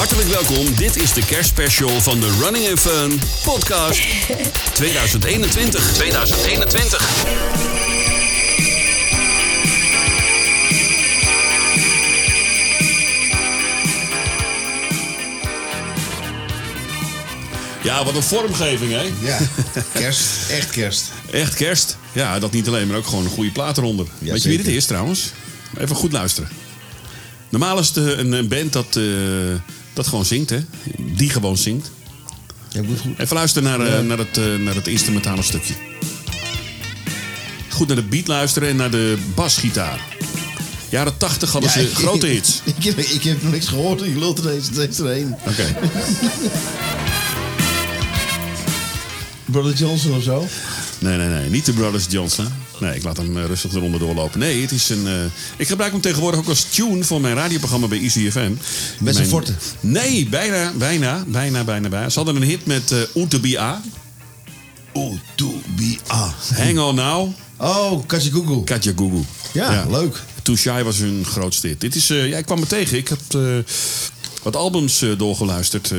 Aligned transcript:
Hartelijk 0.00 0.28
welkom. 0.28 0.74
Dit 0.74 0.96
is 0.96 1.12
de 1.12 1.24
kerstspecial 1.24 2.00
van 2.00 2.20
de 2.20 2.38
Running 2.42 2.68
and 2.68 2.80
Fun 2.80 3.20
podcast 3.44 4.00
2021. 4.74 5.92
2021. 5.92 7.24
Ja, 17.82 18.04
wat 18.04 18.14
een 18.14 18.22
vormgeving, 18.22 18.92
hè? 18.92 19.10
Ja, 19.20 19.38
kerst. 19.92 20.50
Echt 20.50 20.70
kerst. 20.70 21.04
Echt 21.30 21.54
kerst. 21.54 21.96
Ja, 22.12 22.38
dat 22.38 22.52
niet 22.52 22.68
alleen, 22.68 22.86
maar 22.86 22.96
ook 22.96 23.06
gewoon 23.06 23.24
een 23.24 23.30
goede 23.30 23.52
plaat 23.52 23.78
eronder. 23.78 24.06
Ja, 24.18 24.32
Weet 24.32 24.42
je 24.42 24.48
wie 24.48 24.58
dit 24.58 24.66
is 24.66 24.84
trouwens? 24.84 25.32
Even 25.78 25.96
goed 25.96 26.12
luisteren. 26.12 26.50
Normaal 27.48 27.78
is 27.78 27.88
het 27.88 27.96
eh, 27.96 28.18
een, 28.18 28.32
een 28.32 28.48
band 28.48 28.72
dat, 28.72 28.96
eh, 28.96 29.02
dat 29.92 30.06
gewoon 30.06 30.24
zingt, 30.24 30.50
hè? 30.50 30.58
Die 30.98 31.30
gewoon 31.30 31.56
zingt. 31.56 31.90
Ja, 32.68 32.82
goed. 32.88 33.18
Even 33.18 33.36
luisteren 33.36 33.68
naar, 33.78 33.86
eh, 33.86 34.00
naar, 34.06 34.18
het, 34.18 34.38
eh, 34.38 34.44
naar 34.58 34.74
het 34.74 34.86
instrumentale 34.88 35.42
stukje. 35.42 35.74
Goed 37.68 37.86
naar 37.86 37.96
de 37.96 38.02
beat 38.02 38.26
luisteren 38.26 38.68
en 38.68 38.76
naar 38.76 38.90
de 38.90 39.18
basgitaar. 39.34 40.00
Jaren 40.88 41.16
80 41.16 41.52
hadden 41.52 41.70
ze 41.70 41.80
ik- 41.82 41.94
grote 41.94 42.26
hits. 42.26 42.60
Ik, 42.78 42.84
heb, 42.84 42.98
ik 42.98 43.22
heb 43.22 43.42
nog 43.42 43.52
niks 43.52 43.68
gehoord. 43.68 44.00
Je 44.00 44.18
lult 44.18 44.38
er 44.38 44.44
deze, 44.74 45.02
erheen. 45.04 45.34
Oké. 45.46 45.74
Brother 49.44 49.74
Johnson 49.74 50.16
of 50.16 50.22
zo? 50.22 50.46
Nee, 50.98 51.16
nee, 51.16 51.28
nee. 51.28 51.48
Niet 51.50 51.64
de 51.64 51.72
Brothers 51.72 52.06
Johnson. 52.08 52.46
Nee, 52.80 52.94
ik 52.94 53.02
laat 53.02 53.16
hem 53.16 53.36
eh, 53.38 53.44
rustig 53.44 53.72
eronder 53.74 54.00
doorlopen. 54.00 54.38
Nee, 54.38 54.62
het 54.62 54.70
is 54.70 54.88
een... 54.88 55.06
eh, 55.06 55.14
ik 55.56 55.66
gebruik 55.68 55.92
hem 55.92 56.00
tegenwoordig 56.00 56.40
ook 56.40 56.48
als 56.48 56.62
tune 56.70 57.04
voor 57.04 57.20
mijn 57.20 57.34
radioprogramma 57.34 57.86
bij 57.86 58.00
Easy 58.00 58.30
FM. 58.30 58.52
Met 59.00 59.14
zijn 59.14 59.26
forte. 59.26 59.54
Nee, 59.80 60.28
bijna, 60.28 60.72
bijna, 60.76 61.24
bijna, 61.26 61.64
bijna, 61.64 61.88
bijna. 61.88 62.08
Ze 62.08 62.16
hadden 62.18 62.36
een 62.36 62.42
hit 62.42 62.66
met 62.66 62.90
uh, 62.90 62.98
to 63.28 63.38
be 63.38 63.58
A. 63.60 63.82
Hang 66.56 66.78
on 66.78 66.94
now. 66.94 67.32
Oh, 67.56 68.06
Katje 68.06 68.30
Google. 68.30 68.64
Katja 68.64 68.92
Gugu. 68.96 69.22
Ja, 69.52 69.86
leuk. 69.90 70.22
Too 70.42 70.56
Shy 70.56 70.82
was 70.82 70.98
hun 70.98 71.24
grootste 71.24 71.66
hit. 71.66 71.80
Dit 71.80 71.94
is... 71.94 72.10
eh, 72.10 72.28
ja, 72.28 72.38
ik 72.38 72.44
kwam 72.46 72.60
me 72.60 72.66
tegen. 72.66 72.96
Ik 72.98 73.08
heb 73.08 73.20
eh, 73.30 73.40
wat 74.42 74.56
albums 74.56 75.02
eh, 75.02 75.10
doorgeluisterd. 75.18 75.90
eh 75.90 75.98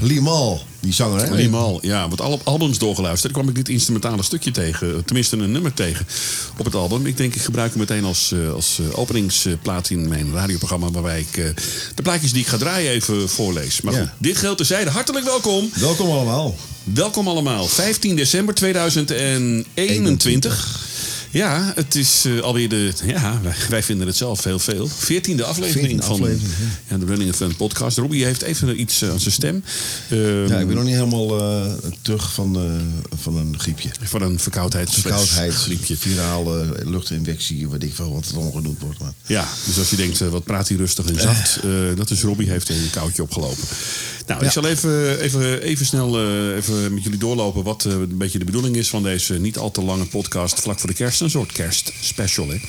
Limal, 0.00 0.62
die 0.80 0.92
zanger, 0.92 1.20
hè? 1.28 1.36
Helemaal, 1.36 1.78
ja. 1.82 2.08
Wat 2.08 2.20
al 2.20 2.40
albums 2.44 2.78
doorgeluisterd. 2.78 3.32
kwam 3.32 3.48
ik 3.48 3.54
dit 3.54 3.68
instrumentale 3.68 4.22
stukje 4.22 4.50
tegen. 4.50 5.04
Tenminste, 5.04 5.36
een 5.36 5.52
nummer 5.52 5.74
tegen 5.74 6.06
op 6.58 6.64
het 6.64 6.74
album. 6.74 7.06
Ik 7.06 7.16
denk, 7.16 7.34
ik 7.34 7.40
gebruik 7.42 7.70
hem 7.70 7.78
meteen 7.78 8.04
als, 8.04 8.32
eh, 8.32 8.52
als 8.52 8.78
eh, 8.78 8.98
openingsplaat 8.98 9.90
in 9.90 10.08
mijn 10.08 10.32
radioprogramma. 10.32 10.90
Waarbij 10.90 11.20
ik 11.20 11.36
eh, 11.36 11.44
de 11.94 12.02
plaatjes 12.02 12.32
die 12.32 12.40
ik 12.42 12.48
ga 12.48 12.56
draaien 12.56 12.90
even 12.92 13.28
voorlees. 13.28 13.80
Maar 13.80 13.94
Ja. 13.94 14.00
goed, 14.00 14.08
dit 14.18 14.36
geldt 14.36 14.56
terzijde. 14.56 14.90
Hartelijk 14.90 15.24
welkom. 15.24 15.70
Welkom 15.74 16.10
allemaal. 16.10 16.56
Welkom 16.84 17.28
allemaal. 17.28 17.66
15 17.66 18.16
december 18.16 18.54
2021. 18.54 20.80
Ja, 21.32 21.72
het 21.74 21.94
is 21.94 22.24
eh, 22.24 22.40
alweer 22.40 22.68
de. 22.68 22.92
Ja, 23.04 23.40
wij, 23.42 23.54
wij 23.68 23.82
vinden 23.82 24.06
het 24.06 24.16
zelf 24.16 24.44
heel 24.44 24.58
veel. 24.58 24.88
14e 24.88 25.42
aflevering 25.42 26.02
14e 26.02 26.04
van 26.04 26.12
aflevering, 26.12 26.52
ja, 26.88 26.96
de 26.96 27.06
Running 27.06 27.34
Fun 27.34 27.56
podcast. 27.56 27.98
Robbie 27.98 28.24
heeft 28.24 28.42
even 28.42 28.80
iets 28.80 29.02
eh, 29.02 29.10
aan 29.10 29.20
zijn 29.20 29.34
stem. 29.34 29.64
Ehm, 30.08 30.46
Ja, 30.46 30.58
ik 30.58 30.66
ben 30.66 30.76
nog 30.76 30.84
niet 30.84 30.94
helemaal 30.94 31.40
eh, 31.40 31.72
terug 32.02 32.32
van, 32.32 32.80
van 33.22 33.36
een 33.36 33.58
griepje. 33.58 33.88
Van 34.02 34.22
een 34.22 34.38
verkoudheid. 34.38 34.90
Verkoudheid, 34.90 35.54
griepje. 35.54 35.96
virale 35.96 36.74
luchtinfectie, 36.84 37.68
weet 37.68 37.82
ik 37.82 37.94
veel 37.94 38.12
wat 38.12 38.24
het 38.24 38.34
allemaal 38.34 38.52
genoemd 38.52 38.80
wordt. 38.80 38.98
Maar. 38.98 39.12
Ja, 39.26 39.48
dus 39.66 39.78
als 39.78 39.90
je 39.90 39.96
denkt, 39.96 40.18
wat 40.18 40.44
praat 40.44 40.68
hij 40.68 40.76
rustig 40.76 41.06
en 41.06 41.20
zacht. 41.20 41.60
dat 41.96 42.10
is 42.10 42.22
Robbie, 42.22 42.50
heeft 42.50 42.68
een 42.68 42.90
koudje 42.90 43.22
opgelopen. 43.22 43.64
Nou, 44.26 44.44
ik 44.44 44.50
zal 44.50 44.66
even, 44.66 45.20
even, 45.20 45.62
even 45.62 45.86
snel 45.86 46.20
even 46.54 46.94
met 46.94 47.02
jullie 47.02 47.18
doorlopen 47.18 47.62
wat 47.62 47.84
een 47.84 48.18
beetje 48.18 48.38
de 48.38 48.44
bedoeling 48.44 48.76
is 48.76 48.88
van 48.88 49.02
deze 49.02 49.38
niet 49.38 49.58
al 49.58 49.70
te 49.70 49.82
lange 49.82 50.04
podcast 50.04 50.60
vlak 50.60 50.78
voor 50.78 50.88
de 50.88 50.94
kerst. 50.94 51.21
Een 51.22 51.30
soort 51.30 51.52
kerstspecial, 51.52 52.48
hè. 52.48 52.60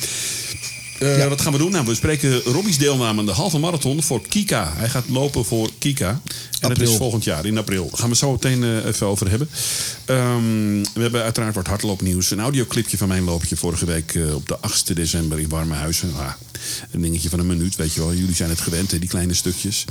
Eh, 0.99 1.27
Wat 1.27 1.41
gaan 1.41 1.51
we 1.51 1.57
doen? 1.57 1.71
Nou, 1.71 1.85
we 1.85 1.95
spreken 1.95 2.41
Robbie's 2.41 2.77
deelname 2.77 3.19
aan 3.19 3.25
de 3.25 3.31
halve 3.31 3.59
marathon 3.59 4.03
voor 4.03 4.27
Kika. 4.27 4.73
Hij 4.75 4.89
gaat 4.89 5.09
lopen 5.09 5.45
voor 5.45 5.69
Kika. 5.77 6.09
En 6.09 6.21
dat 6.59 6.69
April. 6.71 6.91
is 6.91 6.97
volgend 6.97 7.23
jaar, 7.23 7.45
in 7.45 7.57
april. 7.57 7.87
Daar 7.89 7.99
gaan 7.99 8.09
we 8.09 8.15
zo 8.15 8.31
meteen 8.31 8.63
eh, 8.63 8.85
even 8.85 9.07
over 9.07 9.29
hebben. 9.29 9.49
Ehm, 10.05 10.83
we 10.93 11.01
hebben 11.01 11.23
uiteraard 11.23 11.55
wat 11.55 11.67
hardloopnieuws. 11.67 12.31
Een 12.31 12.39
audioclipje 12.39 12.97
van 12.97 13.07
mijn 13.07 13.23
loopje 13.23 13.55
vorige 13.55 13.85
week 13.85 14.15
eh, 14.15 14.35
op 14.35 14.47
de 14.47 14.57
8e 14.61 14.93
december 14.93 15.39
in 15.39 15.49
Warmehuizen. 15.49 16.11
Ah, 16.17 16.31
een 16.91 17.01
dingetje 17.01 17.29
van 17.29 17.39
een 17.39 17.47
minuut, 17.47 17.75
weet 17.75 17.93
je 17.93 17.99
wel. 17.99 18.13
Jullie 18.13 18.35
zijn 18.35 18.49
het 18.49 18.61
gewend, 18.61 18.91
hè, 18.91 18.99
die 18.99 19.09
kleine 19.09 19.33
stukjes. 19.33 19.85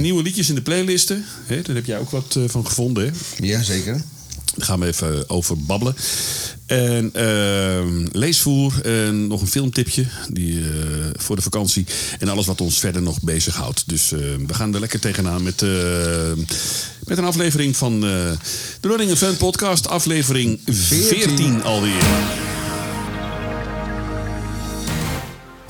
Nieuwe 0.00 0.22
liedjes 0.22 0.48
in 0.48 0.54
de 0.54 0.62
playlisten. 0.62 1.24
Hè, 1.46 1.62
daar 1.62 1.76
heb 1.76 1.86
jij 1.86 1.98
ook 1.98 2.10
wat 2.10 2.38
van 2.46 2.66
gevonden, 2.66 3.04
hè? 3.04 3.10
Ja, 3.46 3.62
zeker. 3.62 4.02
Daar 4.56 4.66
gaan 4.66 4.80
we 4.80 4.86
even 4.86 5.28
over 5.28 5.58
babbelen. 5.58 5.96
En 6.66 7.10
ehm, 7.12 8.06
leesvoer 8.12 8.80
en 8.82 9.26
nog 9.26 9.40
een 9.40 9.46
filmtipje 9.46 10.06
die, 10.28 10.60
eh, 10.60 10.66
voor 11.12 11.36
de 11.36 11.42
vakantie. 11.42 11.86
En 12.18 12.28
alles 12.28 12.46
wat 12.46 12.60
ons 12.60 12.78
verder 12.78 13.02
nog 13.02 13.20
bezighoudt. 13.22 13.88
Dus 13.88 14.12
eh, 14.12 14.20
we 14.46 14.54
gaan 14.54 14.74
er 14.74 14.80
lekker 14.80 15.00
tegenaan 15.00 15.42
met, 15.42 15.62
eh, 15.62 15.68
met 17.04 17.18
een 17.18 17.24
aflevering 17.24 17.76
van 17.76 17.94
eh, 17.94 18.00
de 18.80 18.88
Running 18.88 19.16
Fun 19.16 19.36
podcast. 19.36 19.88
Aflevering 19.88 20.60
14 20.66 21.62
alweer. 21.62 22.04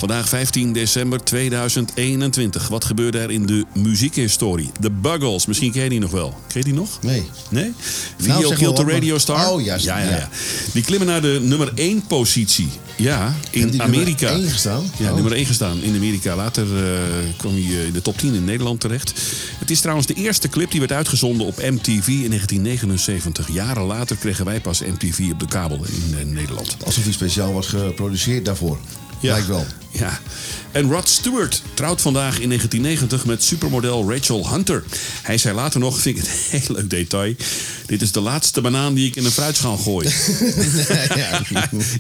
Vandaag 0.06 0.28
15 0.28 0.72
december 0.72 1.25
2021. 1.25 2.69
Wat 2.69 2.84
gebeurde 2.84 3.19
er 3.19 3.31
in 3.31 3.47
de 3.47 3.65
muziekhistorie? 3.75 4.71
De 4.81 4.91
Buggles, 4.91 5.47
misschien 5.47 5.72
ken 5.72 5.83
je 5.83 5.89
die 5.89 5.99
nog 6.00 6.11
wel. 6.11 6.28
Ken 6.49 6.59
je 6.59 6.65
die 6.65 6.75
nog? 6.75 6.99
Nee. 7.03 7.22
Nee? 7.50 7.72
Video 8.17 8.41
Nou, 8.41 8.55
Killed 8.55 8.77
the 8.77 8.84
maar- 8.84 8.93
Radio 8.93 9.19
Star? 9.19 9.50
Oh, 9.50 9.62
juist, 9.65 9.84
Ja, 9.84 9.99
ja, 9.99 10.05
ja. 10.11 10.17
ja. 10.17 10.28
Die 10.72 10.83
klimmen 10.83 11.09
naar 11.09 11.21
de 11.22 11.39
nummer 11.43 11.72
1 11.75 12.06
positie. 12.06 12.69
Ja, 12.97 13.34
in 13.50 13.71
die 13.71 13.83
Amerika. 13.83 14.25
nummer 14.25 14.43
één 14.44 14.53
gestaan? 14.53 14.91
Ja, 14.99 15.09
Oh. 15.09 15.15
nummer 15.15 15.33
1 15.33 15.47
gestaan 15.47 15.83
in 15.83 15.94
Amerika. 15.94 16.37
Later 16.37 16.65
eh, 16.77 16.99
kwam 17.37 17.53
hij 17.53 17.62
eh, 17.62 17.87
in 17.87 17.93
de 17.93 18.03
top 18.03 18.19
10 18.19 18.34
in 18.34 18.44
Nederland 18.44 18.81
terecht. 18.81 19.12
Het 19.59 19.71
is 19.71 19.81
trouwens 19.81 20.06
de 20.06 20.15
eerste 20.15 20.49
clip 20.49 20.71
die 20.71 20.81
werd 20.81 20.93
uitgezonden 20.93 21.47
op 21.47 21.56
MTV 21.56 22.06
in 22.09 22.28
1979. 22.28 23.53
Jaren 23.53 23.84
later 23.84 24.17
kregen 24.17 24.44
wij 24.44 24.61
pas 24.61 24.81
MTV 24.81 25.28
op 25.33 25.41
de 25.41 25.47
kabel 25.49 25.84
in 25.84 26.19
eh, 26.19 26.25
Nederland. 26.27 26.77
Alsof 26.84 27.05
hij 27.05 27.12
speciaal 27.12 27.53
was 27.53 27.67
geproduceerd 27.67 28.44
daarvoor. 28.44 28.78
Lijkt 29.21 29.47
wel. 29.47 29.66
Ja. 29.91 30.21
En 30.72 30.91
Rod 30.91 31.09
Stewart 31.09 31.62
trouwt 31.75 32.00
vandaag 32.00 32.38
in 32.41 32.49
1990 32.49 33.25
met 33.27 33.43
supermodel 33.43 34.12
Rachel 34.12 34.49
Hunter. 34.50 34.84
Hij 35.22 35.38
zei 35.38 35.54
later 35.54 35.81
nog, 35.81 35.99
vind 36.00 36.16
ik 36.19 36.22
het 36.25 36.32
een 36.53 36.60
heel 36.60 36.75
leuk 36.77 36.91
detail... 36.91 37.34
dit 37.87 38.03
is 38.03 38.12
de 38.12 38.21
laatste 38.21 38.60
banaan 38.60 38.94
die 38.94 39.06
ik 39.06 39.16
in 39.16 39.25
een 39.25 39.31
fruitschaal 39.31 39.76
gooi. 39.76 40.09
ja. 41.15 41.43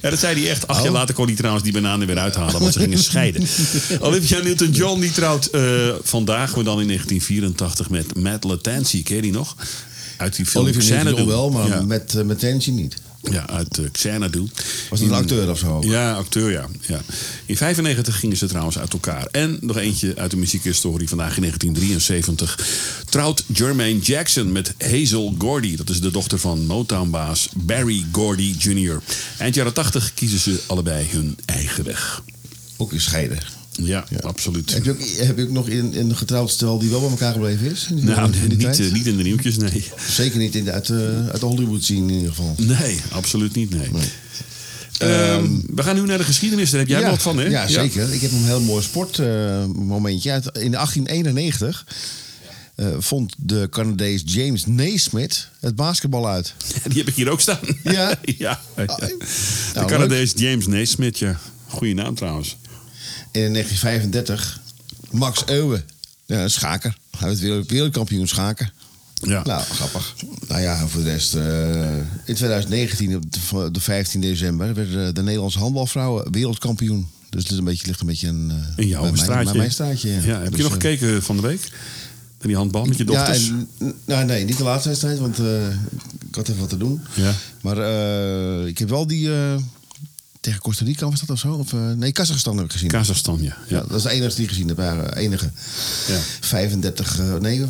Ja, 0.02 0.10
dat 0.10 0.18
zei 0.18 0.40
hij 0.40 0.50
echt. 0.50 0.66
Acht 0.66 0.78
Oh. 0.78 0.84
jaar 0.84 0.92
later 0.92 1.14
kon 1.14 1.26
hij 1.26 1.34
trouwens 1.36 1.64
die 1.64 1.72
bananen 1.72 2.06
weer 2.06 2.18
uithalen, 2.18 2.60
want 2.60 2.72
ze 2.72 2.78
gingen 2.78 2.98
scheiden. 2.98 3.46
Olivia 4.00 4.42
Newton-John 4.42 5.00
die 5.00 5.12
trouwt 5.12 5.46
eh, 5.46 5.62
vandaag, 6.02 6.54
maar 6.54 6.64
dan 6.64 6.80
in 6.80 6.86
1984 6.86 7.90
met 7.90 8.16
Matt 8.16 8.44
Latanzi. 8.44 9.02
Ken 9.02 9.16
je 9.16 9.22
die 9.22 9.32
nog? 9.32 9.56
Uit 10.16 10.36
die 10.36 10.46
film 10.46 10.64
Oliver 10.64 10.82
Xanadu. 10.82 11.04
Newton 11.04 11.26
wel, 11.26 11.50
maar 11.50 11.68
Ja, 11.68 11.80
met, 11.82 12.24
met 12.24 12.38
Tensie 12.38 12.72
niet. 12.72 12.96
Ja 13.30 13.48
uit 13.48 13.78
uh, 13.78 13.86
Xanadu. 13.92 14.48
Was 14.90 15.00
het 15.00 15.08
een 15.08 15.14
acteur 15.14 15.50
of 15.50 15.58
zo? 15.58 15.82
Ja, 15.84 16.12
acteur, 16.12 16.50
ja. 16.50 16.68
ja. 16.86 17.00
In 17.46 17.56
95 17.56 18.18
gingen 18.18 18.36
ze 18.36 18.46
trouwens 18.46 18.78
uit 18.78 18.92
elkaar. 18.92 19.26
En 19.30 19.58
nog 19.60 19.76
eentje 19.76 20.16
uit 20.16 20.30
de 20.30 20.36
muziekhistorie 20.36 21.08
vandaag 21.08 21.36
in 21.36 21.42
1973. 21.42 23.04
Trouwt 23.08 23.44
Jermaine 23.46 24.00
Jackson 24.00 24.52
met 24.52 24.74
Hazel 24.78 25.34
Gordy. 25.38 25.76
Dat 25.76 25.88
is 25.88 26.00
de 26.00 26.10
dochter 26.10 26.38
van 26.38 26.66
Motown-baas 26.66 27.48
Barry 27.54 28.04
Gordy 28.12 28.54
Jr. 28.58 29.02
Eind 29.38 29.54
jaren 29.54 29.72
80 29.72 30.14
kiezen 30.14 30.38
ze 30.38 30.60
allebei 30.66 31.06
hun 31.10 31.38
eigen 31.44 31.84
weg. 31.84 32.22
Ook 32.76 32.92
in 32.92 33.00
Ja, 33.82 34.04
absoluut. 34.20 34.72
Heb 34.74 34.84
je 34.84 34.90
ook, 34.90 35.00
heb 35.26 35.36
je 35.36 35.42
ook 35.42 35.50
nog 35.50 35.68
in, 35.68 35.92
in 35.94 36.10
een 36.10 36.16
getrouwd 36.16 36.50
stel 36.50 36.78
die 36.78 36.90
wel 36.90 37.00
bij 37.00 37.08
elkaar 37.10 37.32
gebleven 37.32 37.70
is? 37.70 37.86
In 37.90 37.96
die- 37.96 38.04
Nou, 38.04 38.32
in 38.32 38.48
die 38.48 38.66
niet, 38.68 38.80
eh, 38.80 38.92
niet 38.92 39.06
in 39.06 39.16
de 39.16 39.22
nieuwtjes, 39.22 39.56
nee. 39.56 39.84
Zeker 40.10 40.38
niet 40.38 40.54
in 40.54 40.64
de, 40.64 40.72
uit, 40.72 40.86
de, 40.86 41.28
uit 41.32 41.40
Hollywood 41.42 41.84
scene 41.84 42.00
in 42.12 42.14
ieder 42.14 42.28
geval. 42.30 42.54
Nee, 42.56 43.00
absoluut 43.10 43.54
niet, 43.54 43.70
nee. 43.70 43.88
Ehm, 44.98 45.48
we 45.74 45.82
gaan 45.82 45.94
nu 45.96 46.02
naar 46.06 46.18
de 46.18 46.24
geschiedenis. 46.24 46.70
Daar 46.70 46.80
heb 46.80 46.88
jij 46.88 47.00
ja, 47.00 47.10
wat 47.10 47.22
van, 47.22 47.38
hè? 47.38 47.44
Ja, 47.44 47.68
zeker. 47.68 48.12
Ik 48.12 48.20
heb 48.20 48.30
een 48.32 48.44
heel 48.44 48.60
mooi 48.60 48.82
sportmomentje. 48.82 50.30
uit 50.30 50.44
in 50.44 50.70
1891 50.74 51.86
eh, 52.74 52.86
vond 52.98 53.34
de 53.38 53.66
Canadees 53.70 54.22
James 54.24 54.66
Naismith 54.66 55.48
het 55.60 55.76
basketbal 55.76 56.28
uit. 56.28 56.54
Die 56.88 56.98
heb 56.98 57.08
ik 57.08 57.14
hier 57.14 57.28
ook 57.30 57.40
staan. 57.40 57.58
Ja? 57.84 58.14
ja. 58.38 58.60
ja. 58.76 58.84
De 58.96 59.16
Nou, 59.74 59.86
Canadees 59.86 60.32
James 60.36 60.66
Naismith, 60.66 61.18
ja. 61.18 61.38
Goeie 61.66 61.94
naam 61.94 62.14
trouwens. 62.14 62.56
In 63.36 63.52
1935 63.52 64.60
Max 65.10 65.42
Euwe, 65.46 65.82
ja, 66.26 66.42
een 66.42 66.50
schaker. 66.50 66.96
Hij 67.18 67.28
werd 67.28 67.40
wereld- 67.40 67.70
wereldkampioen 67.70 68.28
schaken. 68.28 68.70
Ja. 69.22 69.42
Nou, 69.44 69.62
grappig. 69.62 70.14
Nou 70.48 70.60
ja, 70.60 70.86
voor 70.86 71.02
de 71.02 71.10
rest. 71.10 71.34
eh, 71.34 71.96
in 72.24 72.34
2019, 72.34 73.16
op 73.16 73.22
de, 73.32 73.70
de 73.70 73.80
15 73.80 74.20
december, 74.20 74.74
werden 74.74 75.14
de 75.14 75.22
Nederlandse 75.22 75.58
handbalvrouwen 75.58 76.32
wereldkampioen. 76.32 77.08
Dus 77.30 77.42
het 77.42 77.52
is 77.52 77.58
een 77.58 77.64
beetje, 77.64 77.86
ligt 77.86 78.00
een 78.00 78.06
beetje 78.06 78.28
een, 78.28 78.50
eh, 78.50 78.56
In 78.84 78.88
jouw 78.88 79.02
mijn- 79.02 79.16
straatje. 79.16 79.44
bij 79.44 79.54
mijn 79.56 79.70
straatje. 79.72 80.08
Ja. 80.08 80.20
Ja, 80.22 80.40
heb 80.40 80.46
Dus, 80.50 80.56
je 80.56 80.62
nog 80.62 80.76
eh, 80.76 80.80
gekeken 80.80 81.22
van 81.22 81.36
de 81.36 81.42
week? 81.42 81.60
En 82.40 82.46
die 82.48 82.56
handbal 82.56 82.84
met 82.84 82.96
je 82.96 83.04
dochters. 83.04 83.46
Ja, 83.46 83.52
en, 83.78 83.94
nou, 84.04 84.24
nee, 84.24 84.44
niet 84.44 84.56
de 84.56 84.62
laatste 84.64 84.88
wedstrijd, 84.88 85.18
want 85.18 85.38
eh, 85.38 85.66
ik 86.28 86.34
had 86.34 86.48
even 86.48 86.60
wat 86.60 86.68
te 86.68 86.76
doen. 86.76 87.00
Ja. 87.14 87.32
Maar 87.60 87.78
eh, 87.78 88.66
ik 88.66 88.78
heb 88.78 88.88
wel 88.88 89.06
die 89.06 89.32
eh, 89.34 89.54
tegen 90.46 90.60
Costa 90.60 90.84
Rica 90.84 91.08
was 91.10 91.20
dat 91.20 91.30
of 91.30 91.38
zo? 91.38 91.52
Of, 91.52 91.72
eh, 91.72 91.92
nee, 91.92 92.12
Kazachstan 92.12 92.56
heb 92.56 92.64
ik 92.66 92.72
gezien. 92.72 92.88
Kazachstan, 92.88 93.38
ja. 93.42 93.56
ja. 93.68 93.76
ja. 93.76 93.84
dat 93.88 93.96
is 93.96 94.02
de 94.02 94.10
enige 94.10 94.34
die 94.34 94.44
ik 94.44 94.50
gezien 94.50 94.68
heb. 94.68 94.78
Ja, 94.78 95.14
enige. 95.14 95.50
Ja. 96.08 96.18
35, 96.40 97.18
eh, 97.18 97.34
nee, 97.34 97.60
ik 97.60 97.66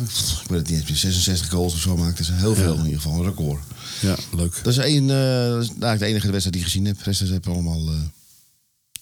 weet 0.47 0.59
het 0.59 0.69
niet 0.69 0.79
eens 0.79 0.89
meer, 0.89 0.97
66 0.97 1.49
goals 1.49 1.73
of 1.73 1.79
zo 1.79 1.97
maakte 1.97 2.23
ze. 2.23 2.33
Heel 2.33 2.55
veel 2.55 2.73
in 2.73 2.85
ieder 2.85 3.01
geval, 3.01 3.19
een 3.19 3.25
record. 3.25 3.61
Ja, 3.99 4.15
leuk. 4.35 4.59
Dat 4.63 4.73
is, 4.73 4.79
één, 4.79 5.09
eh, 5.09 5.49
dat 5.49 5.61
is 5.61 5.67
eigenlijk 5.67 5.99
de 5.99 6.05
enige 6.05 6.31
wedstrijd 6.31 6.51
die 6.51 6.61
ik 6.61 6.63
gezien 6.63 6.85
heb. 6.85 6.97
De 6.97 7.03
rest 7.03 7.19
heb 7.19 7.45
ik 7.47 7.53
allemaal 7.53 7.89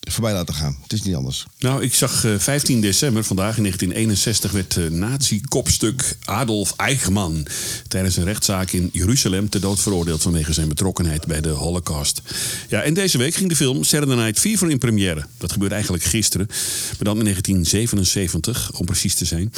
voorbij 0.06 0.34
laten 0.34 0.54
gaan. 0.54 0.78
Het 0.84 0.94
is 0.94 1.02
niet 1.02 1.16
anders. 1.16 1.46
Nou, 1.60 1.84
ik 1.84 1.94
zag 1.94 2.25
eh, 2.25 2.31
15 2.38 2.81
december, 2.81 3.24
vandaag 3.24 3.57
in 3.57 3.62
1961, 3.62 4.52
werd 4.52 4.75
uh, 4.75 4.90
nazi-kopstuk 4.90 6.18
Adolf 6.25 6.74
Eichmann 6.78 7.46
tijdens 7.88 8.18
een 8.18 8.24
rechtszaak 8.24 8.72
in 8.72 8.90
Jeruzalem 8.94 9.50
ter 9.50 9.62
dood 9.62 9.80
veroordeeld 9.80 10.22
vanwege 10.22 10.54
zijn 10.54 10.68
betrokkenheid 10.68 11.25
bij 11.25 11.42
de 11.42 11.50
Holocaust. 11.50 12.22
Ja, 12.69 12.81
en 12.81 12.94
deze 12.94 13.18
week 13.18 13.34
ging 13.34 13.50
de 13.50 13.56
film 13.56 13.84
Saturday 13.84 14.18
Night 14.18 14.40
Fever 14.40 14.69
in 14.69 14.78
première. 14.78 15.25
Dat 15.38 15.52
gebeurde 15.52 15.74
eigenlijk 15.74 16.04
gisteren, 16.04 16.48
maar 16.48 16.98
dan 16.98 17.18
in 17.18 17.24
1977, 17.24 18.72
om 18.72 18.86
precies 18.86 19.16
te 19.16 19.25
zijn. 19.25 19.54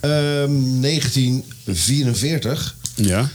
Ehm, 0.00 0.80
1944, 0.80 2.76
Ja, 2.94 3.30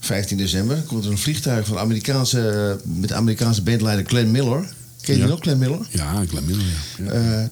15 0.00 0.36
december, 0.36 0.76
komt 0.86 1.04
er 1.04 1.10
een 1.10 1.18
vliegtuig 1.18 1.66
van 1.66 1.78
Amerikaanse, 1.78 2.80
met 2.84 3.12
Amerikaanse 3.12 3.62
bandleider 3.62 4.06
Glenn 4.06 4.30
Miller. 4.30 4.68
Ken 5.02 5.14
je 5.16 5.20
Ja. 5.22 5.26
nog, 5.28 5.40
Glenn 5.40 5.58
Miller? 5.58 5.86
ja, 5.90 6.12
laat 6.14 6.46
middel, 6.46 6.64
ja. 6.64 7.04
ja. 7.04 7.10
Eh, 7.10 7.48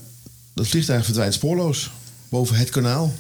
dat 0.55 0.67
vliegtuig 0.69 1.05
verdwijnt 1.05 1.35
spoorloos. 1.35 1.91
Boven 2.29 2.57
het 2.57 2.71
kanaal. 2.71 3.13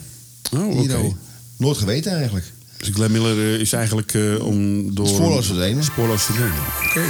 Oh, 0.54 0.78
oké. 0.80 0.96
Oh. 0.96 1.14
Nooit 1.56 1.76
geweten 1.78 2.12
eigenlijk. 2.12 2.52
Dus 2.76 2.88
Glenn 2.88 3.12
Miller 3.12 3.54
eh, 3.54 3.60
is 3.60 3.72
eigenlijk 3.72 4.14
eh, 4.14 4.44
om 4.44 4.94
door... 4.94 5.06
Spoorloos 5.08 5.46
verdwenen. 5.46 5.84
Spoorloos 5.84 6.22
verdwenen. 6.22 6.58
Oké. 6.88 7.04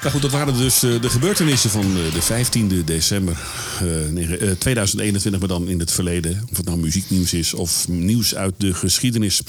Nou 0.00 0.12
goed, 0.12 0.22
dat 0.22 0.30
waren 0.40 0.56
dus 0.56 0.82
eh, 0.82 1.00
de 1.00 1.10
gebeurtenissen 1.10 1.70
van 1.70 1.82
eh, 1.84 2.12
de 2.12 2.22
15e 2.22 2.84
december 2.84 3.38
eh, 3.80 3.86
negen- 4.12 4.40
eh, 4.40 4.50
2021, 4.50 5.40
maar 5.40 5.48
dan 5.48 5.68
in 5.68 5.78
het 5.78 5.92
verleden. 5.92 6.44
Of 6.50 6.56
het 6.56 6.66
nou 6.66 6.78
muzieknieuws 6.78 7.32
is 7.32 7.54
of 7.54 7.88
nieuws 7.88 8.34
uit 8.34 8.54
de 8.58 8.74
geschiedenis. 8.74 9.40
Ik 9.40 9.46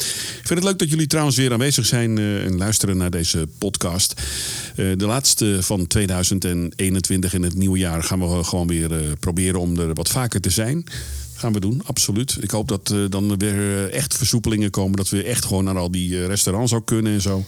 vind 0.48 0.50
het 0.60 0.64
leuk 0.64 0.80
dat 0.80 0.90
jullie 0.90 1.08
trouwens 1.08 1.38
weer 1.38 1.52
aanwezig 1.52 1.86
zijn 1.86 2.18
en 2.18 2.58
luisteren 2.58 2.98
naar 2.98 3.10
deze 3.12 3.48
podcast. 3.58 4.22
De 4.76 5.06
laatste 5.06 5.58
van 5.62 5.88
2021 5.88 7.34
in 7.34 7.44
het 7.44 7.56
nieuwe 7.56 7.78
jaar 7.78 8.04
gaan 8.04 8.20
we 8.38 8.44
gewoon 8.44 8.68
weer 8.68 8.90
proberen 9.20 9.60
om 9.60 9.80
er 9.80 9.94
wat 9.94 10.10
vaker 10.10 10.42
te 10.42 10.50
zijn. 10.50 10.84
Gaan 11.36 11.54
we 11.54 11.60
doen, 11.60 11.82
absoluut. 11.86 12.38
Ik 12.42 12.52
hoop 12.52 12.68
dat 12.68 12.92
eh, 12.92 13.00
dan 13.10 13.38
weer 13.38 13.90
echt 13.90 14.16
versoepelingen 14.18 14.70
komen. 14.70 14.98
Dat 14.98 15.10
we 15.10 15.24
echt 15.24 15.46
gewoon 15.46 15.64
naar 15.64 15.78
al 15.78 15.92
die 15.92 16.26
restaurants 16.26 16.74
ook 16.74 16.86
kunnen 16.88 17.14
en 17.14 17.22
zo. 17.22 17.46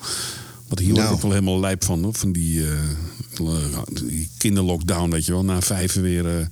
Want 0.69 0.81
hier 0.81 0.89
ik 0.89 0.95
Nou. 0.95 1.13
ook 1.13 1.21
wel 1.21 1.31
helemaal 1.31 1.59
lijp 1.59 1.83
van. 1.83 2.03
Hoor. 2.03 2.13
Van 2.13 2.31
die, 2.31 2.65
eh, 2.65 2.73
eh, 3.39 3.79
die 4.07 4.29
kinderlockdown, 4.37 5.09
weet 5.09 5.25
je 5.25 5.31
wel. 5.31 5.43
Na 5.43 5.61
vijven 5.61 6.01
weer... 6.01 6.47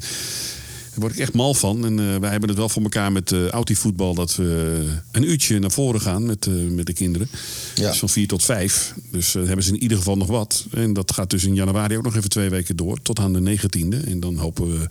eh, 0.97 1.03
daar 1.03 1.09
word 1.09 1.13
ik 1.13 1.19
echt 1.19 1.33
mal 1.33 1.53
van. 1.53 1.85
En 1.85 1.99
eh, 1.99 2.19
wij 2.19 2.31
hebben 2.31 2.49
het 2.49 2.57
wel 2.57 2.69
voor 2.69 2.83
elkaar 2.83 3.11
met 3.11 3.31
uh, 3.31 3.49
voetbal 3.63 4.13
dat 4.13 4.35
we 4.35 4.85
een 5.11 5.29
uurtje 5.29 5.59
naar 5.59 5.71
voren 5.71 6.01
gaan 6.01 6.25
met, 6.25 6.47
eh, 6.47 6.53
met 6.53 6.85
de 6.85 6.93
kinderen. 6.93 7.29
Ja. 7.75 7.89
Dus 7.89 7.99
van 7.99 8.09
vier 8.09 8.27
tot 8.27 8.43
vijf. 8.43 8.93
Dus 9.11 9.35
eh, 9.35 9.43
hebben 9.45 9.63
ze 9.65 9.73
in 9.73 9.81
ieder 9.81 9.97
geval 9.97 10.17
nog 10.17 10.27
wat. 10.27 10.65
En 10.71 10.93
dat 10.93 11.13
gaat 11.13 11.29
dus 11.29 11.43
in 11.43 11.55
januari 11.55 11.97
ook 11.97 12.03
nog 12.03 12.15
even 12.15 12.29
twee 12.29 12.49
weken 12.49 12.75
door. 12.75 13.01
Tot 13.01 13.19
aan 13.19 13.33
de 13.33 13.41
negentiende. 13.41 13.97
En 13.97 14.19
dan 14.19 14.37
hopen 14.37 14.67
we 14.67 14.87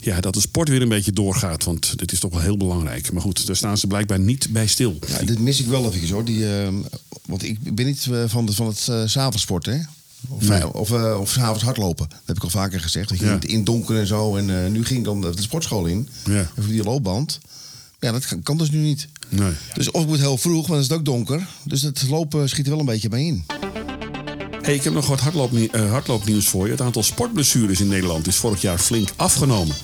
ja, 0.00 0.20
dat 0.20 0.34
de 0.34 0.40
sport 0.40 0.68
weer 0.68 0.82
een 0.82 0.88
beetje 0.88 1.12
doorgaat. 1.12 1.64
Want 1.64 1.98
dit 1.98 2.12
is 2.12 2.20
toch 2.20 2.32
wel 2.32 2.40
heel 2.40 2.56
belangrijk. 2.56 3.12
Maar 3.12 3.22
goed, 3.22 3.46
daar 3.46 3.56
staan 3.56 3.78
ze 3.78 3.86
blijkbaar 3.86 4.20
niet 4.20 4.48
bij 4.50 4.66
stil. 4.66 4.98
Ja, 5.06 5.24
dit 5.24 5.38
mis 5.38 5.60
ik 5.60 5.66
wel 5.66 5.92
even 5.92 6.08
hoor. 6.08 6.24
Die, 6.24 6.60
eh, 6.60 6.68
want 7.26 7.42
ik 7.42 7.74
ben 7.74 7.86
niet 7.86 8.06
eh, 8.10 8.22
van, 8.26 8.46
de, 8.46 8.52
van 8.52 8.66
het 8.66 8.86
uh, 8.90 9.02
s'avondsport, 9.06 9.66
hè? 9.66 9.78
Of, 10.28 10.48
Nee. 10.48 10.72
of, 10.74 10.90
uh, 10.90 11.20
of 11.20 11.30
s'avonds 11.30 11.62
hardlopen. 11.62 12.08
Dat 12.08 12.18
heb 12.24 12.36
ik 12.36 12.42
al 12.42 12.50
vaker 12.50 12.80
gezegd. 12.80 13.08
Dat 13.08 13.18
je 13.18 13.24
Ja. 13.24 13.32
niet 13.34 13.44
in 13.44 13.64
donker 13.64 13.98
en 13.98 14.06
zo. 14.06 14.36
En 14.36 14.48
uh, 14.48 14.66
nu 14.66 14.84
ging 14.84 14.98
ik 14.98 15.04
dan 15.04 15.20
de 15.20 15.32
sportschool 15.36 15.86
in. 15.86 16.08
Ja. 16.24 16.48
Even 16.58 16.70
die 16.70 16.82
loopband. 16.84 17.38
Ja, 18.00 18.12
dat 18.12 18.26
kan, 18.26 18.42
kan 18.42 18.58
dus 18.58 18.70
nu 18.70 18.78
niet. 18.78 19.08
Nee. 19.28 19.52
Dus 19.74 19.90
of 19.90 20.02
ik 20.02 20.08
moet 20.08 20.18
heel 20.18 20.38
vroeg, 20.38 20.54
want 20.56 20.68
dan 20.68 20.78
is 20.78 20.88
het 20.88 20.98
ook 20.98 21.04
donker. 21.04 21.46
Dus 21.64 21.82
het 21.82 22.04
lopen 22.08 22.48
schiet 22.48 22.64
er 22.64 22.70
wel 22.70 22.80
een 22.80 22.86
beetje 22.86 23.08
bij 23.08 23.24
in. 23.26 23.44
Hey, 24.62 24.74
ik 24.74 24.84
heb 24.84 24.92
nog 24.92 25.06
wat 25.06 25.20
hardloopnie- 25.20 25.70
eh, 25.70 25.90
hardloopnieuws 25.90 26.48
voor 26.48 26.64
je. 26.64 26.70
Het 26.70 26.80
aantal 26.80 27.02
sportblessures 27.02 27.80
in 27.80 27.88
Nederland 27.88 28.26
is 28.26 28.36
vorig 28.36 28.60
jaar 28.60 28.78
flink 28.78 29.08
afgenomen. 29.16 29.76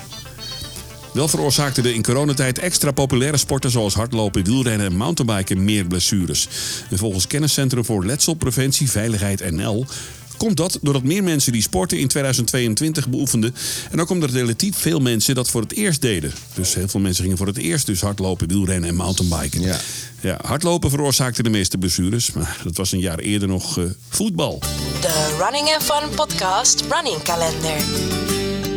Wel 1.12 1.28
veroorzaakten 1.28 1.82
de 1.82 1.94
in 1.94 2.02
coronatijd 2.02 2.58
extra 2.58 2.90
populaire 2.90 3.36
sporten 3.36 3.70
zoals 3.70 3.94
hardlopen, 3.94 4.44
wielrennen 4.44 4.86
en 4.86 4.96
mountainbiken 4.96 5.64
meer 5.64 5.84
blessures. 5.86 6.48
En 6.90 6.98
volgens 6.98 7.26
Kenniscentrum 7.26 7.84
voor 7.84 8.06
Letselpreventie 8.06 8.90
Veiligheid 8.90 9.50
NL 9.50 9.86
komt 10.36 10.56
dat 10.56 10.78
doordat 10.82 11.02
meer 11.02 11.22
mensen 11.22 11.52
die 11.52 11.62
sporten 11.62 11.98
in 11.98 12.08
2022 12.08 13.08
beoefenden. 13.08 13.54
En 13.90 14.00
ook 14.00 14.10
omdat 14.10 14.30
relatief 14.30 14.76
veel 14.76 15.00
mensen 15.00 15.34
dat 15.34 15.50
voor 15.50 15.60
het 15.60 15.72
eerst 15.72 16.00
deden. 16.00 16.32
Dus 16.54 16.74
heel 16.74 16.88
veel 16.88 17.00
mensen 17.00 17.22
gingen 17.22 17.38
voor 17.38 17.46
het 17.46 17.56
eerst 17.56 17.86
dus 17.86 18.00
hardlopen, 18.00 18.48
wielrennen 18.48 18.88
en 18.88 18.96
mountainbiken. 18.96 19.60
Ja. 19.60 19.80
Ja, 20.20 20.38
hardlopen 20.44 20.90
veroorzaakte 20.90 21.42
de 21.42 21.50
meeste 21.50 21.78
blessures, 21.78 22.32
maar 22.32 22.60
dat 22.64 22.76
was 22.76 22.92
een 22.92 23.00
jaar 23.00 23.18
eerder 23.18 23.48
nog 23.48 23.78
eh, 23.78 23.84
voetbal. 24.08 24.58
De 25.00 25.36
Running 25.38 25.74
and 25.74 25.82
Fun 25.82 26.14
podcast 26.14 26.84
Running 26.90 27.22
Calendar. 27.22 27.82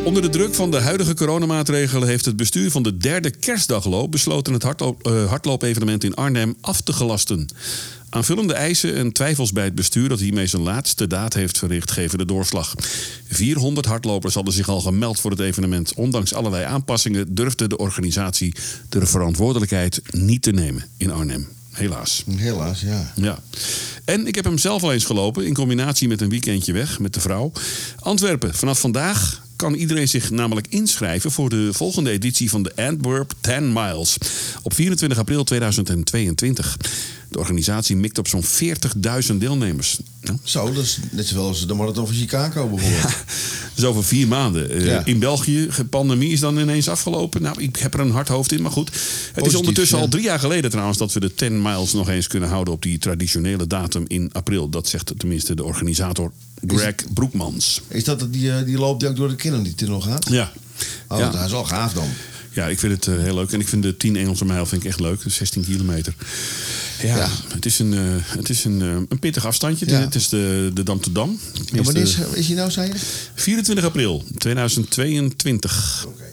Onder 0.04 0.21
de 0.21 0.30
druk 0.30 0.56
van 0.56 0.71
de 0.71 0.80
huidige 0.80 1.13
coronamaatregelen 1.13 2.07
heeft 2.07 2.25
het 2.25 2.36
bestuur 2.36 2.71
van 2.71 2.83
de 2.83 2.98
derde 2.98 3.30
kerstdagloop 3.30 4.12
besloten 4.12 4.54
het 4.54 4.63
hardloop, 4.63 5.06
eh, 5.07 5.30
hardloopevenement 5.30 6.04
in 6.04 6.15
Arnhem 6.15 6.56
af 6.62 6.81
te 6.81 6.94
gelasten. 6.94 7.50
Aanvullende 8.09 8.54
eisen 8.54 8.95
en 8.95 9.12
twijfels 9.12 9.51
bij 9.51 9.63
het 9.63 9.75
bestuur 9.75 10.09
dat 10.09 10.19
hiermee 10.19 10.48
zijn 10.48 10.62
laatste 10.62 11.07
daad 11.07 11.33
heeft 11.33 11.57
verricht, 11.57 11.92
geven 11.92 12.18
de 12.18 12.25
doorslag. 12.25 12.74
400 13.27 13.86
hardlopers 13.86 14.33
hadden 14.33 14.54
zich 14.54 14.69
al 14.69 14.81
gemeld 14.81 15.19
voor 15.19 15.31
het 15.31 15.39
evenement. 15.39 15.94
Ondanks 15.94 16.33
allerlei 16.33 16.65
aanpassingen 16.65 17.36
durfde 17.36 17.68
de 17.68 17.77
organisatie 17.77 18.56
de 18.89 19.06
verantwoordelijkheid 19.06 20.01
niet 20.12 20.42
te 20.42 20.51
nemen 20.51 20.86
in 20.98 21.12
Arnhem. 21.12 21.48
Helaas. 21.71 22.24
Helaas, 22.36 22.81
ja. 22.81 23.13
Ja. 23.15 23.39
En 24.06 24.27
ik 24.27 24.36
heb 24.36 24.45
hem 24.45 24.57
zelf 24.57 24.83
al 24.83 24.94
eens 24.94 25.06
gelopen 25.06 25.45
in 25.45 25.54
combinatie 25.54 26.07
met 26.07 26.21
een 26.21 26.30
weekendje 26.30 26.74
weg 26.74 27.00
met 27.00 27.13
de 27.13 27.19
vrouw. 27.19 27.51
Antwerpen, 28.00 28.54
vanaf 28.54 28.80
vandaag 28.80 29.45
kan 29.57 29.74
iedereen 29.74 30.07
zich 30.07 30.31
namelijk 30.31 30.68
inschrijven 30.69 31.31
voor 31.31 31.50
de 31.50 31.69
volgende 31.71 32.09
editie 32.12 32.50
van 32.50 32.63
de 32.63 32.71
Antwerp 32.75 33.33
10 33.42 33.74
Miles 33.74 34.18
op 34.62 34.74
24 34.74 35.18
april 35.18 35.44
2022. 35.44 36.78
De 37.30 37.40
organisatie 37.40 37.95
mikt 37.95 38.18
op 38.18 38.28
zo'n 38.28 38.44
40.000 39.30 39.35
deelnemers. 39.35 39.99
Zo, 40.44 40.73
dat 40.73 40.83
is 40.83 40.99
net 41.11 41.28
zoals 41.28 41.68
de 41.68 41.73
marathon 41.73 42.06
van 42.06 42.16
Chicago 42.16 42.68
bijvoorbeeld. 42.68 43.02
dat 43.04 43.78
is 43.78 43.83
over 43.83 44.04
vier 44.04 44.28
maanden. 44.28 44.69
Eh, 44.69 44.85
Ja. 44.85 45.06
In 45.06 45.19
België, 45.19 45.68
de 45.76 45.85
pandemie 45.85 46.31
is 46.31 46.40
dan 46.40 46.57
ineens 46.57 46.90
afgelopen. 46.90 47.42
Nou, 47.42 47.61
ik 47.61 47.76
heb 47.76 47.94
er 47.94 47.99
een 47.99 48.11
hard 48.11 48.28
hoofd 48.28 48.52
in, 48.52 48.61
maar 48.61 48.71
goed. 48.71 48.92
Het 49.33 49.45
is 49.45 49.56
ondertussen 49.56 49.97
ja. 49.97 50.04
al 50.04 50.09
drie 50.09 50.23
jaar 50.23 50.40
geleden 50.40 50.69
trouwens... 50.69 50.97
dat 50.97 51.14
we 51.14 51.19
de 51.19 51.33
10 51.33 51.61
miles 51.61 51.94
nog 51.94 52.09
eens 52.09 52.28
kunnen 52.28 52.49
houden 52.49 52.73
op 52.73 52.81
die 52.81 52.97
traditionele 52.97 53.68
datum 53.68 54.06
in 54.07 54.30
april. 54.31 54.69
Dat 54.69 54.87
zegt 54.87 55.14
tenminste 55.18 55.56
de 55.56 55.64
organisator 55.64 56.31
Greg 56.68 56.95
Broekmans. 57.14 57.81
Is 57.87 58.04
dat 58.04 58.33
die, 58.33 58.52
eh, 58.52 58.66
die 58.66 58.78
loop 58.78 58.99
die 58.99 59.09
ook 59.09 59.16
door 59.16 59.30
de 59.30 59.35
Kennedy 59.35 59.76
tunnel 59.76 60.02
gaat? 60.02 60.30
Ja. 60.30 60.52
Oh, 61.07 61.19
ja. 61.19 61.30
dat 61.30 61.45
is 61.45 61.52
wel 61.52 61.64
gaaf 61.66 61.94
dan. 61.94 62.07
Ja, 62.54 62.68
ik 62.68 62.80
vind 62.80 62.94
het 62.94 63.16
eh, 63.16 63.23
heel 63.23 63.35
leuk. 63.35 63.52
En 63.52 63.59
ik 63.59 63.68
vind 63.68 63.83
de 63.83 63.97
10 63.97 64.16
Engelse 64.16 64.45
mijl 64.45 64.66
vind 64.66 64.81
ik 64.83 64.87
echt 64.87 64.99
leuk. 64.99 65.21
16 65.26 65.64
kilometer. 65.66 66.14
Ja, 67.02 67.16
Ja. 67.18 67.28
het 67.54 67.66
is, 67.66 67.80
een, 67.80 67.94
eh, 67.94 67.99
het 68.37 68.49
is 68.49 68.64
een, 68.64 68.80
een 68.80 69.19
pittig 69.19 69.45
afstandje. 69.45 69.90
Ja. 69.90 69.99
Het 69.99 70.16
is 70.16 70.30
de, 70.30 70.71
de 70.73 70.83
Dam 70.83 71.02
te 71.02 71.11
Dam. 71.11 71.40
Ja, 71.73 71.81
wanneer 71.81 72.04
is, 72.04 72.16
de 72.16 72.28
is 72.33 72.47
hij 72.47 72.56
nou, 72.56 72.71
zei 72.71 72.87
je? 72.87 72.94
24 73.35 73.85
april 73.85 74.23
2022. 74.37 76.06
Oké. 76.07 76.23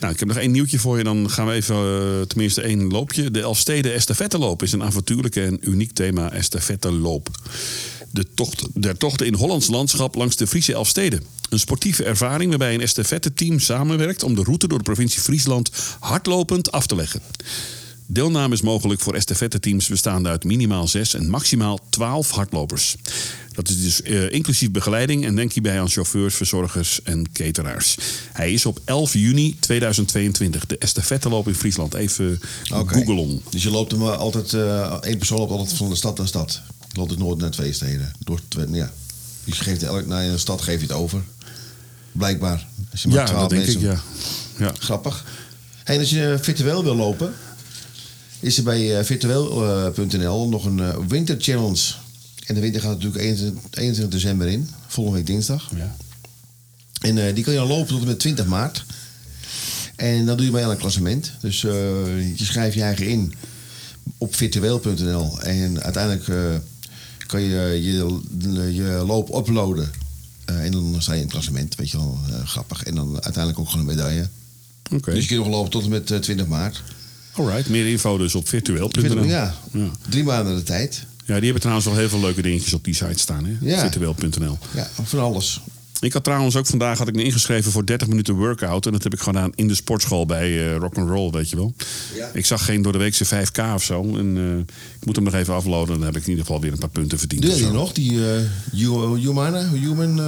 Nou, 0.00 0.12
ik 0.12 0.18
heb 0.18 0.28
nog 0.28 0.36
één 0.36 0.50
nieuwtje 0.50 0.78
voor 0.78 0.98
je. 0.98 1.04
Dan 1.04 1.30
gaan 1.30 1.46
we 1.46 1.52
even 1.52 2.28
tenminste 2.28 2.62
één 2.62 2.88
loopje. 2.90 3.30
De 3.30 3.40
Elfsteden 3.40 3.94
Estafetteloop 3.94 4.62
is 4.62 4.72
een 4.72 4.82
avontuurlijke 4.82 5.44
en 5.44 5.58
uniek 5.60 5.92
thema 5.92 6.32
estafetteloop. 6.32 7.28
De 8.10 8.26
tocht 8.34 8.66
der 8.74 8.96
tochten 8.96 9.26
in 9.26 9.34
Hollands 9.34 9.66
landschap 9.66 10.14
langs 10.14 10.36
de 10.36 10.46
Friese 10.46 10.72
Elfsteden. 10.72 11.22
Een 11.48 11.58
sportieve 11.58 12.04
ervaring 12.04 12.48
waarbij 12.48 12.74
een 12.74 12.80
estafette-team 12.80 13.58
samenwerkt... 13.58 14.22
om 14.22 14.34
de 14.34 14.42
route 14.42 14.68
door 14.68 14.78
de 14.78 14.84
provincie 14.84 15.20
Friesland 15.20 15.70
hardlopend 16.00 16.72
af 16.72 16.86
te 16.86 16.96
leggen. 16.96 17.20
Deelname 18.10 18.54
is 18.54 18.60
mogelijk 18.60 19.00
voor 19.00 19.14
estafette-teams 19.14 19.88
bestaande 19.88 20.28
uit 20.28 20.44
minimaal 20.44 20.88
6 20.88 21.14
en 21.14 21.30
maximaal 21.30 21.78
12 21.88 22.30
hardlopers. 22.30 22.96
Dat 23.52 23.68
is 23.68 23.82
dus 23.82 24.02
eh, 24.02 24.32
inclusief 24.32 24.70
begeleiding 24.70 25.24
en 25.24 25.34
denk 25.34 25.52
hierbij 25.52 25.80
aan 25.80 25.88
chauffeurs, 25.88 26.34
verzorgers 26.34 27.02
en 27.02 27.32
cateraars. 27.32 27.96
Hij 28.32 28.52
is 28.52 28.66
op 28.66 28.80
11 28.84 29.12
juni 29.12 29.56
2022, 29.60 30.66
de 30.66 30.78
estafetteloop 30.78 31.48
in 31.48 31.54
Friesland. 31.54 31.94
Even 31.94 32.40
Oké. 32.72 32.94
googelen. 32.94 33.42
Dus 33.50 33.62
je 33.62 33.70
loopt 33.70 33.90
hem 33.90 34.02
eh, 34.02 34.18
altijd, 34.18 34.52
eh 34.52 34.98
één 35.00 35.18
persoon 35.18 35.38
loopt 35.38 35.50
altijd 35.50 35.76
van 35.76 35.88
de 35.88 35.96
stad 35.96 36.18
naar 36.18 36.26
stad. 36.26 36.62
Loopt 36.98 37.10
dus 37.10 37.18
nooit 37.18 37.38
naar 37.38 37.50
twee 37.50 37.72
steden. 37.72 38.12
Door 38.18 38.40
ja. 38.70 38.92
Je 39.44 39.52
geeft 39.52 39.82
elk, 39.82 40.06
naar 40.06 40.24
een 40.24 40.38
stad 40.38 40.60
geef 40.60 40.80
je 40.80 40.86
het 40.86 40.96
over. 40.96 41.22
Blijkbaar. 42.12 42.66
Als 42.90 43.02
je 43.02 43.08
maar 43.08 43.18
Ja, 43.18 43.24
12 43.24 43.40
dat 43.40 43.50
denk 43.50 43.66
ik, 43.66 43.80
ja. 43.80 44.00
ja. 44.58 44.72
Grappig. 44.78 45.24
Hey, 45.84 45.94
en 45.94 46.00
als 46.00 46.10
je 46.10 46.38
virtueel 46.40 46.84
wil 46.84 46.96
lopen, 46.96 47.32
is 48.40 48.56
er 48.56 48.62
bij 48.62 48.98
eh, 48.98 49.04
virtueel.nl 49.04 50.48
nog 50.48 50.64
een 50.64 50.80
eh, 50.80 50.96
winter 51.08 51.36
challenge. 51.38 51.94
En 52.46 52.54
de 52.54 52.60
winter 52.60 52.80
gaat 52.80 52.90
natuurlijk 52.90 53.22
21, 53.22 53.62
21 53.70 54.20
december 54.20 54.48
in, 54.48 54.70
volgende 54.86 55.18
week 55.18 55.26
dinsdag. 55.26 55.70
Ja. 55.76 55.96
En 57.00 57.26
eh, 57.26 57.34
die 57.34 57.44
kan 57.44 57.52
je 57.52 57.58
dan 57.58 57.68
lopen 57.68 57.86
tot 57.86 58.00
en 58.00 58.06
met 58.06 58.18
20 58.18 58.46
maart. 58.46 58.84
En 59.96 60.26
dan 60.26 60.36
doe 60.36 60.46
je 60.46 60.52
mee 60.52 60.64
aan 60.64 60.70
een 60.70 60.76
klassement. 60.76 61.32
Dus 61.40 61.64
eh, 61.64 62.38
je 62.38 62.44
schrijft 62.44 62.74
je 62.74 62.82
eigen 62.82 63.06
in 63.06 63.34
op 64.18 64.34
virtueel.nl. 64.34 65.40
En 65.40 65.82
uiteindelijk 65.82 66.28
eh, 66.28 66.36
kan 67.28 67.40
je 67.42 67.48
je, 67.82 68.74
je 68.74 69.02
loop 69.06 69.34
uploaden. 69.34 69.90
Eh, 70.44 70.64
en 70.64 70.72
dan 70.72 70.96
sta 70.98 71.12
je 71.12 71.16
in 71.18 71.24
het 71.24 71.32
klassement, 71.32 71.74
weet 71.74 71.90
je 71.90 71.96
wel, 71.96 72.18
eh, 72.28 72.46
grappig. 72.46 72.82
En 72.82 72.94
dan 72.94 73.12
uiteindelijk 73.12 73.58
ook 73.58 73.68
gewoon 73.68 73.88
een 73.88 73.94
medaille. 73.96 74.28
Oké. 74.92 75.12
Dus 75.14 75.22
je 75.22 75.28
kunt 75.34 75.40
nog 75.46 75.48
lopen 75.54 75.70
tot 75.70 75.82
en 75.84 75.90
met 75.90 76.10
eh, 76.10 76.18
20 76.18 76.46
maart. 76.46 76.82
Alright, 77.32 77.68
meer 77.68 77.86
info 77.90 78.18
dus 78.18 78.34
op 78.34 78.48
virtueel.nl. 78.48 79.00
Virtueel, 79.02 79.24
ja, 79.24 79.54
Ja. 79.72 79.90
drie 80.08 80.24
maanden 80.24 80.56
de 80.56 80.62
tijd. 80.62 81.04
Ja, 81.24 81.34
die 81.34 81.42
hebben 81.44 81.60
trouwens 81.60 81.86
wel 81.86 81.96
heel 81.96 82.08
veel 82.08 82.20
leuke 82.20 82.42
dingetjes 82.42 82.72
op 82.74 82.84
die 82.84 82.94
site 82.94 83.18
staan, 83.18 83.44
hè? 83.44 83.56
Ja. 83.60 83.80
Virtueel.nl. 83.80 84.58
Ja, 84.74 84.88
van 85.02 85.20
alles. 85.20 85.60
Ik 86.00 86.12
had 86.12 86.24
trouwens 86.24 86.56
ook 86.56 86.66
vandaag 86.66 86.98
had 86.98 87.08
ik 87.08 87.14
me 87.14 87.22
ingeschreven 87.22 87.72
voor 87.72 87.86
30 87.86 88.08
minuten 88.08 88.34
workout. 88.34 88.86
En 88.86 88.92
dat 88.92 89.02
heb 89.02 89.12
ik 89.14 89.20
gedaan 89.20 89.52
in 89.54 89.68
de 89.68 89.74
sportschool 89.74 90.26
bij 90.26 90.70
eh 90.72 90.76
Rock'n'Roll, 90.76 91.30
weet 91.30 91.50
je 91.50 91.56
wel. 91.56 91.74
Ja. 92.16 92.30
Ik 92.32 92.46
zag 92.46 92.64
geen 92.64 92.82
door 92.82 92.92
de 92.92 92.98
weekse 92.98 93.26
5K 93.26 93.74
of 93.74 93.82
zo. 93.82 94.02
En 94.02 94.36
eh, 94.36 94.58
ik 95.00 95.04
moet 95.06 95.16
hem 95.16 95.24
nog 95.24 95.34
even 95.34 95.54
afloaden. 95.54 95.94
Dan 95.98 96.04
heb 96.06 96.16
ik 96.16 96.22
in 96.22 96.28
ieder 96.28 96.44
geval 96.44 96.60
weer 96.60 96.72
een 96.72 96.78
paar 96.78 96.88
punten 96.88 97.18
verdiend. 97.18 97.42
Doe 97.42 97.56
je 97.56 97.70
nog? 97.70 97.92
Die 97.92 98.18
Hu- 98.70 99.16
Humana, 99.16 99.68
Human, 99.68 100.18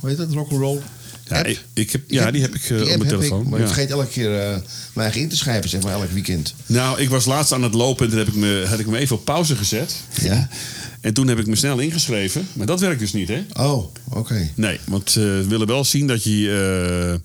hoe 0.00 0.08
heet 0.08 0.16
dat? 0.16 0.32
Rock'n'Roll 0.32 0.78
Ja, 1.28 1.44
ik, 1.44 1.60
ik 1.74 1.90
heb, 1.90 2.02
ja, 2.06 2.30
die 2.30 2.40
heb 2.40 2.54
ik 2.54 2.70
eh, 2.70 2.80
op 2.80 2.86
mijn 2.86 3.06
telefoon. 3.06 3.40
Ik, 3.42 3.48
maar 3.48 3.58
ja. 3.58 3.64
ik 3.64 3.72
vergeet 3.72 3.90
elke 3.90 4.06
keer 4.06 4.40
eh, 4.40 4.48
mijn 4.48 4.62
eigen 4.94 5.20
in 5.20 5.28
te 5.28 5.36
schrijven, 5.36 5.70
zeg 5.70 5.82
maar, 5.82 5.92
elk 5.92 6.10
weekend. 6.10 6.54
Nou, 6.66 7.00
ik 7.00 7.08
was 7.08 7.24
laatst 7.24 7.52
aan 7.52 7.62
het 7.62 7.74
lopen 7.74 8.04
en 8.04 8.10
toen 8.10 8.18
heb 8.18 8.28
ik 8.28 8.34
me, 8.34 8.64
had 8.68 8.78
ik 8.78 8.86
me 8.86 8.98
even 8.98 9.16
op 9.16 9.24
pauze 9.24 9.56
gezet. 9.56 9.94
Ja? 10.20 10.48
En 11.00 11.14
toen 11.14 11.28
heb 11.28 11.38
ik 11.38 11.46
me 11.46 11.56
snel 11.56 11.78
ingeschreven. 11.78 12.48
Maar 12.52 12.66
dat 12.66 12.80
werkt 12.80 13.00
dus 13.00 13.12
niet, 13.12 13.28
hè? 13.28 13.44
Oh, 13.52 13.84
oké. 14.08 14.48
Nee, 14.54 14.80
want 14.84 15.08
eh, 15.08 15.14
we 15.14 15.44
willen 15.48 15.66
wel 15.66 15.84
zien 15.84 16.06
dat 16.06 16.24
je, 16.24 17.20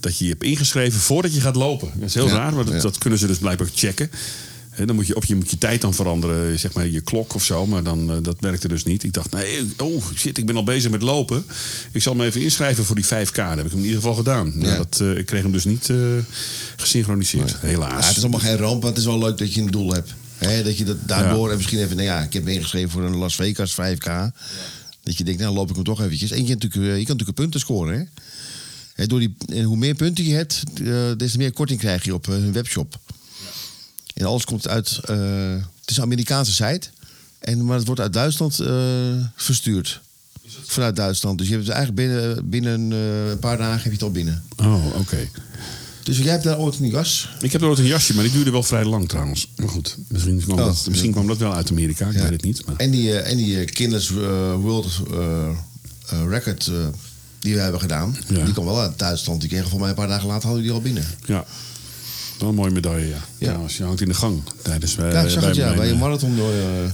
dat 0.00 0.18
je 0.18 0.24
je 0.24 0.30
hebt 0.30 0.42
ingeschreven 0.42 1.00
voordat 1.00 1.34
je 1.34 1.40
gaat 1.40 1.56
lopen. 1.56 1.90
Dat 1.94 2.08
is 2.08 2.14
heel 2.14 2.26
Ja, 2.26 2.34
raar, 2.34 2.54
maar 2.54 2.64
dat, 2.64 2.74
ja. 2.74 2.80
dat 2.80 2.98
kunnen 2.98 3.18
ze 3.18 3.26
dus 3.26 3.38
blijkbaar 3.38 3.68
checken. 3.74 4.10
Dan 4.86 4.94
moet 4.94 5.06
je, 5.06 5.16
of 5.16 5.24
je 5.24 5.34
moet 5.34 5.50
je 5.50 5.58
tijd 5.58 5.80
dan 5.80 5.94
veranderen, 5.94 6.58
zeg 6.58 6.72
maar 6.72 6.88
je 6.88 7.00
klok 7.00 7.34
of 7.34 7.44
zo. 7.44 7.66
Maar 7.66 7.82
dan, 7.82 8.10
eh, 8.10 8.16
dat 8.22 8.36
werkte 8.40 8.68
dus 8.68 8.84
niet. 8.84 9.02
Ik 9.02 9.12
dacht, 9.12 9.30
nee, 9.30 9.72
oh 9.76 10.04
shit, 10.14 10.38
ik 10.38 10.46
ben 10.46 10.56
al 10.56 10.64
bezig 10.64 10.90
met 10.90 11.02
lopen. 11.02 11.44
Ik 11.92 12.02
zal 12.02 12.14
me 12.14 12.24
even 12.24 12.40
inschrijven 12.40 12.84
voor 12.84 12.94
die 12.94 13.04
5K. 13.04 13.36
Dat 13.36 13.56
heb 13.56 13.66
ik 13.66 13.72
in 13.72 13.78
ieder 13.78 13.94
geval 13.94 14.14
gedaan. 14.14 14.52
Nou, 14.54 14.76
dat, 14.76 15.00
eh, 15.00 15.16
ik 15.16 15.26
kreeg 15.26 15.42
hem 15.42 15.52
dus 15.52 15.64
niet 15.64 15.90
eh, 15.90 15.96
gesynchroniseerd, 16.76 17.56
helaas. 17.60 18.00
Ja, 18.02 18.08
het 18.08 18.16
is 18.16 18.22
allemaal 18.22 18.40
geen 18.40 18.56
ramp, 18.56 18.80
maar 18.80 18.90
het 18.90 18.98
is 18.98 19.04
wel 19.04 19.18
leuk 19.18 19.38
dat 19.38 19.54
je 19.54 19.60
een 19.60 19.70
doel 19.70 19.92
hebt. 19.92 20.14
Dat 20.64 20.78
je 20.78 20.84
dat 20.84 20.96
daardoor 21.06 21.50
en 21.50 21.56
misschien 21.56 21.78
even, 21.78 21.96
nou 21.96 22.08
ja, 22.08 22.22
ik 22.22 22.32
heb 22.32 22.44
me 22.44 22.52
ingeschreven 22.52 22.90
voor 22.90 23.02
een 23.02 23.16
Las 23.16 23.34
Vegas 23.34 23.72
5K. 23.72 24.32
Dat 25.02 25.16
je 25.16 25.24
denkt, 25.24 25.40
nou 25.40 25.54
loop 25.54 25.68
ik 25.68 25.74
hem 25.74 25.84
toch 25.84 26.00
eventjes. 26.00 26.30
En 26.30 26.46
je, 26.46 26.54
natuurlijk, 26.54 26.74
je 26.74 26.90
kan 26.90 27.16
natuurlijk 27.16 27.34
punten 27.34 27.60
scoren, 27.60 27.98
hè. 28.94 29.06
Door 29.06 29.18
die, 29.18 29.34
en 29.46 29.62
hoe 29.62 29.76
meer 29.76 29.94
punten 29.94 30.24
je 30.24 30.34
hebt, 30.34 30.62
des 31.18 31.32
te 31.32 31.38
meer 31.38 31.52
korting 31.52 31.78
krijg 31.78 32.04
je 32.04 32.14
op 32.14 32.26
hun 32.26 32.52
webshop. 32.52 32.98
En 34.20 34.26
alles 34.26 34.44
komt 34.44 34.68
uit, 34.68 35.00
eh, 35.04 35.16
het 35.80 35.90
is 35.90 35.96
een 35.96 36.02
Amerikaanse 36.02 36.52
site, 36.52 36.88
en, 37.38 37.64
maar 37.64 37.76
het 37.76 37.86
wordt 37.86 38.00
uit 38.00 38.12
Duitsland 38.12 38.58
eh, 38.60 38.72
verstuurd. 39.36 40.00
Vanuit 40.64 40.96
Duitsland. 40.96 41.38
Dus 41.38 41.46
je 41.48 41.52
hebt 41.54 41.66
het 41.66 41.76
eigenlijk 41.76 42.08
binnen, 42.08 42.48
binnen 42.48 42.92
eh, 42.92 43.30
een 43.30 43.38
paar 43.38 43.56
dagen 43.58 43.74
heb 43.74 43.84
je 43.84 43.90
het 43.90 44.02
al 44.02 44.10
binnen. 44.10 44.42
Oh, 44.56 44.84
oké. 44.98 45.28
Dus 46.04 46.18
jij 46.18 46.30
hebt 46.30 46.44
daar 46.44 46.58
ooit 46.58 46.78
een 46.78 46.88
jas. 46.88 47.28
Ik 47.40 47.52
heb 47.52 47.60
er 47.60 47.66
ooit 47.68 47.78
een 47.78 47.84
jasje, 47.84 48.14
maar 48.14 48.24
die 48.24 48.32
duurde 48.32 48.50
wel 48.50 48.62
vrij 48.62 48.84
lang 48.84 49.08
trouwens. 49.08 49.48
Maar 49.56 49.68
goed, 49.68 49.96
misschien 50.08 50.40
kwam, 50.40 50.58
Oh, 50.58 50.64
dat, 50.64 50.86
misschien 50.88 51.12
kwam 51.12 51.26
dat 51.26 51.38
wel 51.38 51.54
uit 51.54 51.70
Amerika. 51.70 52.06
Ik 52.08 52.14
Ja. 52.14 52.22
weet 52.22 52.30
het 52.30 52.42
niet. 52.42 52.66
Maar... 52.66 52.76
En 52.76 52.90
die, 52.90 53.18
en 53.20 53.36
die 53.36 53.64
eh, 53.64 54.54
World 54.54 55.00
Record 56.28 56.70
die 57.40 57.54
we 57.54 57.60
hebben 57.60 57.80
gedaan, 57.80 58.16
Ja. 58.28 58.44
die 58.44 58.52
kwam 58.52 58.64
wel 58.64 58.80
uit 58.80 58.98
Duitsland. 58.98 59.40
Die 59.40 59.48
kregen 59.50 59.68
voor 59.70 59.80
mij 59.80 59.88
een 59.88 59.94
paar 59.94 60.08
dagen 60.08 60.26
later 60.26 60.44
hadden 60.46 60.62
die 60.62 60.72
al 60.72 60.80
binnen. 60.80 61.06
Ja, 61.26 61.44
wel 62.40 62.48
een 62.48 62.54
mooie 62.54 62.70
medaille, 62.70 63.08
ja. 63.08 63.18
Ja. 63.38 63.60
Je 63.68 63.84
hangt 63.84 64.00
in 64.00 64.08
de 64.08 64.14
gang 64.14 64.42
tijdens 64.62 64.96
eh, 64.96 65.12
ja, 65.12 65.20
ik 65.22 65.30
zag 65.30 65.44
het 65.44 65.56
ja, 65.56 65.64
mijn, 65.64 65.76
bij 65.76 65.86
je 65.86 65.92
eh, 65.92 65.98
marathon 66.00 66.38
eh, 66.38 66.44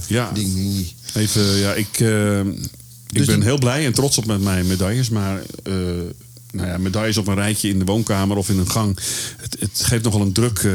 Ja. 0.07 0.31
ding. 0.33 0.53
ding. 0.53 0.87
Even, 1.13 1.55
ja, 1.57 1.73
ik, 1.73 1.87
ik 1.87 1.97
Dus 3.13 3.25
ben 3.25 3.35
die- 3.35 3.43
heel 3.43 3.57
blij 3.57 3.85
en 3.85 3.93
trots 3.93 4.17
op 4.17 4.25
met 4.25 4.41
mijn 4.41 4.67
medailles. 4.67 5.09
Maar 5.09 5.41
nou 6.51 6.67
ja, 6.67 6.77
medailles 6.77 7.17
op 7.17 7.27
een 7.27 7.35
rijtje 7.35 7.69
in 7.69 7.79
de 7.79 7.85
woonkamer 7.85 8.37
of 8.37 8.49
in 8.49 8.57
een 8.59 8.69
gang. 8.71 8.97
Het, 9.37 9.55
het 9.59 9.81
geeft 9.83 10.03
nogal 10.03 10.21
een 10.21 10.31
druk. 10.33 10.61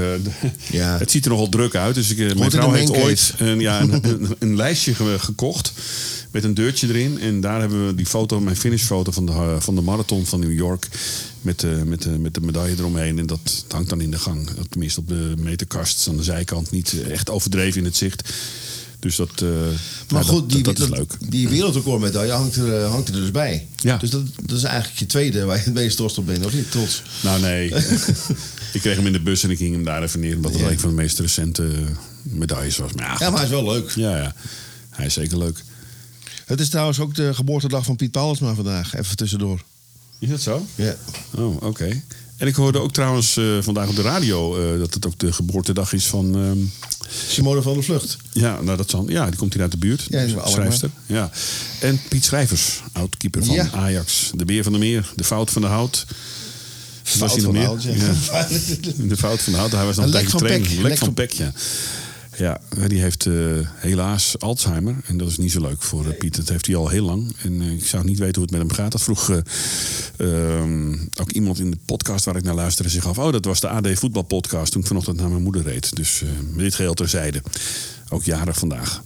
Ja. 0.71 0.99
Het 0.99 1.11
ziet 1.11 1.25
er 1.25 1.31
nogal 1.31 1.49
druk 1.49 1.75
uit. 1.75 1.95
Dus 1.95 2.11
ik, 2.14 2.38
mijn 2.38 2.50
vrouw 2.50 2.73
heeft 2.73 2.97
ooit 2.97 3.35
een, 3.38 3.61
ja, 3.61 3.81
een, 3.81 3.93
een, 4.05 4.37
een 4.38 4.57
lijstje 4.57 4.95
ge- 4.95 5.17
gekocht. 5.19 5.73
Met 6.32 6.44
een 6.44 6.54
deurtje 6.54 6.88
erin. 6.88 7.20
En 7.20 7.40
daar 7.40 7.60
hebben 7.60 7.86
we 7.86 7.94
die 7.94 8.06
foto, 8.06 8.40
mijn 8.40 8.56
finishfoto 8.56 9.10
van 9.12 9.26
de, 9.26 9.32
eh, 9.32 9.60
van 9.60 9.74
de 9.74 9.80
marathon 9.80 10.26
van 10.26 10.40
New 10.40 10.52
York. 10.52 10.88
Met 11.42 11.60
de, 11.60 11.82
met, 11.86 12.02
de, 12.02 12.10
met 12.10 12.34
de 12.34 12.40
medaille 12.40 12.76
eromheen. 12.78 13.18
En 13.18 13.26
dat 13.26 13.64
hangt 13.68 13.88
dan 13.88 14.00
in 14.00 14.10
de 14.10 14.18
gang. 14.18 14.48
Tenminste 14.68 15.00
op 15.00 15.08
de 15.08 15.34
meterkast 15.38 16.08
aan 16.08 16.16
de 16.16 16.22
zijkant. 16.22 16.70
Niet 16.70 16.92
eh, 16.92 17.10
echt 17.10 17.30
overdreven 17.30 17.78
in 17.78 17.84
het 17.84 17.96
zicht. 17.96 18.32
Dus 18.98 19.16
dat, 19.16 19.30
eh, 19.42 19.48
Maar 20.08 20.22
ja, 20.24 20.28
goed, 20.28 20.40
dat, 20.40 20.50
die, 20.50 20.62
dat, 20.62 20.76
dat 20.76 20.88
is 20.90 20.96
dat- 20.96 20.98
leuk. 21.20 21.30
die 21.30 21.48
wereldrecordmedaille 21.48 22.32
hangt 22.32 22.56
er, 22.56 22.80
eh, 22.82 22.90
hangt 22.90 23.08
er 23.08 23.14
dus 23.14 23.30
bij. 23.30 23.66
Ja. 23.76 23.96
Dus 23.96 24.10
dat, 24.10 24.22
dat 24.44 24.56
is 24.56 24.62
eigenlijk 24.64 24.98
je 24.98 25.06
tweede 25.06 25.44
waar 25.44 25.56
je 25.56 25.62
het 25.62 25.74
meest 25.74 25.96
trots 25.96 26.18
op 26.18 26.26
bent, 26.26 26.44
of 26.46 26.52
niet? 26.54 26.70
Trots. 26.70 27.02
Nou 27.22 27.40
nee, 27.40 27.68
ik 28.72 28.80
kreeg 28.80 28.96
hem 28.96 29.06
in 29.06 29.12
de 29.12 29.20
bus 29.22 29.42
en 29.42 29.50
ik 29.50 29.58
ging 29.58 29.74
hem 29.74 29.84
daar 29.84 30.02
even 30.02 30.20
neer. 30.20 30.36
Omdat 30.36 30.52
het 30.52 30.60
Ja. 30.60 30.70
een 30.70 30.80
van 30.80 30.88
de 30.88 30.94
meest 30.94 31.18
recente 31.18 31.68
medailles 32.22 32.76
was. 32.76 32.92
Maar 32.92 33.04
ja, 33.04 33.16
Ja, 33.18 33.26
maar 33.30 33.34
hij 33.38 33.44
is 33.48 33.50
wel 33.54 33.64
leuk. 33.72 33.90
ja, 33.90 34.16
ja, 34.16 34.34
hij 34.90 35.06
is 35.06 35.14
zeker 35.14 35.38
leuk. 35.38 35.62
Het 36.46 36.61
is 36.61 36.68
trouwens 36.68 37.00
ook 37.00 37.14
de 37.14 37.34
geboortedag 37.34 37.84
van 37.84 37.96
Piet 37.96 38.11
Paulusma 38.11 38.54
vandaag. 38.54 38.94
Even 38.94 39.16
tussendoor. 39.16 39.62
Is 40.18 40.28
dat 40.28 40.40
zo? 40.40 40.66
Ja. 40.75 40.94
Oh, 41.37 41.62
oké. 41.62 42.02
En 42.37 42.46
ik 42.49 42.54
hoorde 42.54 42.78
ook 42.78 42.92
trouwens 42.92 43.37
eh, 43.37 43.44
vandaag 43.61 43.88
op 43.88 43.96
de 43.96 44.02
radio 44.02 44.56
eh, 44.72 44.78
dat 44.78 44.94
het 44.94 45.06
ook 45.06 45.18
de 45.18 45.32
geboortedag 45.32 45.92
is 45.92 46.06
van... 46.06 46.34
ehm, 46.37 46.58
Simone 47.28 47.62
van 47.62 47.75
der 47.75 47.84
Vlucht. 47.84 48.16
ja, 48.32 48.61
nou 48.62 48.76
dat 48.76 48.90
zal, 48.90 49.11
ja, 49.11 49.26
die 49.26 49.37
komt 49.38 49.52
hier 49.52 49.62
uit 49.62 49.70
de 49.70 49.76
buurt. 49.78 50.06
Ja, 50.11 50.20
is 50.20 50.32
wel 50.34 50.46
schrijfster. 50.49 50.90
Ja. 51.06 51.30
En 51.80 52.00
Piet 52.08 52.25
Schrijvers, 52.25 52.82
oud-keeper 52.92 53.44
van 53.44 53.54
Ja. 53.54 53.68
Ajax. 53.72 54.30
De 54.34 54.44
beer 54.44 54.62
van 54.62 54.72
de 54.72 54.78
meer, 54.78 55.12
de 55.16 55.25
fout 55.25 55.50
van 55.50 55.62
de 55.62 55.68
hout. 55.68 56.04
Wat 57.02 57.16
was 57.16 57.32
Fout 57.32 57.32
hij 57.32 57.42
nog 57.42 57.52
meer? 57.52 57.66
oud, 57.66 57.82
ja. 57.82 58.46
De 59.08 59.16
fout 59.16 59.40
van 59.42 59.52
de 59.52 59.58
hout. 59.58 59.72
Hij 59.72 59.84
was 59.84 59.96
nog 59.96 60.04
Een 60.04 60.11
tijdje 60.11 60.38
trainer. 60.38 60.82
Lek 60.82 60.99
van 60.99 61.14
Peck, 61.14 61.30
ja. 61.32 61.52
Ja, 62.36 62.60
die 62.88 63.00
heeft 63.00 63.26
eh, 63.26 63.34
helaas 63.76 64.38
Alzheimer. 64.38 64.96
En 65.06 65.16
dat 65.16 65.28
is 65.28 65.36
niet 65.36 65.52
zo 65.52 65.60
leuk 65.60 65.82
voor 65.82 66.06
eh, 66.06 66.18
Piet. 66.18 66.36
Dat 66.36 66.48
heeft 66.48 66.66
hij 66.66 66.76
al 66.76 66.88
heel 66.88 67.04
lang. 67.04 67.34
En 67.42 67.60
eh, 67.60 67.72
ik 67.72 67.84
zou 67.84 68.04
niet 68.04 68.18
weten 68.18 68.34
hoe 68.34 68.42
het 68.42 68.50
met 68.50 68.60
hem 68.60 68.72
gaat. 68.72 68.92
Dat 68.92 69.02
vroeg 69.02 69.30
eh, 69.30 69.38
ehm, 70.16 70.92
ook 71.20 71.30
iemand 71.30 71.58
in 71.58 71.70
de 71.70 71.78
podcast 71.84 72.24
waar 72.24 72.36
ik 72.36 72.42
naar 72.42 72.54
luisterde 72.54 72.90
zich 72.90 73.06
af. 73.06 73.18
Oh, 73.18 73.32
dat 73.32 73.44
was 73.44 73.60
de 73.60 73.68
AD 73.68 73.88
voetbalpodcast 73.98 74.72
toen 74.72 74.80
ik 74.80 74.86
vanochtend 74.86 75.16
naar 75.16 75.28
mijn 75.28 75.42
moeder 75.42 75.62
reed. 75.62 75.96
Dus 75.96 76.22
eh, 76.22 76.28
dit 76.56 76.74
geheel 76.74 76.94
terzijde. 76.94 77.42
Ook 78.08 78.24
jarig 78.24 78.58
vandaag. 78.58 79.02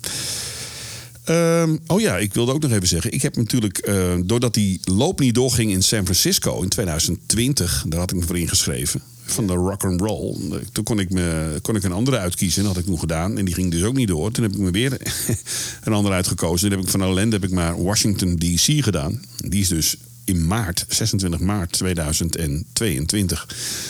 Ehm, 1.24 1.76
oh 1.86 2.00
ja, 2.00 2.18
ik 2.18 2.34
wilde 2.34 2.52
ook 2.52 2.62
nog 2.62 2.70
even 2.70 2.88
zeggen. 2.88 3.12
Ik 3.12 3.22
heb 3.22 3.36
natuurlijk, 3.36 3.78
eh, 3.78 4.14
doordat 4.24 4.54
die 4.54 4.80
loop 4.84 5.20
niet 5.20 5.34
doorging 5.34 5.70
in 5.70 5.82
San 5.82 6.04
Francisco 6.04 6.62
in 6.62 6.68
2020, 6.68 7.84
daar 7.88 8.00
had 8.00 8.10
ik 8.10 8.16
me 8.16 8.22
voor 8.22 8.38
ingeschreven. 8.38 9.02
Van 9.26 9.46
de 9.46 9.52
rock 9.52 9.84
and 9.84 10.00
roll. 10.00 10.36
Toen 10.72 10.84
kon 10.84 10.98
ik, 10.98 11.10
me, 11.10 11.58
kon 11.62 11.76
ik 11.76 11.84
een 11.84 11.92
andere 11.92 12.18
uitkiezen. 12.18 12.62
Dat 12.62 12.72
had 12.72 12.82
ik 12.82 12.88
toen 12.88 12.98
gedaan. 12.98 13.38
En 13.38 13.44
die 13.44 13.54
ging 13.54 13.70
dus 13.70 13.82
ook 13.82 13.94
niet 13.94 14.08
door. 14.08 14.30
Toen 14.30 14.44
heb 14.44 14.52
ik 14.52 14.58
me 14.58 14.70
weer 14.70 14.96
een 15.84 15.92
andere 15.92 16.14
uitgekozen. 16.14 16.68
Toen 16.68 16.78
heb 16.78 16.86
ik 16.86 16.92
van 16.92 17.02
ellende 17.02 17.36
heb 17.36 17.44
ik 17.44 17.50
maar 17.50 17.82
Washington 17.82 18.36
DC 18.36 18.84
gedaan. 18.84 19.22
Die 19.36 19.60
is 19.60 19.68
dus 19.68 19.96
in 20.24 20.46
maart, 20.46 20.84
26 20.88 21.40
maart 21.40 21.72
2022. 21.72 23.46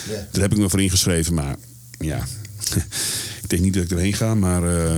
Ja. 0.09 0.27
Daar 0.33 0.43
heb 0.43 0.53
ik 0.53 0.59
me 0.59 0.69
voor 0.69 0.83
ingeschreven. 0.83 1.35
Maar 1.35 1.57
ja, 1.99 2.17
ik 3.43 3.49
denk 3.49 3.63
niet 3.63 3.75
dat 3.75 3.83
ik 3.83 3.91
erheen 3.91 4.15
ga. 4.15 4.35
Maar 4.35 4.79
eh, 4.79 4.97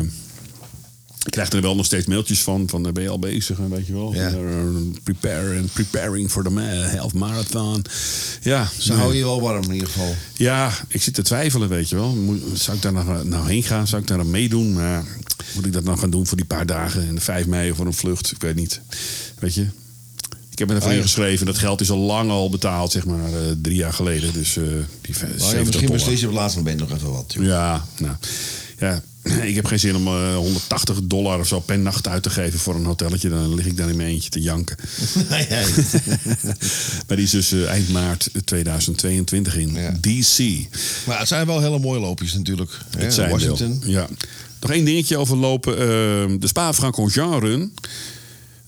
ik 1.25 1.31
krijg 1.31 1.53
er 1.53 1.61
wel 1.61 1.75
nog 1.77 1.85
steeds 1.87 2.07
mailtjes 2.07 2.41
van. 2.43 2.69
Van 2.69 2.87
eh, 2.87 2.93
ben 2.93 3.03
je 3.03 3.09
al 3.09 3.19
bezig? 3.19 3.59
En 3.59 3.71
weet 3.71 3.87
je 3.87 3.93
wel. 3.93 4.15
Ja. 4.15 4.29
Eh, 4.29 4.37
prepare 5.03 5.59
and 5.59 5.73
preparing 5.73 6.31
for 6.31 6.43
the 6.45 6.61
half 6.97 7.15
marathon. 7.15 7.85
Ja, 8.43 8.69
Ze 8.79 8.89
nee. 8.89 8.99
houden 8.99 9.19
je 9.19 9.25
wel 9.25 9.41
warm 9.41 9.63
in 9.65 9.73
ieder 9.73 9.89
geval. 9.89 10.15
Ja, 10.37 10.73
ik 10.89 11.03
zit 11.03 11.15
te 11.15 11.23
twijfelen, 11.23 11.69
weet 11.69 11.89
je 11.89 11.95
wel. 11.97 12.15
Moet, 12.15 12.41
zou 12.55 12.77
ik 12.77 12.83
daar 12.83 12.93
nou, 12.93 13.29
nou 13.29 13.49
heen 13.49 13.63
gaan? 13.63 13.87
Zou 13.87 14.03
ik 14.03 14.09
daar 14.09 14.19
aan 14.19 14.31
meedoen? 14.31 14.73
Maar 14.73 15.05
moet 15.55 15.67
ik 15.67 15.73
dat 15.73 15.85
nou 15.85 15.99
gaan 15.99 16.11
doen 16.11 16.27
voor 16.27 16.37
die 16.37 16.47
paar 16.47 16.67
dagen? 16.67 17.09
En 17.09 17.15
de 17.15 17.21
5 17.21 17.47
mei 17.47 17.71
of 17.71 17.77
voor 17.77 17.87
een 17.87 17.95
vlucht? 17.95 18.31
Ik 18.33 18.41
weet 18.41 18.55
niet. 18.55 18.81
Weet 19.39 19.55
je? 19.55 19.67
Ik 20.51 20.59
heb 20.59 20.69
me 20.69 20.75
ervoor 20.75 20.91
Ah, 20.91 20.97
ingeschreven. 20.97 21.47
Dat 21.47 21.59
geld 21.59 21.81
is 21.81 21.91
al 21.91 21.99
lang 21.99 22.31
al 22.31 22.51
betaald, 22.51 22.93
zeg 22.93 23.07
maar, 23.07 23.25
eh, 23.33 23.41
drie 23.63 23.77
jaar 23.77 23.93
geleden. 23.93 24.33
Dus 24.33 24.57
eh 24.57 24.63
die 25.01 25.15
Nou 25.21 25.33
ja, 25.33 25.39
70 25.39 25.65
misschien 25.67 25.91
beslis 25.93 26.21
je 26.21 26.27
op 26.27 26.33
het 26.33 26.41
laatste 26.41 26.59
moment 26.59 26.79
nog 26.81 26.93
even 26.93 27.11
wat. 27.11 27.33
joh. 27.37 27.45
Ja, 27.45 27.87
nou. 27.99 28.17
ja, 28.79 29.03
ik 29.51 29.55
heb 29.55 29.67
geen 29.67 29.79
zin 29.79 29.97
om 29.97 30.07
eh, 30.07 30.37
180 30.37 30.99
dollar 31.03 31.39
of 31.39 31.47
zo 31.49 31.61
per 31.61 31.79
nacht 31.79 32.09
uit 32.09 32.23
te 32.23 32.31
geven 32.31 32.59
voor 32.59 32.75
een 32.75 32.85
hotelletje. 32.85 33.29
Dan 33.29 33.55
lig 33.55 33.67
ik 33.67 33.77
daar 33.77 33.89
in 33.91 33.97
mijn 33.97 34.09
eentje 34.09 34.31
te 34.31 34.41
janken. 34.41 34.77
Nee, 35.31 35.47
nee. 35.49 35.65
Maar 37.07 37.17
die 37.17 37.25
is 37.25 37.31
dus 37.31 37.53
eh, 37.53 37.69
eind 37.69 37.89
maart 37.89 38.29
2022 38.45 39.57
in 39.57 39.73
Ja. 39.75 39.91
DC. 40.01 40.67
Maar 41.07 41.19
het 41.19 41.29
zijn 41.29 41.47
wel 41.47 41.61
hele 41.61 41.79
mooie 41.79 42.01
loopjes 42.01 42.35
natuurlijk. 42.35 42.71
hè, 42.97 43.05
Het 43.05 43.15
zijn 43.15 43.31
Washington. 43.31 43.81
wel. 43.81 43.91
Ja. 43.91 44.09
Nog 44.61 44.71
één 44.71 44.85
dingetje 44.85 45.17
over 45.17 45.37
lopen. 45.37 45.73
Eh, 45.73 45.79
de 46.41 46.47
Spa-Francorchamps 46.47 47.47
Run. 47.47 47.73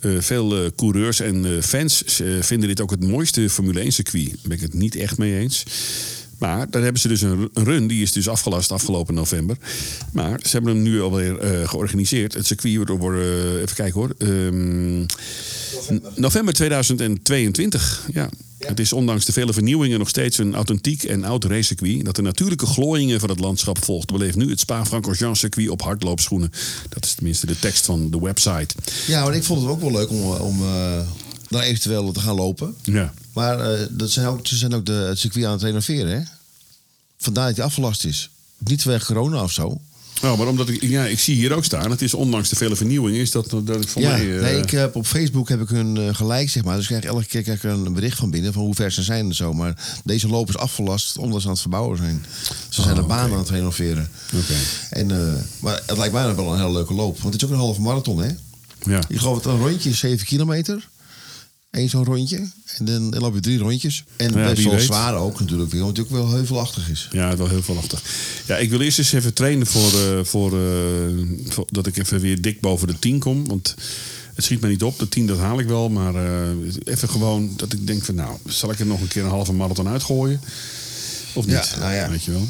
Eh, 0.00 0.11
veel 0.19 0.57
eh, 0.64 0.71
coureurs 0.76 1.21
en 1.21 1.45
eh, 1.45 1.62
fans 1.62 2.21
eh, 2.21 2.26
vinden 2.40 2.69
dit 2.69 2.80
ook 2.80 2.90
het 2.90 3.04
mooiste 3.04 3.50
Formule 3.50 3.80
1 3.80 3.92
circuit. 3.92 4.26
Daar 4.28 4.37
ben 4.42 4.57
ik 4.57 4.61
het 4.62 4.75
niet 4.75 4.97
echt 4.97 5.19
mee 5.19 5.38
eens. 5.38 5.62
Maar 6.40 6.70
daar 6.70 6.82
hebben 6.82 7.00
ze 7.00 7.09
dus 7.09 7.20
een, 7.20 7.50
run, 7.54 7.87
die 7.87 8.02
is 8.02 8.12
dus 8.12 8.28
afgelast 8.28 8.73
afgelopen 8.73 9.14
november. 9.14 9.56
Maar 10.12 10.40
ze 10.42 10.50
hebben 10.50 10.75
hem 10.75 10.82
nu 10.82 11.02
alweer 11.02 11.38
eh 11.38 11.68
georganiseerd. 11.68 12.35
Het 12.35 12.47
circuit 12.47 12.76
wordt, 12.76 12.90
wordt, 12.90 13.18
eh, 13.18 13.54
even 13.54 13.75
kijken 13.75 14.00
hoor. 14.00 14.14
Ehm, 14.18 15.04
november 16.14 16.54
2022, 16.54 18.09
ja. 18.12 18.28
Het 18.59 18.80
is 18.80 18.92
ondanks 18.92 19.25
de 19.25 19.32
vele 19.32 19.52
vernieuwingen 19.52 19.99
nog 19.99 20.09
steeds 20.09 20.38
een 20.38 20.54
authentiek 20.54 21.02
en 21.02 21.25
oud 21.25 21.44
racecircuit... 21.44 22.04
dat 22.04 22.16
de 22.16 22.23
natuurlijke 22.23 22.66
glooiingen 22.66 23.20
van 23.20 23.28
het 23.28 23.40
landschap 23.40 23.85
volgt. 23.85 24.12
Beleeft 24.12 24.37
nu 24.37 24.50
het 24.50 24.61
Spa-Francorchamps 24.61 25.40
circuit 25.40 25.68
op 25.68 25.82
hardloopschoenen. 25.82 26.50
Dat 26.88 27.04
is 27.04 27.14
tenminste 27.14 27.47
de 27.47 27.59
tekst 27.59 27.85
van 27.85 28.11
de 28.11 28.20
website. 28.20 28.75
Ja, 29.06 29.25
maar 29.25 29.35
ik 29.35 29.44
vond 29.44 29.61
het 29.61 29.70
ook 29.70 29.80
wel 29.80 29.92
leuk 29.92 30.11
om, 30.11 30.23
om 30.23 30.62
eh, 30.62 31.00
daar 31.49 31.62
eventueel 31.62 32.12
te 32.12 32.20
gaan 32.20 32.35
lopen. 32.35 32.75
Ja. 32.82 33.12
Maar 33.32 33.60
eh, 33.72 33.87
dat 33.90 34.10
zijn 34.10 34.26
ook, 34.26 34.46
ze 34.46 34.56
zijn 34.56 34.75
ook 34.75 34.87
de, 34.87 34.92
het 34.92 35.18
circuit 35.18 35.44
aan 35.44 35.52
het 35.52 35.62
renoveren, 35.62 36.18
hè? 36.18 36.22
Vandaar 37.18 37.46
dat 37.46 37.56
hij 37.56 37.64
afgelast 37.64 38.04
is. 38.04 38.30
Niet 38.58 38.82
vanwege 38.82 39.04
corona 39.06 39.42
of 39.42 39.52
zo. 39.52 39.80
Oh, 40.22 40.38
maar 40.38 40.46
omdat 40.46 40.68
ik, 40.68 40.82
ja, 40.82 41.04
ik 41.06 41.18
zie 41.20 41.34
hier 41.34 41.52
ook 41.52 41.64
staan, 41.64 41.90
het 41.90 42.02
is 42.02 42.14
ondanks 42.14 42.49
de 42.49 42.56
vele 42.56 42.76
vernieuwingen, 42.76 43.20
is 43.20 43.30
dat, 43.30 43.50
dat 43.64 43.82
ik 43.82 43.88
voor 43.88 44.02
ja, 44.02 44.10
mij. 44.10 44.37
eh, 44.37 44.42
nee, 44.42 44.56
ik 44.60 44.70
heb 44.70 44.96
op 44.96 45.06
Facebook 45.06 45.49
heb 45.49 45.60
ik 45.60 45.68
hun 45.68 45.96
eh, 45.96 46.14
gelijk, 46.14 46.50
zeg 46.50 46.64
maar. 46.64 46.76
Dus 46.76 46.90
ik 46.90 46.99
krijg 46.99 47.14
elke 47.14 47.26
keer 47.26 47.42
krijg 47.42 47.64
ik 47.64 47.70
een 47.70 47.92
bericht 47.92 48.18
van 48.18 48.30
binnen 48.30 48.52
van 48.52 48.62
hoe 48.62 48.75
ver 48.75 48.92
ze 48.92 49.02
zijn 49.02 49.26
en 49.26 49.34
zo. 49.34 49.52
Maar 49.52 50.00
deze 50.04 50.28
loop 50.28 50.49
is 50.49 50.56
afgelast 50.56 51.18
omdat 51.18 51.40
ze 51.40 51.46
aan 51.46 51.52
het 51.52 51.60
verbouwen 51.62 51.96
zijn. 51.99 52.25
Ze 52.68 52.82
zijn 52.82 52.94
Oh, 52.94 53.00
de 53.00 53.06
baan 53.08 53.32
aan 53.32 53.38
het 53.38 53.49
renoveren. 53.50 54.10
Oké. 54.34 54.54
En, 54.90 55.06
maar 55.60 55.82
het 55.87 55.96
lijkt 55.99 56.12
mij 56.12 56.34
wel 56.34 56.52
een 56.52 56.58
hele 56.60 56.72
leuke 56.72 56.94
loop. 56.94 57.20
Want 57.20 57.32
het 57.34 57.42
is 57.42 57.49
ook 57.49 57.54
een 57.54 57.60
halve 57.62 57.80
marathon, 57.80 58.22
hè? 58.22 58.30
Ja. 58.84 59.00
Ik 59.08 59.18
geloof 59.18 59.42
dat 59.42 59.52
een 59.52 59.60
rondje 59.60 59.90
is 59.90 59.99
7 59.99 60.26
kilometer. 60.26 60.88
Eén 61.70 61.88
zo'n 61.88 62.04
rondje. 62.04 62.36
En 62.76 62.84
dan, 62.84 63.18
loop 63.18 63.34
je 63.34 63.40
drie 63.40 63.58
rondjes. 63.58 64.04
En 64.16 64.32
Ja, 64.32 64.48
best 64.50 64.62
wel 64.64 64.72
weet. 64.74 64.82
zwaar 64.82 65.14
ook 65.16 65.40
natuurlijk. 65.40 65.70
weer, 65.70 65.80
Want 65.80 65.96
het 65.96 66.06
natuurlijk 66.06 66.28
wel 66.30 66.38
heuvelachtig 66.38 66.88
is. 66.90 67.08
Ja, 67.12 67.36
wel 67.36 67.48
heel 67.48 67.62
veel 67.62 67.74
lastig. 67.74 68.02
Ja, 68.46 68.56
ik 68.56 68.70
wil 68.70 68.80
eerst 68.80 68.98
eens 68.98 69.12
even 69.12 69.34
trainen 69.34 69.66
voor, 69.66 69.92
eh, 69.92 70.24
voor, 70.24 70.52
eh, 70.52 71.14
voor- 71.48 71.66
dat 71.70 71.86
ik 71.86 71.96
even 71.96 72.20
weer 72.20 72.40
dik 72.40 72.60
boven 72.60 72.86
de 72.86 72.98
10 72.98 73.18
kom. 73.18 73.46
Want 73.48 73.74
het 74.34 74.44
schiet 74.44 74.60
me 74.60 74.68
niet 74.68 74.82
op. 74.82 74.98
De 74.98 75.08
10 75.08 75.26
dat 75.26 75.38
haal 75.38 75.58
ik 75.60 75.66
wel. 75.66 75.88
Maar 75.88 76.14
eh, 76.14 76.48
even 76.84 77.08
gewoon 77.08 77.52
dat 77.56 77.72
ik 77.72 77.86
denk 77.86 78.04
van 78.04 78.14
nou, 78.14 78.36
zal 78.46 78.70
ik 78.70 78.78
er 78.78 78.86
nog 78.86 79.00
een 79.00 79.08
keer 79.08 79.22
een 79.24 79.28
halve 79.30 79.52
marathon 79.52 79.88
uitgooien? 79.88 80.40
Of 81.32 81.46
niet? 81.46 81.54
Ja, 81.74 81.78
nou 81.78 81.92
ja. 81.94 82.10
Weet 82.10 82.24
je 82.24 82.30
wel. 82.32 82.48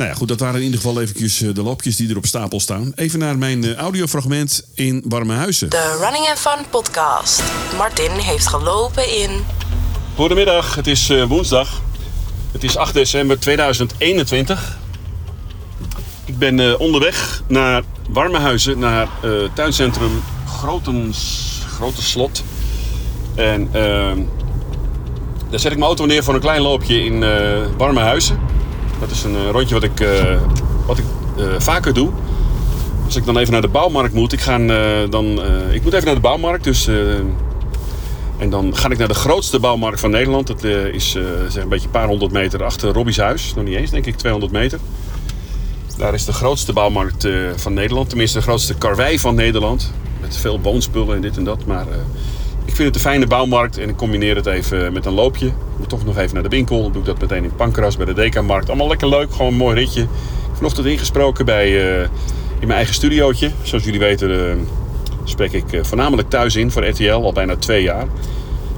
Nou 0.00 0.12
ja, 0.12 0.18
goed, 0.18 0.28
dat 0.28 0.40
waren 0.40 0.58
in 0.58 0.64
ieder 0.64 0.80
geval 0.80 1.00
eventjes 1.00 1.42
eh, 1.42 1.54
de 1.54 1.62
loopjes 1.62 1.96
die 1.96 2.10
er 2.10 2.16
op 2.16 2.26
stapel 2.26 2.60
staan. 2.60 2.92
Even 2.94 3.18
naar 3.18 3.38
mijn 3.38 3.64
eh, 3.64 3.74
audiofragment 3.74 4.64
in 4.74 5.04
Warme 5.08 5.34
Huizen. 5.34 5.70
De 5.70 5.98
Running 6.00 6.28
and 6.28 6.38
Fun 6.38 6.64
podcast. 6.70 7.42
Martin 7.76 8.10
heeft 8.10 8.46
gelopen 8.46 9.16
in 9.20 9.30
Goedemiddag, 10.14 10.74
het 10.74 10.86
is 10.86 11.10
eh, 11.10 11.24
woensdag. 11.24 11.80
Het 12.52 12.64
is 12.64 12.76
8 12.76 12.94
december 12.94 13.38
2021. 13.38 14.78
Ik 16.24 16.38
ben 16.38 16.60
eh, 16.60 16.80
onderweg 16.80 17.42
naar 17.46 17.82
Warmehuizen, 18.08 18.78
naar 18.78 19.08
eh, 19.22 19.30
tuincentrum 19.54 20.22
Grotens, 20.46 21.50
Grote 21.74 22.02
Slot. 22.02 22.42
En 23.34 23.68
ehm, 23.72 24.18
daar 25.50 25.60
zet 25.60 25.72
ik 25.72 25.78
mijn 25.78 25.88
auto 25.88 26.06
neer 26.06 26.24
voor 26.24 26.34
een 26.34 26.40
klein 26.40 26.62
loopje 26.62 27.04
in 27.04 27.22
eh 27.22 27.66
Warmehuizen. 27.76 28.49
Dat 29.00 29.10
is 29.10 29.22
een 29.24 29.36
eh, 29.36 29.50
rondje 29.50 29.74
wat 29.74 29.84
ik, 29.84 30.00
eh, 30.00 30.36
wat 30.86 30.98
ik 30.98 31.04
eh, 31.36 31.44
vaker 31.58 31.94
doe. 31.94 32.10
Als 33.04 33.16
ik 33.16 33.24
dan 33.24 33.36
even 33.38 33.52
naar 33.52 33.60
de 33.60 33.68
bouwmarkt 33.68 34.14
moet, 34.14 34.32
ik, 34.32 34.40
ga, 34.40 34.58
dan, 35.06 35.40
ik 35.72 35.82
moet 35.82 35.92
even 35.92 36.04
naar 36.04 36.14
de 36.14 36.20
bouwmarkt, 36.20 36.64
dus... 36.64 36.86
en 38.38 38.50
dan 38.50 38.76
ga 38.76 38.90
ik 38.90 38.98
naar 38.98 39.08
de 39.08 39.14
grootste 39.14 39.58
bouwmarkt 39.58 40.00
van 40.00 40.10
Nederland. 40.10 40.46
Dat 40.46 40.64
is 40.64 41.10
zeg 41.48 41.62
een 41.62 41.68
beetje 41.68 41.86
een 41.86 41.92
paar 41.92 42.06
honderd 42.06 42.32
meter 42.32 42.64
achter 42.64 42.92
Robbie's 42.92 43.16
huis. 43.16 43.54
Nog 43.54 43.64
niet 43.64 43.74
eens, 43.74 43.90
denk 43.90 44.06
ik, 44.06 44.16
200 44.16 44.52
meter. 44.52 44.78
Daar 45.96 46.14
is 46.14 46.24
de 46.24 46.32
grootste 46.32 46.72
bouwmarkt 46.72 47.28
van 47.56 47.74
Nederland. 47.74 48.08
Tenminste, 48.08 48.38
de 48.38 48.44
grootste 48.44 48.74
karwei 48.74 49.18
van 49.18 49.34
Nederland. 49.34 49.92
Met 50.20 50.36
veel 50.36 50.60
woonspullen 50.60 51.14
en 51.14 51.22
dit 51.22 51.36
en 51.36 51.44
dat. 51.44 51.64
Maar 51.66 51.86
ik 52.70 52.76
vind 52.76 52.88
het 52.88 52.94
een 52.94 53.10
fijne 53.10 53.26
bouwmarkt. 53.26 53.78
En 53.78 53.88
ik 53.88 53.96
combineer 53.96 54.36
het 54.36 54.46
even 54.46 54.92
met 54.92 55.06
een 55.06 55.12
loopje. 55.12 55.46
Ik 55.46 55.52
moet 55.76 55.88
toch 55.88 56.04
nog 56.04 56.18
even 56.18 56.34
naar 56.34 56.42
de 56.42 56.48
winkel. 56.48 56.82
Dan 56.82 56.92
doe 56.92 57.00
ik 57.00 57.06
dat 57.06 57.20
meteen 57.20 57.44
in 57.44 57.54
Pancras 57.56 57.96
bij 57.96 58.06
de 58.06 58.12
Deka-markt. 58.12 58.68
Allemaal 58.68 58.88
lekker 58.88 59.08
leuk. 59.08 59.32
Gewoon 59.32 59.46
een 59.46 59.58
mooi 59.58 59.74
ritje. 59.74 60.06
Vanochtend 60.52 60.86
ingesproken 60.86 61.44
bij, 61.44 61.66
eh, 61.66 62.00
in 62.58 62.66
mijn 62.66 62.72
eigen 62.72 62.94
studiootje. 62.94 63.50
Zoals 63.62 63.84
jullie 63.84 63.98
weten 63.98 64.50
eh, 64.50 64.56
spreek 65.24 65.52
ik 65.52 65.72
eh, 65.72 65.84
voornamelijk 65.84 66.30
thuis 66.30 66.56
in 66.56 66.70
voor 66.70 66.86
RTL. 66.86 67.10
Al 67.10 67.32
bijna 67.32 67.56
twee 67.56 67.82
jaar. 67.82 68.06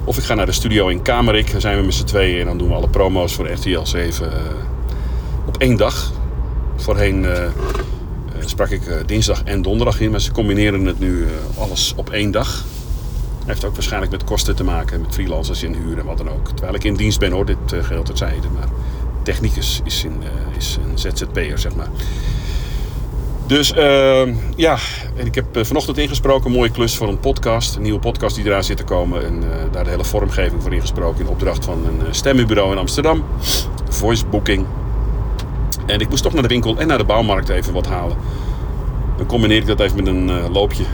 Of 0.05 0.19
ik 0.19 0.25
ga 0.25 0.35
naar 0.35 0.47
de 0.47 0.53
studio 0.53 0.89
in 0.89 1.03
Kamerik. 1.03 1.53
Daar 1.53 1.61
zijn 1.61 1.79
we 1.79 1.85
met 1.85 1.95
z'n 1.95 2.05
tweeën. 2.05 2.41
En 2.41 2.47
dan 2.47 2.59
doen 2.59 2.69
we 2.69 2.75
alle 2.75 2.89
promo's 2.89 3.35
voor 3.35 3.51
RTL 3.51 3.85
7 3.85 4.33
eh, 4.33 4.39
op 5.47 5.57
één 5.57 5.77
dag. 5.77 6.13
Voorheen 6.77 7.27
sprak 8.45 8.71
ik 8.71 8.81
dinsdag 9.07 9.43
en 9.45 9.63
donderdag 9.63 10.01
in. 10.01 10.11
Maar 10.11 10.21
ze 10.21 10.33
combineren 10.33 10.85
het 10.85 10.99
nu 10.99 11.27
alles 11.59 11.93
op 11.97 12.11
één 12.11 12.31
dag. 12.31 12.65
Heeft 13.47 13.65
ook 13.65 13.75
waarschijnlijk 13.75 14.13
met 14.13 14.25
kosten 14.25 14.57
te 14.57 14.65
maken. 14.65 15.01
Met 15.01 15.15
freelancers 15.15 15.63
inhuren 15.63 15.99
en 15.99 16.05
wat 16.05 16.19
dan 16.19 16.29
ook. 16.29 16.49
Terwijl 16.49 16.75
ik 16.75 16.85
in 16.85 16.95
dienst 16.95 17.19
ben 17.19 17.33
hoor. 17.33 17.47
Dit 17.47 17.73
uh, 17.75 17.85
geheel 17.85 18.03
terzijde. 18.03 18.49
Maar 18.55 18.69
technicus 19.23 19.81
is, 19.85 20.05
in, 20.05 20.23
eh, 20.23 20.57
is 20.57 20.79
een 20.85 20.99
ZZP'er 20.99 21.59
zeg 21.59 21.75
maar. 21.75 21.89
Dus 23.47 23.73
ehm, 23.73 24.35
ja, 24.57 24.77
en 25.17 25.27
ik 25.27 25.35
heb 25.35 25.57
eh, 25.57 25.65
vanochtend 25.65 25.99
ingesproken, 25.99 26.51
mooie 26.51 26.71
klus 26.71 26.97
voor 26.97 27.09
een 27.09 27.21
podcast. 27.21 27.77
Een 27.77 27.83
nieuwe 27.83 27.99
podcast 27.99 28.37
die 28.37 28.45
eraan 28.45 28.65
zit 28.65 28.77
te 28.77 28.85
komen. 28.85 29.27
En 29.27 29.43
eh, 29.43 29.73
daar 29.73 29.85
de 29.85 29.91
hele 29.91 30.05
vormgeving 30.05 30.63
voor 30.63 30.75
ingesproken 30.75 31.25
in 31.25 31.31
opdracht 31.31 31.65
van 31.65 31.87
een 31.87 32.07
eh, 32.07 32.13
stemmenbureau 32.13 32.73
in 32.73 32.79
Amsterdam. 32.79 33.25
Voice 33.89 34.27
Booking. 34.27 34.67
En 35.87 36.01
ik 36.01 36.09
moest 36.09 36.23
toch 36.23 36.33
naar 36.33 36.43
de 36.43 36.49
winkel 36.49 36.79
en 36.79 36.87
naar 36.87 36.99
de 36.99 37.05
bouwmarkt 37.05 37.49
even 37.49 37.73
wat 37.73 37.87
halen. 37.87 38.17
Dan 39.17 39.27
combineer 39.27 39.59
ik 39.59 39.67
dat 39.67 39.81
even 39.81 39.97
met 39.97 40.07
een 40.07 40.31
eh, 40.31 40.53
loopje. 40.53 40.85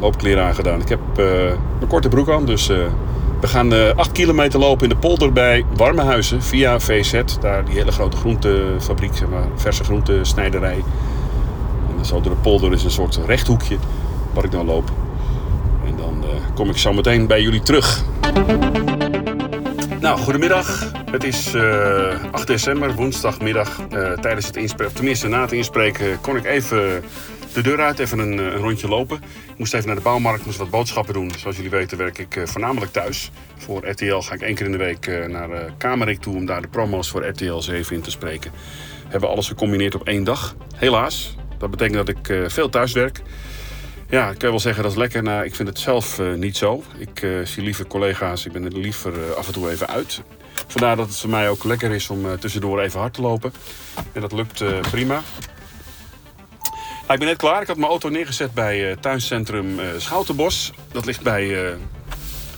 Loopkleren 0.00 0.44
aangedaan. 0.44 0.80
Ik 0.80 0.88
heb 0.88 1.00
eh, 1.16 1.44
een 1.80 1.86
korte 1.88 2.08
broek 2.08 2.28
aan, 2.30 2.46
dus 2.46 2.68
eh, 2.68 2.76
we 3.40 3.46
gaan 3.46 3.72
eh 3.74 3.96
8 3.96 4.12
kilometer 4.12 4.60
lopen 4.60 4.82
in 4.82 4.88
de 4.88 5.00
polder 5.00 5.32
bij 5.32 5.64
Warmehuizen 5.76 6.42
via 6.42 6.80
VZ. 6.80 7.22
Daar 7.40 7.64
die 7.64 7.74
hele 7.74 7.92
grote 7.92 8.16
groentefabriek, 8.16 9.16
zeg 9.16 9.28
maar, 9.28 9.44
verse 9.54 9.84
groentesnijderij. 9.84 10.84
En 11.98 12.04
zo 12.04 12.20
door 12.20 12.32
de 12.32 12.40
polder 12.40 12.72
is 12.72 12.84
een 12.84 12.90
soort 12.90 13.20
rechthoekje 13.26 13.76
waar 14.32 14.44
ik 14.44 14.50
dan 14.50 14.66
loop. 14.66 14.90
En 15.86 15.96
dan 15.96 16.24
eh, 16.24 16.54
kom 16.54 16.70
ik 16.70 16.76
zo 16.76 16.92
meteen 16.92 17.26
bij 17.26 17.42
jullie 17.42 17.62
terug. 17.62 18.04
Nou, 20.00 20.18
goedemiddag. 20.18 20.92
Het 21.10 21.24
is 21.24 21.54
eh 21.54 22.14
8 22.30 22.46
december, 22.46 22.94
woensdagmiddag. 22.94 23.80
Eh, 23.90 24.12
tijdens 24.12 24.46
het 24.46 24.56
inspreken, 24.56 24.94
tenminste 24.94 25.28
na 25.28 25.40
het 25.40 25.52
inspreken, 25.52 26.20
kon 26.20 26.36
ik 26.36 26.44
even 26.44 27.02
de 27.52 27.62
deur 27.62 27.80
uit, 27.80 27.98
even 27.98 28.18
een, 28.18 28.38
eh, 28.38 28.44
een 28.44 28.56
rondje 28.56 28.88
lopen. 28.88 29.16
Ik 29.50 29.58
moest 29.58 29.74
even 29.74 29.86
naar 29.86 29.96
de 29.96 30.02
bouwmarkt, 30.02 30.44
moest 30.46 30.58
wat 30.58 30.70
boodschappen 30.70 31.14
doen. 31.14 31.32
Zoals 31.38 31.56
jullie 31.56 31.70
weten 31.70 31.98
werk 31.98 32.18
ik 32.18 32.36
eh, 32.36 32.46
voornamelijk 32.46 32.92
thuis. 32.92 33.30
Voor 33.56 33.88
RTL 33.88 34.18
ga 34.18 34.34
ik 34.34 34.40
één 34.40 34.54
keer 34.54 34.66
in 34.66 34.72
de 34.72 34.78
week 34.78 35.06
eh, 35.06 35.26
naar 35.26 35.72
Kamerik 35.78 36.20
toe 36.20 36.36
om 36.36 36.46
daar 36.46 36.62
de 36.62 36.68
promo's 36.68 37.10
voor 37.10 37.26
RTL 37.26 37.58
7 37.58 37.96
in 37.96 38.02
te 38.02 38.10
spreken. 38.10 38.50
We 38.50 39.08
hebben 39.08 39.28
alles 39.28 39.48
gecombineerd 39.48 39.94
op 39.94 40.06
één 40.06 40.24
dag. 40.24 40.56
Helaas. 40.76 41.36
Dat 41.58 41.70
betekent 41.70 42.06
dat 42.06 42.08
ik 42.08 42.50
veel 42.50 42.68
thuis 42.68 42.92
werk. 42.92 43.20
Ja, 44.08 44.30
ik 44.30 44.38
kan 44.38 44.50
wel 44.50 44.60
zeggen 44.60 44.82
dat 44.82 44.92
is 44.92 44.98
lekker. 44.98 45.22
Nou, 45.22 45.44
ik 45.44 45.54
vind 45.54 45.68
het 45.68 45.78
zelf 45.78 46.20
niet 46.36 46.56
zo. 46.56 46.82
Ik 46.98 47.26
zie 47.44 47.62
liever 47.62 47.86
collega's, 47.86 48.46
ik 48.46 48.52
ben 48.52 48.64
er 48.64 48.72
liever 48.72 49.34
af 49.34 49.46
en 49.46 49.52
toe 49.52 49.70
even 49.70 49.88
uit. 49.88 50.22
Vandaar 50.66 50.96
dat 50.96 51.06
het 51.06 51.16
voor 51.16 51.30
mij 51.30 51.48
ook 51.48 51.64
lekker 51.64 51.90
is 51.90 52.10
om 52.10 52.38
tussendoor 52.38 52.80
even 52.80 53.00
hard 53.00 53.14
te 53.14 53.20
lopen. 53.20 53.52
En 54.12 54.20
dat 54.20 54.32
lukt 54.32 54.64
prima. 54.90 55.22
Nou, 57.10 57.22
ik 57.22 57.28
ben 57.28 57.36
net 57.36 57.48
klaar. 57.48 57.62
Ik 57.62 57.68
had 57.68 57.76
mijn 57.76 57.90
auto 57.90 58.08
neergezet 58.08 58.54
bij 58.54 58.90
eh, 58.90 58.96
tuincentrum 58.96 59.78
eh, 59.78 59.86
Schoutenbos. 59.96 60.72
Dat 60.92 61.04
ligt 61.04 61.22
bij 61.22 61.66
eh, 61.66 61.76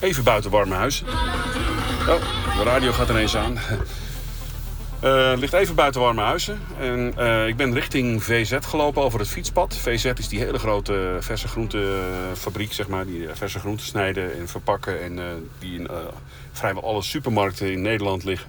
even 0.01 0.25
buiten 0.25 0.51
Warmehuis. 0.51 1.03
Oh, 2.09 2.23
de 2.57 2.63
radio 2.65 2.93
gaat 2.93 3.09
ineens 3.09 3.37
aan. 3.37 3.57
Het 5.01 5.39
ligt 5.45 5.53
even 5.53 5.75
buiten 5.75 6.01
Warmehuizen. 6.01 6.61
En 6.81 7.07
ik 7.49 7.57
ben 7.57 7.75
richting 7.75 8.25
VZ 8.25 8.57
gelopen 8.61 9.03
over 9.03 9.19
het 9.19 9.29
fietspad. 9.29 9.77
VZ 9.77 10.05
is 10.05 10.29
die 10.29 10.39
hele 10.39 10.59
grote 10.59 11.17
verse 11.21 11.49
groentefabriek, 11.49 12.73
zeg 12.73 12.89
maar. 12.89 13.07
Die 13.07 13.29
verse 13.33 13.59
groenten 13.59 13.87
snijden 13.87 14.39
en 14.39 14.49
verpakken. 14.49 15.03
En 15.03 15.21
die 15.59 15.79
in 15.79 15.89
vrijwel 16.53 16.85
alle 16.85 17.03
supermarkten 17.03 17.73
in 17.73 17.83
Nederland 17.83 18.25
liggen. 18.25 18.49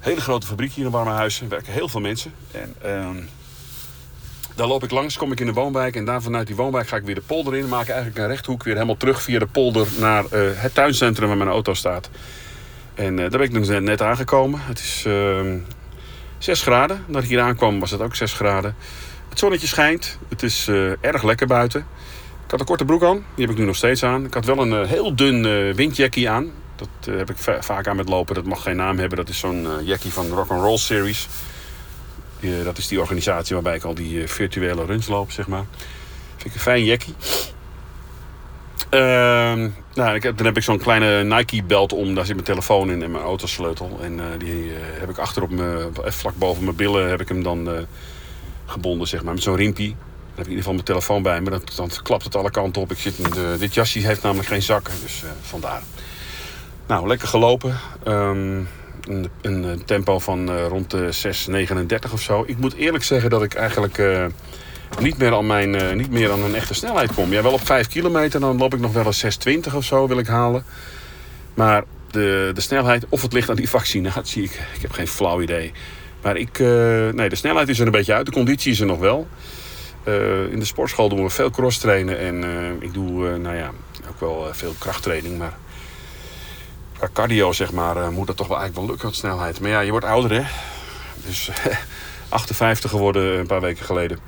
Hele 0.00 0.20
grote 0.20 0.46
fabriek 0.46 0.72
hier 0.72 0.84
in 0.84 0.90
Warmehuizen. 0.90 1.42
Er 1.44 1.50
werken 1.50 1.72
heel 1.72 1.88
veel 1.88 2.00
mensen. 2.00 2.32
En 2.50 2.74
ehm, 2.82 3.16
daar 4.60 4.68
loop 4.68 4.84
ik 4.84 4.90
langs, 4.90 5.16
kom 5.16 5.32
ik 5.32 5.40
in 5.40 5.46
de 5.46 5.52
woonwijk. 5.52 5.96
En 5.96 6.04
daar 6.04 6.22
vanuit 6.22 6.46
die 6.46 6.56
woonwijk 6.56 6.88
ga 6.88 6.96
ik 6.96 7.02
weer 7.04 7.14
de 7.14 7.20
polder 7.20 7.56
in. 7.56 7.68
Maak 7.68 7.82
ik 7.82 7.88
eigenlijk 7.88 8.18
een 8.18 8.26
rechthoek 8.26 8.62
weer 8.62 8.74
helemaal 8.74 8.96
terug 8.96 9.22
via 9.22 9.38
de 9.38 9.46
polder 9.46 9.86
naar 9.98 10.24
eh, 10.24 10.40
het 10.54 10.74
tuincentrum 10.74 11.28
waar 11.28 11.36
mijn 11.36 11.48
auto 11.50 11.74
staat. 11.74 12.10
En 12.94 13.12
eh, 13.12 13.18
daar 13.18 13.38
ben 13.38 13.40
ik 13.40 13.52
dus 13.52 13.68
net- 13.68 13.82
net 13.82 14.02
aangekomen. 14.02 14.60
Het 14.62 14.78
is 14.78 15.02
ehm 15.06 15.56
6 16.38 16.62
graden. 16.62 17.04
Dat 17.08 17.22
ik 17.22 17.28
hier 17.28 17.40
aankwam 17.40 17.80
was 17.80 17.90
het 17.90 18.00
ook 18.00 18.14
6 18.14 18.32
graden. 18.32 18.74
Het 19.28 19.38
zonnetje 19.38 19.66
schijnt. 19.66 20.18
Het 20.28 20.42
is 20.42 20.68
eh, 20.68 21.04
erg 21.04 21.22
lekker 21.22 21.46
buiten. 21.46 21.80
Ik 22.44 22.50
had 22.50 22.60
een 22.60 22.66
korte 22.66 22.84
broek 22.84 23.02
aan. 23.04 23.24
Die 23.34 23.44
heb 23.44 23.50
ik 23.54 23.58
nu 23.60 23.64
nog 23.66 23.76
steeds 23.76 24.02
aan. 24.02 24.24
Ik 24.24 24.34
had 24.34 24.44
wel 24.44 24.58
een 24.58 24.86
heel 24.86 25.14
dun 25.16 25.74
windjackie 25.74 26.30
aan. 26.30 26.50
Dat 26.76 27.14
heb 27.14 27.30
ik 27.30 27.36
va- 27.36 27.62
vaak 27.62 27.86
aan 27.86 27.96
met 27.96 28.08
lopen. 28.08 28.34
Dat 28.34 28.44
mag 28.44 28.62
geen 28.62 28.76
naam 28.76 28.98
hebben. 28.98 29.18
Dat 29.18 29.28
is 29.28 29.38
zo'n 29.38 29.66
jackie 29.84 30.12
van 30.12 30.28
Rock'n'Roll 30.28 30.76
Series. 30.78 31.28
Eh, 32.40 32.64
dat 32.64 32.78
is 32.78 32.88
die 32.88 33.00
organisatie 33.00 33.54
waarbij 33.54 33.76
ik 33.76 33.84
al 33.84 33.94
die 33.94 34.22
eh, 34.22 34.28
virtuele 34.28 34.84
runs 34.84 35.08
loop, 35.08 35.30
zeg 35.30 35.48
maar. 35.48 35.64
Vind 36.36 36.44
ik 36.46 36.54
een 36.54 36.60
fijn 36.60 36.84
jackie. 36.84 37.14
Ehm, 38.90 39.68
nou, 39.94 40.14
ik 40.14 40.22
heb, 40.22 40.36
dan 40.36 40.46
heb 40.46 40.56
ik 40.56 40.62
zo'n 40.62 40.78
kleine 40.78 41.24
Nike-belt 41.24 41.92
om. 41.92 42.14
Daar 42.14 42.24
zit 42.24 42.34
mijn 42.34 42.46
telefoon 42.46 42.90
in 42.90 43.02
en 43.02 43.10
mijn 43.10 43.24
autosleutel. 43.24 43.98
En 44.02 44.20
eh, 44.20 44.26
die 44.38 44.72
heb 44.98 45.10
ik 45.10 45.18
achter 45.18 45.42
op 45.42 45.50
mijn, 45.50 45.78
eh, 46.04 46.10
vlak 46.10 46.34
boven 46.36 46.64
mijn 46.64 46.76
billen 46.76 47.08
heb 47.08 47.20
ik 47.20 47.28
hem 47.28 47.42
dan 47.42 47.86
gebonden, 48.66 49.08
zeg 49.08 49.22
maar. 49.22 49.34
Met 49.34 49.42
zo'n 49.42 49.56
riempie. 49.56 49.88
Dan 49.88 49.98
heb 50.28 50.38
ik 50.38 50.44
in 50.44 50.58
ieder 50.58 50.58
geval 50.58 50.72
mijn 50.72 50.84
telefoon 50.84 51.22
bij 51.22 51.40
me. 51.40 51.60
Dan, 51.74 51.90
klapt 52.02 52.24
het 52.24 52.36
alle 52.36 52.50
kanten 52.50 52.82
op. 52.82 52.90
Ik 52.90 52.98
zit 52.98 53.18
in 53.18 53.30
de, 53.30 53.56
dit 53.58 53.74
jasje 53.74 53.98
heeft 53.98 54.22
namelijk 54.22 54.48
geen 54.48 54.62
zakken, 54.62 54.94
dus 55.02 55.22
vandaar. 55.40 55.82
Nou, 56.86 57.06
lekker 57.06 57.28
gelopen. 57.28 57.78
Ehm, 58.04 58.62
een, 59.10 59.28
een 59.40 59.64
eh, 59.64 59.70
tempo 59.84 60.18
van 60.18 60.50
eh, 60.50 60.66
rond 60.66 60.90
de 60.90 61.10
6,39 62.06 62.12
of 62.12 62.20
zo. 62.20 62.44
Ik 62.46 62.58
moet 62.58 62.74
eerlijk 62.74 63.04
zeggen 63.04 63.30
dat 63.30 63.42
ik 63.42 63.54
eigenlijk 63.54 63.98
eh, 63.98 64.26
niet, 65.00 65.18
meer 65.18 65.34
aan 65.34 65.46
mijn, 65.46 65.96
niet 65.96 66.10
meer 66.10 66.32
aan 66.32 66.42
een 66.42 66.54
echte 66.54 66.74
snelheid 66.74 67.14
kom. 67.14 67.32
Ja, 67.32 67.42
wel 67.42 67.52
op 67.52 67.66
5 67.66 67.88
kilometer, 67.88 68.40
dan 68.40 68.58
loop 68.58 68.74
ik 68.74 68.80
nog 68.80 68.92
wel 68.92 69.04
eens 69.04 69.24
6,20 69.68 69.74
of 69.74 69.84
zo 69.84 70.08
wil 70.08 70.18
ik 70.18 70.26
halen. 70.26 70.64
Maar 71.54 71.84
de, 72.10 72.50
de 72.54 72.60
snelheid, 72.60 73.06
of 73.08 73.22
het 73.22 73.32
ligt 73.32 73.50
aan 73.50 73.56
die 73.56 73.68
vaccinatie, 73.78 74.42
ik, 74.42 74.50
ik 74.74 74.82
heb 74.82 74.92
geen 74.92 75.08
flauw 75.08 75.40
idee. 75.40 75.72
Maar 76.22 76.36
ik, 76.36 76.58
nee, 77.14 77.28
de 77.28 77.36
snelheid 77.36 77.68
is 77.68 77.78
er 77.78 77.86
een 77.86 77.92
beetje 77.92 78.14
uit. 78.14 78.26
De 78.26 78.32
conditie 78.32 78.72
is 78.72 78.80
er 78.80 78.86
nog 78.86 78.98
wel. 78.98 79.28
In 80.50 80.58
de 80.58 80.64
sportschool 80.64 81.08
doen 81.08 81.22
we 81.22 81.30
veel 81.30 81.50
cross 81.50 81.78
trainen. 81.78 82.18
En 82.18 82.44
ik 82.80 82.94
doe, 82.94 83.38
nou 83.38 83.56
ja, 83.56 83.70
ook 84.08 84.20
wel 84.20 84.48
veel 84.52 84.74
krachttraining. 84.78 85.38
Maar 85.38 85.58
qua 87.00 87.08
cardio, 87.12 87.52
zeg 87.52 87.72
maar, 87.72 87.96
eh, 87.96 88.08
moet 88.08 88.26
dat 88.26 88.36
toch 88.36 88.46
wel 88.48 88.58
eigenlijk 88.58 88.86
wel 88.86 88.96
lukken, 88.96 89.14
snelheid. 89.18 89.60
Maar 89.60 89.70
ja, 89.70 89.80
je 89.80 89.90
wordt 89.90 90.06
ouder, 90.06 90.32
hè. 90.32 90.42
Dus 91.26 91.50
58 92.28 92.90
geworden 92.90 93.38
een 93.38 93.46
paar 93.46 93.60
weken 93.60 93.84
geleden. 93.84 94.18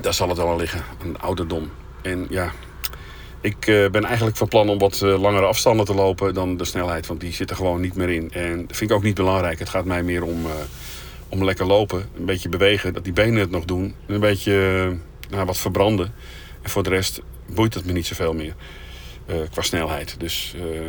Daar 0.00 0.14
zal 0.14 0.28
het 0.28 0.36
wel 0.36 0.48
aan 0.50 0.56
liggen, 0.56 0.82
een 1.02 1.18
ouderdom. 1.18 1.70
En 2.02 2.26
ja, 2.30 2.52
ik 3.40 3.66
eh, 3.66 3.88
ben 3.90 4.04
eigenlijk 4.04 4.36
van 4.36 4.48
plan 4.48 4.68
om 4.68 4.78
wat 4.78 5.02
eh, 5.02 5.20
langere 5.20 5.46
afstanden 5.46 5.86
te 5.86 5.94
lopen 5.94 6.34
dan 6.34 6.56
de 6.56 6.64
snelheid. 6.64 7.06
Want 7.06 7.20
die 7.20 7.32
zit 7.32 7.50
er 7.50 7.56
gewoon 7.56 7.80
niet 7.80 7.94
meer 7.94 8.08
in. 8.10 8.30
En 8.32 8.66
dat 8.66 8.76
vind 8.76 8.90
ik 8.90 8.96
ook 8.96 9.02
niet 9.02 9.14
belangrijk. 9.14 9.58
Het 9.58 9.68
gaat 9.68 9.84
mij 9.84 10.02
meer 10.02 10.22
om, 10.22 10.46
eh, 10.46 10.52
om 11.28 11.44
lekker 11.44 11.66
lopen. 11.66 12.08
Een 12.18 12.24
beetje 12.24 12.48
bewegen, 12.48 12.92
dat 12.92 13.04
die 13.04 13.12
benen 13.12 13.40
het 13.40 13.50
nog 13.50 13.64
doen. 13.64 13.94
En 14.06 14.14
een 14.14 14.20
beetje 14.20 14.86
eh, 14.90 15.30
nou, 15.30 15.46
wat 15.46 15.58
verbranden. 15.58 16.14
En 16.62 16.70
voor 16.70 16.82
de 16.82 16.90
rest 16.90 17.20
boeit 17.46 17.74
het 17.74 17.84
me 17.84 17.92
niet 17.92 18.06
zoveel 18.06 18.34
meer. 18.34 18.54
eh, 19.26 19.36
qua 19.50 19.62
snelheid. 19.62 20.14
Dus 20.20 20.54
eh, 20.56 20.80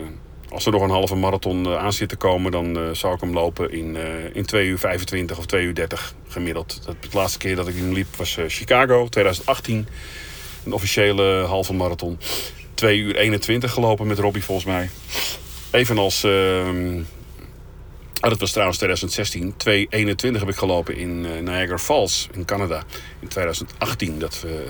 als 0.49 0.65
er 0.65 0.71
nog 0.71 0.81
een 0.81 0.89
halve 0.89 1.15
marathon 1.15 1.65
eh, 1.65 1.77
aan 1.77 1.93
zit 1.93 2.09
te 2.09 2.15
komen... 2.15 2.51
dan 2.51 2.77
eh, 2.77 2.83
zou 2.91 3.13
ik 3.13 3.21
hem 3.21 3.33
lopen 3.33 3.71
in, 3.71 3.95
eh, 3.97 4.35
in 4.35 4.45
2 4.45 4.67
uur 4.67 4.79
25 4.79 5.37
of 5.37 5.45
2 5.45 5.65
uur 5.65 5.73
30 5.75 6.13
gemiddeld. 6.27 6.81
Dat, 6.85 6.95
de 6.99 7.17
laatste 7.17 7.37
keer 7.37 7.55
dat 7.55 7.67
ik 7.67 7.75
hem 7.75 7.93
liep 7.93 8.15
was 8.15 8.37
Chicago, 8.47 9.07
2018. 9.07 9.87
Een 10.65 10.73
officiële 10.73 11.43
halve 11.43 11.73
marathon. 11.73 12.19
2 12.73 12.97
uur 12.97 13.15
21 13.15 13.71
gelopen 13.71 14.07
met 14.07 14.19
Robbie 14.19 14.43
volgens 14.43 14.67
mij. 14.67 14.89
Evenals... 15.71 16.23
ehm 16.23 17.01
Oh, 18.21 18.29
dat 18.29 18.39
was 18.39 18.51
trouwens 18.51 18.77
2016. 18.77 19.53
2.21 19.53 20.39
heb 20.39 20.49
ik 20.49 20.55
gelopen 20.55 20.95
in 20.95 21.21
Niagara 21.21 21.77
Falls 21.77 22.27
in 22.31 22.45
Canada. 22.45 22.83
In 23.19 23.27
2018. 23.27 24.19
Dat 24.19 24.41
we 24.41 24.65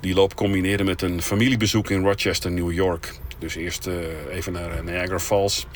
die 0.00 0.14
loop 0.14 0.34
combineerden 0.34 0.86
met 0.86 1.02
een 1.02 1.22
familiebezoek 1.22 1.90
in 1.90 2.02
Rochester, 2.02 2.50
New 2.50 2.72
York. 2.72 3.14
Dus 3.38 3.54
eerst 3.54 3.86
eh, 3.86 3.94
even 4.30 4.52
naar 4.52 4.70
eh, 4.70 4.82
Niagara 4.82 5.18
Falls. 5.18 5.66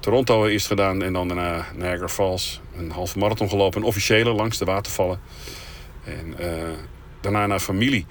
Toronto 0.00 0.46
eerst 0.46 0.66
gedaan 0.66 1.02
en 1.02 1.12
dan 1.12 1.28
daarna 1.28 1.66
Niagara 1.76 2.08
Falls. 2.08 2.60
Een 2.76 2.90
halve 2.90 3.18
marathon 3.18 3.48
gelopen. 3.48 3.80
Een 3.80 3.86
officiële 3.86 4.32
langs 4.32 4.58
de 4.58 4.64
watervallen. 4.64 5.20
En 6.04 6.38
eh, 6.38 6.68
daarna 7.20 7.46
naar 7.46 7.60
familie. 7.60 8.06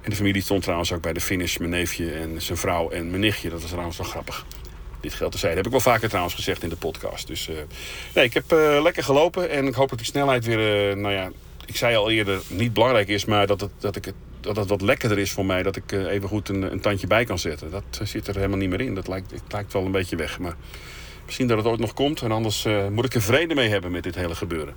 En 0.00 0.10
de 0.10 0.16
familie 0.16 0.42
stond 0.42 0.62
trouwens 0.62 0.92
ook 0.92 1.02
bij 1.02 1.12
de 1.12 1.20
finish. 1.20 1.56
Mijn 1.56 1.70
neefje 1.70 2.12
en 2.12 2.42
zijn 2.42 2.58
vrouw 2.58 2.90
en 2.90 3.10
mijn 3.10 3.20
nichtje. 3.20 3.50
Dat 3.50 3.60
was 3.60 3.70
trouwens 3.70 3.96
wel 3.98 4.06
grappig. 4.06 4.46
Dit 5.00 5.14
geldt 5.14 5.32
terzijde. 5.32 5.56
Heb 5.56 5.66
ik 5.66 5.72
wel 5.72 5.80
vaker 5.80 6.08
trouwens 6.08 6.34
gezegd 6.34 6.62
in 6.62 6.68
de 6.68 6.76
podcast. 6.76 7.26
Dus 7.26 7.50
nee, 8.14 8.24
ik 8.24 8.34
heb 8.34 8.44
lekker 8.82 9.04
gelopen. 9.04 9.50
En 9.50 9.66
ik 9.66 9.74
hoop 9.74 9.88
dat 9.88 9.98
die 9.98 10.06
snelheid 10.06 10.44
weer, 10.44 10.90
eh, 10.90 10.96
nou 10.96 11.14
ja, 11.14 11.30
ik 11.66 11.76
zei 11.76 11.96
al 11.96 12.10
eerder, 12.10 12.40
niet 12.48 12.72
belangrijk 12.72 13.08
is. 13.08 13.24
Maar 13.24 13.46
dat 13.46 13.60
het, 13.60 13.70
dat 13.78 13.96
ik 13.96 14.04
het, 14.04 14.14
dat 14.40 14.56
het 14.56 14.68
wat 14.68 14.80
lekkerder 14.80 15.18
is 15.18 15.32
voor 15.32 15.46
mij. 15.46 15.62
Dat 15.62 15.76
ik 15.76 15.92
eh, 15.92 16.06
even 16.06 16.28
goed 16.28 16.48
een, 16.48 16.62
een 16.72 16.80
tandje 16.80 17.06
bij 17.06 17.24
kan 17.24 17.38
zetten. 17.38 17.70
Dat 17.70 17.84
eh, 18.00 18.06
zit 18.06 18.28
er 18.28 18.34
helemaal 18.34 18.58
niet 18.58 18.70
meer 18.70 18.80
in. 18.80 18.94
Dat 18.94 19.08
lijkt, 19.08 19.32
lijkt 19.48 19.72
wel 19.72 19.84
een 19.84 19.92
beetje 19.92 20.16
weg. 20.16 20.38
Maar 20.38 20.54
misschien 21.24 21.46
dat 21.46 21.56
het 21.56 21.66
ooit 21.66 21.80
nog 21.80 21.94
komt. 21.94 22.22
En 22.22 22.32
anders 22.32 22.64
eh, 22.64 22.88
moet 22.88 23.04
ik 23.04 23.14
er 23.14 23.22
vrede 23.22 23.54
mee 23.54 23.68
hebben 23.68 23.90
met 23.90 24.02
dit 24.02 24.14
hele 24.14 24.34
gebeuren. 24.34 24.74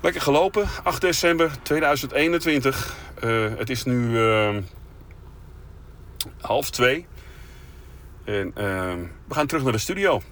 Lekker 0.00 0.20
gelopen, 0.20 0.68
8 0.82 1.00
december 1.00 1.50
2021. 1.62 2.96
Eh, 3.20 3.46
het 3.56 3.70
is 3.70 3.84
nu 3.84 4.18
half 6.40 6.70
twee. 6.70 7.06
En 8.24 8.52
we 9.28 9.34
gaan 9.34 9.46
terug 9.46 9.62
naar 9.62 9.72
de 9.72 9.78
studio. 9.78 10.22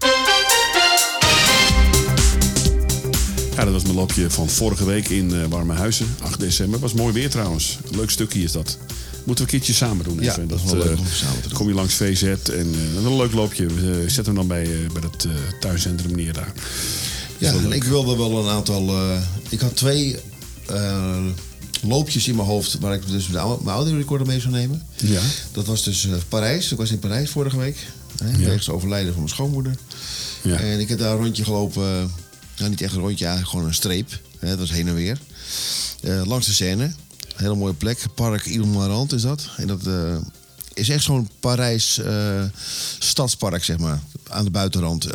Ja, 3.57 3.65
dat 3.65 3.73
was 3.73 3.83
mijn 3.83 3.95
loopje 3.95 4.31
van 4.31 4.49
vorige 4.49 4.85
week 4.85 5.09
in 5.09 5.35
eh, 5.35 5.47
Warme 5.49 5.73
Huizen, 5.75 6.17
8 6.23 6.41
december. 6.41 6.81
Was 6.81 6.93
mooi 6.93 7.13
weer 7.13 7.31
trouwens. 7.31 7.79
Leuk 7.91 8.11
stukje 8.11 8.43
is 8.43 8.53
dat. 8.53 8.79
Moeten 9.25 9.47
we 9.47 9.53
een 9.53 9.59
keertje 9.59 9.73
samen 9.73 10.05
doen. 10.05 10.21
Ja, 10.21 10.37
dat 10.47 10.59
is 10.65 10.71
wel 10.71 10.75
leuk 10.83 10.93
eh, 10.93 10.99
om 10.99 11.07
samen 11.07 11.43
te 11.43 11.49
doen. 11.49 11.59
Kom 11.59 11.69
je 11.69 11.75
langs 11.75 11.95
VZ 11.95 12.23
en 12.23 12.75
eh, 12.75 13.05
een 13.05 13.17
leuk 13.17 13.33
loopje. 13.33 13.67
We 13.67 14.05
zetten 14.07 14.25
hem 14.25 14.35
dan 14.35 14.47
bij, 14.47 14.69
bij 14.93 15.03
het 15.03 15.27
tuincentrum 15.61 16.17
neer 16.17 16.33
daar. 16.33 16.53
Ja, 17.39 17.53
en 17.53 17.73
ik 17.73 17.85
wilde 17.85 18.17
wel 18.17 18.39
een 18.39 18.49
aantal. 18.51 18.95
ik 19.49 19.61
had 19.61 19.77
twee 19.77 20.17
loopjes 21.83 22.29
in 22.29 22.37
mijn 22.37 22.49
hoofd 22.49 22.79
waar 22.81 22.95
ik 22.95 23.07
dus 23.07 23.29
mijn 23.29 23.47
audiorecorder 23.67 24.27
mee 24.27 24.41
zou 24.41 24.53
nemen. 24.53 24.83
Ja. 24.97 25.21
Dat 25.53 25.67
was 25.67 25.85
dus 25.85 26.09
Parijs. 26.29 26.73
Ik 26.73 26.79
was 26.79 26.91
in 26.91 26.99
Parijs 26.99 27.31
vorige 27.31 27.59
week. 27.59 27.77
Hè, 28.23 28.31
Ja. 28.31 28.37
Wegens 28.37 28.69
overlijden 28.69 29.13
van 29.13 29.23
mijn 29.23 29.35
schoonmoeder. 29.35 29.75
Ja. 30.43 30.57
En 30.57 30.81
ik 30.81 30.89
heb 30.89 30.99
daar 30.99 31.11
een 31.13 31.23
rondje 31.23 31.45
gelopen. 31.45 32.11
Niet 32.59 32.81
echt 32.81 32.95
een 32.95 33.01
rondje, 33.01 33.41
gewoon 33.43 33.67
een 33.67 33.75
streep. 33.75 34.21
Hè, 34.39 34.49
dat 34.49 34.59
was 34.59 34.71
heen 34.71 34.89
en 34.89 34.95
weer. 34.95 35.19
Eh, 36.01 36.27
langs 36.27 36.47
de 36.47 36.53
Seine. 36.53 36.93
Hele 37.37 37.55
mooie 37.55 37.75
plek. 37.75 38.07
Park 38.15 38.45
Ile-Marant 38.45 39.13
is 39.13 39.23
dat. 39.23 39.49
En 39.57 39.67
dat 39.67 39.87
eh, 39.87 40.17
is 40.75 40.89
echt 40.89 41.05
zo'n 41.05 41.29
Parijs 41.41 41.99
eh, 41.99 42.43
stadspark, 42.99 43.65
zeg 43.65 43.79
maar. 43.79 44.01
Aan 44.29 44.45
de 44.45 44.51
buitenrand. 44.51 45.09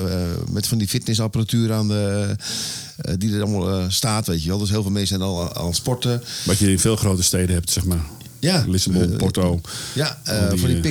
Met 0.52 0.68
van 0.68 0.78
die 0.78 0.88
fitnessapparatuur 0.88 1.74
aan 1.74 1.88
de, 1.88 2.36
die 3.18 3.36
er 3.36 3.44
allemaal 3.44 3.92
staat, 3.92 4.28
weet 4.28 4.44
je 4.44 4.50
wel. 4.50 4.58
Dus 4.58 4.70
heel 4.70 4.82
veel 4.82 4.92
mensen 4.92 5.18
zijn 5.18 5.30
al 5.30 5.56
aan 5.56 5.66
het 5.66 5.76
sporten. 5.76 6.24
Wat 6.46 6.58
je 6.58 6.72
in 6.72 6.80
veel 6.80 6.96
grote 6.96 7.24
steden 7.24 7.56
hebt, 7.56 7.72
zeg 7.72 7.86
maar. 7.86 8.06
Ja. 8.40 8.66
Lissabon, 8.68 9.12
Eh, 9.12 9.18
Porto. 9.18 9.62
Ja, 9.94 10.20
eh, 10.24 10.50
die, 10.50 10.60
van 10.60 10.70
die 10.70 10.82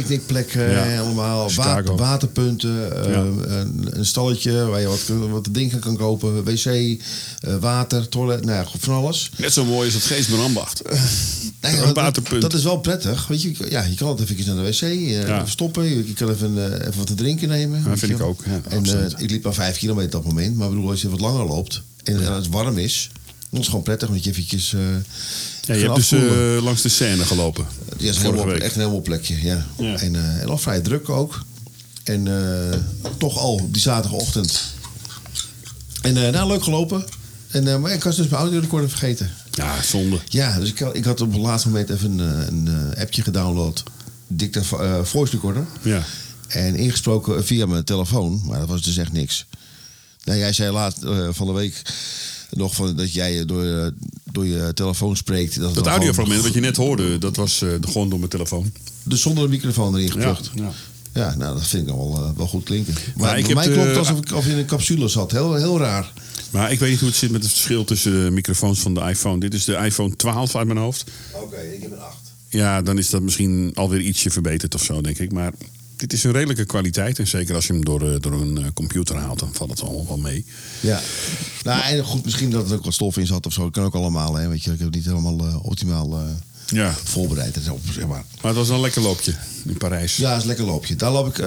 eh, 0.54 0.72
ja. 0.72 0.90
eh, 0.92 1.00
allemaal 1.00 1.52
water, 1.54 1.96
waterpunten, 1.96 3.04
eh, 3.04 3.12
Ja. 3.12 3.18
een, 3.20 3.88
een 3.98 4.06
stalletje 4.06 4.66
waar 4.66 4.80
je 4.80 4.86
wat, 4.86 5.02
wat 5.30 5.48
dingen 5.50 5.78
kan 5.78 5.96
kopen, 5.96 6.44
wc, 6.44 6.64
eh, 6.64 6.98
water, 7.60 8.08
toilet, 8.08 8.44
nou 8.44 8.56
ja, 8.58 8.66
van 8.78 8.94
alles. 8.94 9.30
Net 9.36 9.52
zo 9.52 9.64
mooi 9.64 9.84
als 9.84 9.94
het 9.94 10.02
Geestmerambacht. 10.02 10.82
Nou 11.60 11.74
ja, 11.74 11.80
Een 11.80 11.86
dat- 11.86 11.94
waterpunt. 11.96 12.42
Dat 12.42 12.52
is 12.54 12.62
wel 12.64 12.78
prettig. 12.80 13.26
Weet 13.26 13.42
je, 13.42 13.54
ja, 13.68 13.82
je 13.84 13.94
kan 13.94 14.08
altijd 14.08 14.30
even 14.30 14.54
naar 14.54 14.64
de 14.64 14.70
wc 14.70 14.80
eh, 14.82 15.26
Ja. 15.26 15.46
stoppen. 15.46 15.84
Je, 15.84 16.06
je 16.06 16.12
kan 16.12 16.30
even, 16.30 16.58
eh, 16.72 16.80
even 16.86 16.96
wat 16.98 17.06
te 17.06 17.14
drinken 17.14 17.48
nemen. 17.48 17.84
weet 17.84 17.98
vind 17.98 18.10
je 18.10 18.16
ik 18.18 18.22
ook, 18.24 18.42
ja, 18.46 18.60
en 18.68 18.84
eh, 18.84 19.10
ik 19.18 19.30
liep 19.30 19.44
maar 19.44 19.54
vijf 19.54 19.78
kilometer 19.78 20.18
op 20.18 20.24
dat 20.24 20.32
moment. 20.34 20.56
Maar 20.56 20.68
bedoel, 20.68 20.90
als 20.90 21.00
je 21.02 21.08
wat 21.10 21.20
langer 21.20 21.46
loopt 21.46 21.82
en, 22.04 22.34
het 22.34 22.48
warm 22.48 22.78
is, 22.78 23.10
dan 23.14 23.26
is 23.50 23.58
het 23.58 23.66
gewoon 23.66 23.82
prettig. 23.82 24.08
Want 24.08 24.24
je 24.24 24.30
eventjes... 24.30 24.72
eh 24.74 24.80
Ja, 25.68 25.74
je 25.74 25.82
hebt 25.82 25.94
dus 25.94 26.12
eh, 26.12 26.62
langs 26.62 26.82
de 26.82 26.88
Seine 26.88 27.24
gelopen. 27.24 27.66
Ja, 27.98 28.06
het 28.06 28.16
is 28.16 28.22
een 28.22 28.60
echt 28.62 28.74
een 28.74 28.80
helemaal 28.80 29.00
plekje, 29.00 29.42
ja. 29.42 29.66
Ja. 29.78 29.96
En, 29.96 30.40
en 30.40 30.48
al 30.48 30.58
vrij 30.58 30.80
druk 30.80 31.08
ook. 31.08 31.44
En 32.04 32.26
eh, 32.72 32.78
toch 33.18 33.38
al 33.38 33.68
die 33.70 33.82
zaterdagochtend. 33.82 34.62
En 36.02 36.16
uh, 36.16 36.28
nou, 36.28 36.48
leuk 36.48 36.62
gelopen. 36.62 37.04
En, 37.48 37.80
maar 37.80 37.92
ik 37.92 38.02
was 38.04 38.16
dus 38.16 38.28
mijn 38.28 38.40
audiorecorder 38.40 38.88
vergeten. 38.90 39.30
Ja, 39.50 39.82
zonde. 39.82 40.18
Ja, 40.28 40.58
dus 40.58 40.68
ik, 40.68 40.78
had- 40.78 40.96
ik 40.96 41.04
had 41.04 41.20
op 41.20 41.32
het 41.32 41.40
laatste 41.40 41.68
moment 41.68 41.90
even 41.90 42.18
een, 42.18 42.66
een 42.66 42.94
appje 42.98 43.22
gedownload. 43.22 43.82
Dicta 44.26 44.62
voice 45.02 45.32
recorder. 45.32 45.66
Ja. 45.82 46.02
En 46.48 46.76
ingesproken 46.76 47.44
via 47.46 47.66
mijn 47.66 47.84
telefoon. 47.84 48.42
Maar 48.44 48.58
dat 48.58 48.68
was 48.68 48.82
dus 48.82 48.96
echt 48.96 49.12
niks. 49.12 49.46
Nou, 50.24 50.38
jij 50.38 50.52
zei 50.52 50.72
laat 50.72 50.96
van 51.30 51.46
de 51.46 51.52
week 51.52 51.82
nog 52.50 52.74
van, 52.74 52.96
dat 52.96 53.12
jij 53.12 53.44
door, 53.44 53.64
eh, 53.64 53.86
door 54.32 54.46
je 54.46 54.70
telefoon 54.74 55.16
spreekt. 55.16 55.60
Dat, 55.60 55.74
Dat 55.74 55.86
audiofragment 55.86 56.42
wat 56.42 56.54
je 56.54 56.60
net 56.60 56.76
hoorde, 56.76 57.18
dat 57.18 57.36
was 57.36 57.62
eh, 57.62 57.68
gewoon 57.80 58.08
door 58.08 58.18
mijn 58.18 58.30
telefoon. 58.30 58.72
Dus 59.02 59.20
zonder 59.22 59.44
de 59.44 59.50
microfoon 59.50 59.94
erin 59.96 60.10
geplukt. 60.10 60.50
ja. 60.54 60.72
Ja, 61.14 61.34
nou, 61.34 61.54
dat 61.54 61.66
vind 61.66 61.88
ik 61.88 61.94
wel, 61.94 62.14
eh, 62.16 62.36
wel 62.36 62.46
goed 62.46 62.64
klinken. 62.64 62.94
Maar, 63.16 63.38
ik 63.38 63.54
mij 63.54 63.68
klopt 63.68 63.96
alsof 63.96 64.18
ik 64.18 64.32
of 64.32 64.46
in 64.46 64.58
een 64.58 64.66
capsule 64.66 65.08
zat. 65.08 65.30
Heel, 65.30 65.54
heel 65.54 65.78
raar. 65.78 66.12
Maar 66.50 66.72
ik 66.72 66.78
weet 66.78 66.90
niet 66.90 66.98
hoe 66.98 67.08
het 67.08 67.18
zit 67.18 67.30
met 67.30 67.42
het 67.42 67.52
verschil 67.52 67.84
tussen 67.84 68.24
de 68.24 68.30
microfoons 68.30 68.80
van 68.80 68.94
de 68.94 69.00
iPhone. 69.00 69.40
Dit 69.40 69.54
is 69.54 69.64
de 69.64 69.76
iPhone 69.76 70.16
12 70.16 70.56
uit 70.56 70.66
mijn 70.66 70.78
hoofd. 70.78 71.04
Oké, 71.34 71.56
ik 71.56 71.82
heb 71.82 71.90
een 71.92 72.00
8. 72.00 72.16
Ja, 72.48 72.82
dan 72.82 72.98
is 72.98 73.10
dat 73.10 73.22
misschien 73.22 73.70
alweer 73.74 74.00
ietsje 74.00 74.30
verbeterd 74.30 74.74
of 74.74 74.82
zo, 74.82 75.00
denk 75.00 75.18
ik. 75.18 75.32
Maar 75.32 75.52
dit 75.98 76.12
is 76.12 76.24
een 76.24 76.32
redelijke 76.32 76.64
kwaliteit. 76.64 77.18
En 77.18 77.26
zeker 77.26 77.54
als 77.54 77.66
je 77.66 77.72
hem 77.72 77.84
door, 77.84 78.12
eh, 78.12 78.20
door 78.20 78.32
een 78.32 78.58
eh, 78.58 78.64
computer 78.74 79.16
haalt, 79.16 79.38
dan 79.38 79.50
valt 79.52 79.70
het 79.70 79.80
al 79.80 80.04
wel 80.06 80.18
mee. 80.18 80.44
Ja. 80.80 81.00
Nou, 81.62 81.82
en 81.82 82.04
goed, 82.04 82.24
misschien 82.24 82.50
dat 82.50 82.70
er 82.70 82.76
ook 82.76 82.84
wat 82.84 82.94
stof 82.94 83.16
in 83.16 83.26
zat 83.26 83.46
of 83.46 83.52
zo. 83.52 83.62
Dat 83.62 83.72
kan 83.72 83.84
ook 83.84 83.94
allemaal, 83.94 84.34
hè. 84.34 84.48
Weet 84.48 84.64
je, 84.64 84.72
ik 84.72 84.78
heb 84.78 84.86
het 84.86 84.96
niet 84.96 85.04
helemaal 85.04 85.38
eh, 85.38 85.64
optimaal 85.64 86.16
eh, 86.18 86.22
Ja. 86.66 86.94
voorbereid 87.04 87.56
en 87.56 87.62
zo, 87.62 87.78
zeg 87.92 88.06
maar. 88.06 88.24
Maar 88.42 88.50
het 88.50 88.56
was 88.56 88.68
een 88.68 88.80
lekker 88.80 89.02
loopje 89.02 89.34
in 89.64 89.76
Parijs. 89.76 90.16
Ja, 90.16 90.34
is 90.36 90.40
een 90.40 90.46
lekker 90.48 90.64
loopje. 90.64 90.96
Daar 90.96 91.12
loop 91.12 91.36
ik, 91.36 91.44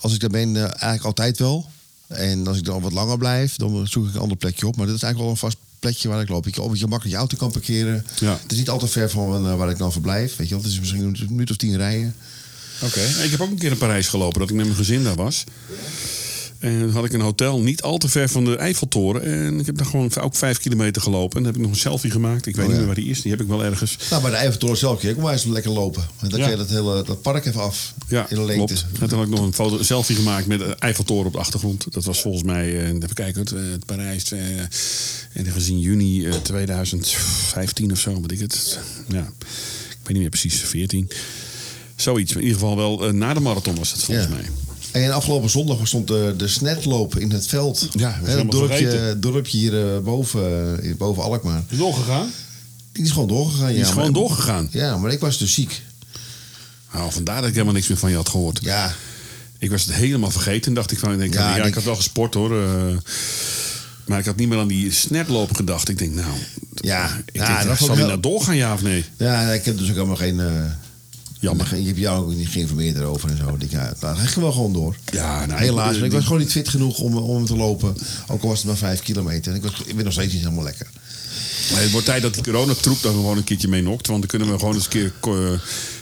als 0.00 0.14
ik 0.14 0.20
daar 0.20 0.30
ben, 0.30 0.56
eigenlijk 0.56 1.04
altijd 1.04 1.38
wel. 1.38 1.66
En 2.06 2.46
als 2.46 2.56
ik 2.58 2.64
dan 2.64 2.80
wat 2.82 2.92
langer 2.92 3.18
blijf, 3.18 3.56
dan 3.56 3.86
zoek 3.86 4.08
ik 4.08 4.14
een 4.14 4.20
ander 4.20 4.36
plekje 4.36 4.66
op. 4.66 4.76
Maar 4.76 4.86
dit 4.86 4.94
is 4.94 5.02
eigenlijk 5.02 5.18
wel 5.18 5.48
een 5.48 5.50
vast 5.52 5.64
plekje 5.78 6.08
waar 6.08 6.20
ik 6.20 6.28
loop. 6.28 6.44
Je, 6.44 6.62
op 6.62 6.76
je 6.76 6.86
makkelijk 6.86 7.14
je 7.14 7.16
auto 7.16 7.36
kan 7.36 7.50
parkeren. 7.50 8.06
Ja. 8.20 8.38
Het 8.42 8.52
is 8.52 8.58
niet 8.58 8.68
al 8.68 8.78
te 8.78 8.86
ver 8.86 9.10
van 9.10 9.56
waar 9.56 9.70
ik 9.70 9.78
dan 9.78 9.92
verblijf. 9.92 10.36
Weet 10.36 10.48
je, 10.48 10.54
wel. 10.54 10.62
het 10.62 10.72
is 10.72 10.78
misschien 10.78 11.02
een 11.02 11.26
minuut 11.28 11.50
of 11.50 11.56
tien 11.56 11.76
rijden. 11.76 12.14
Oké. 12.82 13.00
Ik 13.24 13.30
heb 13.30 13.40
ook 13.40 13.50
een 13.50 13.58
keer 13.58 13.70
in 13.70 13.78
Parijs 13.78 14.08
gelopen 14.08 14.40
dat 14.40 14.50
ik 14.50 14.54
met 14.56 14.64
mijn 14.64 14.76
gezin 14.76 15.04
daar 15.04 15.14
was. 15.16 15.44
En 16.58 16.78
toen 16.80 16.90
had 16.90 17.04
ik 17.04 17.12
een 17.12 17.20
hotel 17.20 17.60
niet 17.60 17.82
al 17.82 17.98
te 17.98 18.08
ver 18.08 18.28
van 18.28 18.44
de 18.44 18.56
Eiffeltoren. 18.56 19.22
En 19.22 19.60
ik 19.60 19.66
heb 19.66 19.76
daar 19.76 19.86
gewoon 19.86 20.16
ook 20.20 20.36
vijf 20.36 20.58
kilometer 20.58 21.02
gelopen. 21.02 21.36
En 21.36 21.42
dan 21.42 21.52
heb 21.52 21.54
ik 21.56 21.60
nog 21.66 21.70
een 21.70 21.80
selfie 21.80 22.10
gemaakt. 22.10 22.46
Ik 22.46 22.56
weet 22.56 22.64
Oh, 22.64 22.70
niet 22.70 22.80
ja. 22.80 22.86
meer 22.86 22.86
waar 22.94 23.02
die 23.04 23.10
is. 23.10 23.22
Die 23.22 23.30
heb 23.30 23.40
ik 23.40 23.46
wel 23.46 23.64
ergens. 23.64 23.96
Nou, 24.10 24.22
bij 24.22 24.30
de 24.30 24.36
Eiffeltoren 24.36 24.76
zelf 24.76 24.98
kun 25.00 25.08
je 25.08 25.14
ook 25.14 25.20
maar 25.22 25.32
eens 25.32 25.44
lekker 25.44 25.70
lopen. 25.70 26.02
En 26.20 26.28
dan 26.28 26.38
Ja. 26.38 26.44
kun 26.48 26.54
je 26.56 26.60
dat 26.62 26.70
hele 26.70 27.02
dat 27.04 27.22
park 27.22 27.46
even 27.46 27.60
af. 27.60 27.94
Ja, 28.08 28.26
in 28.30 28.36
de 28.36 28.42
lengte. 28.44 28.74
klopt. 28.74 29.00
En 29.00 29.08
toen 29.08 29.18
had 29.18 29.26
ik 29.28 29.34
nog 29.34 29.44
een 29.46 29.52
foto, 29.52 29.82
selfie 29.82 30.16
gemaakt 30.16 30.46
met 30.46 30.58
de 30.58 30.74
Eiffeltoren 30.78 31.26
op 31.26 31.32
de 31.32 31.38
achtergrond. 31.38 31.84
Dat 31.90 32.04
was 32.04 32.20
volgens 32.20 32.42
mij, 32.44 32.78
eh, 32.80 32.88
even 32.88 33.14
kijken, 33.14 33.40
het, 33.40 33.52
eh, 33.52 33.60
het 33.70 33.84
Parijs. 33.86 34.32
eh, 34.32 34.40
en 35.32 35.46
gezien 35.46 35.78
juni 35.78 36.26
eh, 36.26 36.34
2015 36.34 37.92
of 37.92 37.98
zo, 37.98 38.20
weet 38.20 38.32
ik 38.32 38.40
het. 38.40 38.78
Ja, 39.08 39.20
ik 39.40 40.02
weet 40.02 40.08
niet 40.08 40.18
meer 40.18 40.28
precies, 40.28 40.54
14. 40.60 41.10
Zoiets. 41.96 42.32
In 42.32 42.40
ieder 42.40 42.54
geval 42.54 42.76
wel 42.76 43.06
eh, 43.06 43.12
na 43.12 43.34
de 43.34 43.40
marathon 43.40 43.74
was 43.74 43.92
het 43.92 44.02
volgens 44.02 44.26
Ja. 44.26 44.32
mij. 44.34 44.48
En 45.02 45.12
afgelopen 45.12 45.50
zondag 45.50 45.86
stond 45.86 46.08
de, 46.08 46.34
de 46.36 46.48
snetloop 46.48 47.18
in 47.18 47.30
het 47.30 47.46
veld. 47.46 47.88
Ja, 47.92 48.18
we 48.22 48.30
het 48.30 48.50
dorpje, 48.50 49.16
dorpje 49.18 49.58
hier 49.58 49.94
eh, 49.94 49.98
boven, 50.00 50.78
eh, 50.82 50.94
boven 50.96 51.22
Alkmaar. 51.22 51.62
Is 51.68 51.78
doorgegaan? 51.78 52.30
Die 52.92 53.04
is 53.04 53.10
gewoon 53.10 53.28
doorgegaan. 53.28 53.66
Die 53.68 53.76
ja, 53.76 53.82
is 53.82 53.88
gewoon 53.88 54.04
maar- 54.04 54.20
doorgegaan. 54.20 54.68
Ja, 54.70 54.96
maar 54.96 55.12
ik 55.12 55.20
was 55.20 55.38
dus 55.38 55.54
ziek. 55.54 55.82
Nou, 56.92 57.12
vandaar 57.12 57.36
dat 57.36 57.46
ik 57.48 57.52
helemaal 57.52 57.74
niks 57.74 57.88
meer 57.88 57.98
van 57.98 58.10
je 58.10 58.16
had 58.16 58.28
gehoord. 58.28 58.58
Ja, 58.62 58.94
Ik 59.58 59.70
was 59.70 59.84
het 59.84 59.94
helemaal 59.94 60.30
vergeten. 60.30 60.74
Dacht 60.74 60.92
ik 60.92 60.98
van, 60.98 61.12
ik 61.12 61.18
denk, 61.18 61.34
Ja, 61.34 61.56
ja, 61.56 61.64
ik 61.64 61.74
had 61.74 61.82
wel 61.84 61.96
gesport 61.96 62.34
hoor. 62.34 62.62
eh, 62.62 62.96
maar 64.06 64.18
ik 64.18 64.24
had 64.24 64.36
niet 64.36 64.48
meer 64.48 64.58
aan 64.58 64.68
die 64.68 64.92
snetloop 64.92 65.54
gedacht. 65.56 65.88
Ik 65.88 65.98
denk, 65.98 66.14
nou, 66.14 66.32
Ja, 66.74 67.16
ik 67.24 67.36
ja, 67.36 67.64
denk, 67.64 67.76
zal 67.78 67.96
heel- 67.96 68.06
nou 68.06 68.20
doorgaan, 68.20 68.56
ja 68.56 68.72
of 68.74 68.82
nee? 68.82 69.04
ja 69.16 69.52
ik 69.52 69.64
heb 69.64 69.78
dus 69.78 69.88
ook 69.88 69.94
helemaal 69.94 70.16
geen... 70.16 70.40
eh, 70.40 70.46
Jammer. 71.40 71.66
geen- 71.66 71.80
Je 71.80 71.86
hebt 71.86 71.98
jou 71.98 72.24
ook 72.24 72.34
niet 72.34 72.48
geïnformeerd 72.48 72.96
erover 72.96 73.30
en 73.30 73.36
zo. 73.36 73.56
Ik 73.58 73.70
ja, 73.70 73.94
ging 74.14 74.34
wel 74.34 74.52
gewoon 74.52 74.72
door. 74.72 74.96
Ja, 75.12 75.46
nou, 75.46 75.60
Helaas, 75.60 75.96
maar 75.96 76.04
ik 76.06 76.12
was 76.12 76.24
gewoon 76.24 76.38
niet 76.38 76.50
fit 76.50 76.68
genoeg 76.68 76.98
om, 76.98 77.16
om 77.16 77.44
te 77.46 77.56
lopen. 77.56 77.96
Ook 78.28 78.42
al 78.42 78.48
was 78.48 78.58
het 78.58 78.66
maar 78.66 78.76
vijf 78.76 79.00
kilometer. 79.00 79.50
En 79.52 79.56
ik, 79.58 79.62
was, 79.62 79.82
ik 79.86 79.94
ben 79.96 80.04
nog 80.04 80.12
steeds 80.12 80.32
niet 80.32 80.42
helemaal 80.42 80.64
lekker. 80.64 80.86
Maar 81.72 81.80
Het 81.82 81.90
wordt 81.90 82.06
tijd 82.06 82.22
dat 82.22 82.34
die 82.34 82.42
coronatroep 82.42 83.02
daar 83.02 83.12
gewoon 83.12 83.36
een 83.36 83.44
keertje 83.44 83.68
mee 83.68 83.82
nokt. 83.82 84.06
Want 84.06 84.20
dan 84.20 84.28
kunnen 84.28 84.50
we 84.52 84.58
gewoon 84.58 84.74
eens 84.74 84.84
een 84.84 84.90
keer 84.90 85.12
eh, 85.22 85.32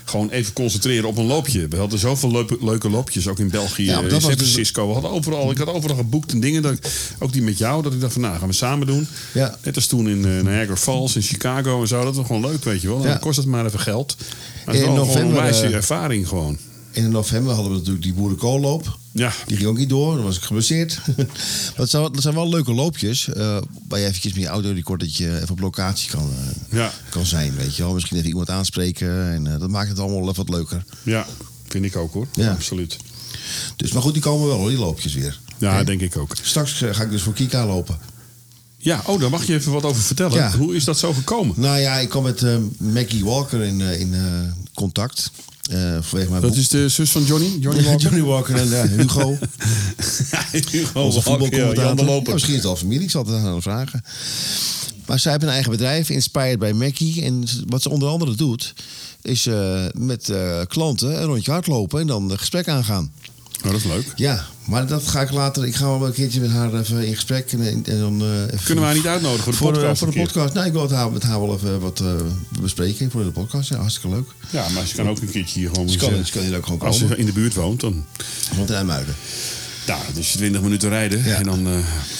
gewoon 0.04 0.30
even 0.30 0.52
concentreren 0.52 1.08
op 1.08 1.16
een 1.16 1.26
loopje. 1.26 1.68
We 1.68 1.76
hadden 1.76 1.98
zoveel 1.98 2.30
leuke, 2.30 2.56
leuke 2.60 2.90
loopjes, 2.90 3.28
ook 3.28 3.38
in 3.38 3.50
België, 3.50 3.84
Ja, 3.84 3.94
maar 4.00 4.04
in 4.10 4.20
San 4.20 4.30
dus- 4.30 4.38
Francisco. 4.38 4.86
We 4.86 4.92
hadden 4.92 5.10
overal, 5.10 5.50
ik 5.50 5.58
had 5.58 5.66
overal 5.68 5.96
geboekt 5.96 6.32
en 6.32 6.40
dingen. 6.40 6.62
Dat, 6.62 6.72
ik- 6.72 6.86
ook 7.18 7.32
die 7.32 7.42
met 7.42 7.58
jou, 7.58 7.82
dat 7.82 7.92
ik 7.92 8.00
dacht 8.00 8.12
van 8.12 8.22
nou, 8.22 8.38
gaan 8.38 8.48
we 8.48 8.54
samen 8.54 8.86
doen. 8.86 9.06
Ja. 9.32 9.58
Net 9.62 9.76
als 9.76 9.86
toen 9.86 10.08
in 10.08 10.24
eh, 10.24 10.30
Niagara 10.42 10.76
Falls, 10.76 11.16
in 11.16 11.22
Chicago 11.22 11.80
en 11.80 11.88
zo. 11.88 12.04
Dat 12.04 12.16
was 12.16 12.26
gewoon 12.26 12.42
leuk, 12.46 12.64
weet 12.64 12.80
je 12.80 12.88
wel. 12.88 12.98
Dan 13.02 13.10
Ja. 13.10 13.16
kost 13.16 13.36
het 13.36 13.46
maar 13.46 13.66
even 13.66 13.80
geld. 13.80 14.16
Maar 14.66 14.74
In 14.74 14.82
een 14.82 14.94
november, 14.94 15.34
wijze 15.42 15.66
eh, 15.66 15.74
ervaring 15.74 16.28
gewoon. 16.28 16.58
In 16.90 17.10
november 17.10 17.52
hadden 17.54 17.72
we 17.72 17.78
natuurlijk 17.78 18.04
die 18.04 18.14
boerenkoolloop. 18.14 18.98
Ja. 19.12 19.32
Die 19.46 19.56
ging 19.56 19.68
ook 19.68 19.76
niet 19.78 19.88
door, 19.88 20.14
dan 20.14 20.24
was 20.24 20.36
ik 20.36 20.42
geblesseerd. 20.42 20.98
het 21.74 21.90
zijn, 21.90 22.02
dat 22.12 22.22
zijn 22.22 22.34
wel 22.34 22.48
leuke 22.48 22.72
loopjes. 22.74 23.28
eh, 23.28 23.58
waar 23.88 23.98
je 24.00 24.06
eventjes 24.06 24.32
met 24.32 24.42
je 24.42 24.48
autorecordertje 24.48 25.34
even 25.36 25.50
op 25.50 25.60
locatie 25.60 26.10
kan, 26.10 26.30
eh, 26.70 26.78
Ja. 26.78 26.92
kan 27.10 27.26
zijn. 27.26 27.54
Weet 27.56 27.76
je 27.76 27.82
wel. 27.82 27.92
Misschien 27.94 28.16
even 28.16 28.28
iemand 28.28 28.50
aanspreken. 28.50 29.32
En 29.32 29.58
dat 29.58 29.68
maakt 29.70 29.88
het 29.88 29.98
allemaal 29.98 30.20
even 30.22 30.34
wat 30.34 30.48
leuker. 30.48 30.84
Ja, 31.02 31.26
vind 31.68 31.84
ik 31.84 31.96
ook 31.96 32.12
hoor. 32.12 32.26
Ja. 32.32 32.50
Absoluut. 32.50 32.96
Dus, 33.76 33.92
maar 33.92 34.02
goed, 34.02 34.12
die 34.12 34.22
komen 34.22 34.46
wel 34.48 34.56
hoor, 34.58 34.68
die 34.68 34.78
loopjes 34.78 35.14
weer. 35.14 35.40
Ja, 35.58 35.84
denk 35.84 36.00
ik 36.00 36.16
ook. 36.16 36.36
Straks 36.42 36.72
ga 36.90 37.02
ik 37.02 37.10
dus 37.10 37.22
voor 37.22 37.32
Kika 37.32 37.66
lopen. 37.66 37.98
Ja, 38.84 39.02
oh, 39.06 39.20
daar 39.20 39.30
mag 39.30 39.46
je 39.46 39.54
even 39.54 39.72
wat 39.72 39.84
over 39.84 40.02
vertellen. 40.02 40.36
Ja. 40.36 40.56
Hoe 40.56 40.74
is 40.74 40.84
dat 40.84 40.98
zo 40.98 41.12
gekomen? 41.12 41.54
Nou 41.58 41.78
ja, 41.78 41.94
ik 41.94 42.08
kwam 42.08 42.22
met 42.22 42.42
eh, 42.42 42.56
Maggie 42.78 43.24
Walker 43.24 43.62
in, 43.62 43.80
eh, 43.80 44.00
in 44.00 44.14
eh, 44.14 44.20
contact. 44.74 45.30
vanwege 46.00 46.30
mijn 46.30 46.42
Dat 46.42 46.56
is 46.56 46.68
de 46.68 46.88
zus 46.88 47.10
van 47.10 47.24
Johnny? 47.24 47.56
Johnny 47.60 47.82
Walker? 47.88 48.00
Johnny 48.00 48.22
Walker 48.22 48.56
en 48.56 48.82
eh, 48.82 48.90
Hugo. 48.90 49.38
Hugo 50.70 51.02
Onze 51.02 51.22
voetbalcommentator. 51.22 52.06
Ja, 52.24 52.32
misschien 52.32 52.54
is 52.54 52.60
het 52.60 52.68
al 52.70 52.76
familie, 52.76 53.04
ik 53.04 53.10
zal 53.10 53.24
het 53.24 53.44
aan 53.44 53.62
vragen. 53.62 54.04
Maar 55.06 55.18
zij 55.18 55.32
heeft 55.32 55.44
een 55.44 55.50
eigen 55.50 55.70
bedrijf, 55.70 56.10
Inspired 56.10 56.58
by 56.58 56.72
Mackie. 56.74 57.22
En 57.22 57.44
wat 57.66 57.82
ze 57.82 57.88
onder 57.90 58.08
andere 58.08 58.34
doet, 58.34 58.74
is 59.22 59.46
eh, 59.46 59.84
met 59.92 60.32
klanten 60.68 61.20
een 61.20 61.26
rondje 61.26 61.50
hardlopen 61.50 62.00
en 62.00 62.06
dan 62.06 62.30
een 62.30 62.38
gesprek 62.38 62.68
aangaan. 62.68 63.12
Oh, 63.64 63.70
dat 63.70 63.80
is 63.80 63.84
leuk. 63.86 64.06
Ja, 64.14 64.44
maar 64.64 64.86
dat 64.86 65.06
ga 65.08 65.20
ik 65.20 65.30
later. 65.30 65.66
Ik 65.66 65.74
ga 65.74 65.84
wel 65.98 66.06
een 66.06 66.12
keertje 66.12 66.40
met 66.40 66.50
haar 66.50 66.74
even 66.74 67.06
in 67.06 67.14
gesprek. 67.14 67.52
En, 67.52 67.60
en 67.84 67.98
dan, 67.98 68.20
eh, 68.22 68.42
even 68.42 68.64
Kunnen 68.64 68.76
we 68.84 68.90
haar 68.90 68.94
niet 68.94 69.06
uitnodigen 69.06 69.42
voor 69.42 69.52
de 69.52 69.58
voor, 69.58 69.68
eh, 69.68 69.74
podcast? 69.74 69.98
voor 69.98 70.10
de 70.12 70.18
podcast. 70.18 70.54
Nou, 70.54 70.66
ik 70.66 70.72
wil 70.72 70.82
het 70.82 70.90
haar, 70.90 71.12
met 71.12 71.22
haar 71.22 71.40
wel 71.40 71.54
even 71.54 71.80
wat 71.80 72.00
eh, 72.00 72.12
bespreken 72.60 73.10
voor 73.10 73.24
de 73.24 73.30
podcast. 73.30 73.68
Ja, 73.68 73.76
hartstikke 73.76 74.16
leuk. 74.16 74.26
Ja, 74.50 74.68
maar 74.68 74.86
ze 74.86 74.94
kan 74.94 75.08
ook 75.08 75.20
een 75.20 75.30
keertje 75.30 75.58
hier 75.60 75.68
gewoon... 75.68 75.88
Ze 75.88 75.98
kan, 75.98 76.12
eens, 76.14 76.30
ze 76.30 76.38
kan 76.38 76.46
hier 76.46 76.56
ook 76.56 76.64
gewoon 76.66 76.80
Als 76.80 76.98
komen. 76.98 77.14
ze 77.14 77.20
in 77.20 77.26
de 77.26 77.32
buurt 77.32 77.54
woont, 77.54 77.80
dan... 77.80 78.04
Want 78.56 78.68
in 78.70 78.74
IJmuiden. 78.76 79.14
Nou, 79.86 80.00
dus 80.14 80.30
20 80.32 80.60
minuten 80.60 80.88
rijden. 80.88 81.24
Ja. 81.24 81.34
En 81.36 81.44
dan 81.44 81.66
eh 81.66 81.72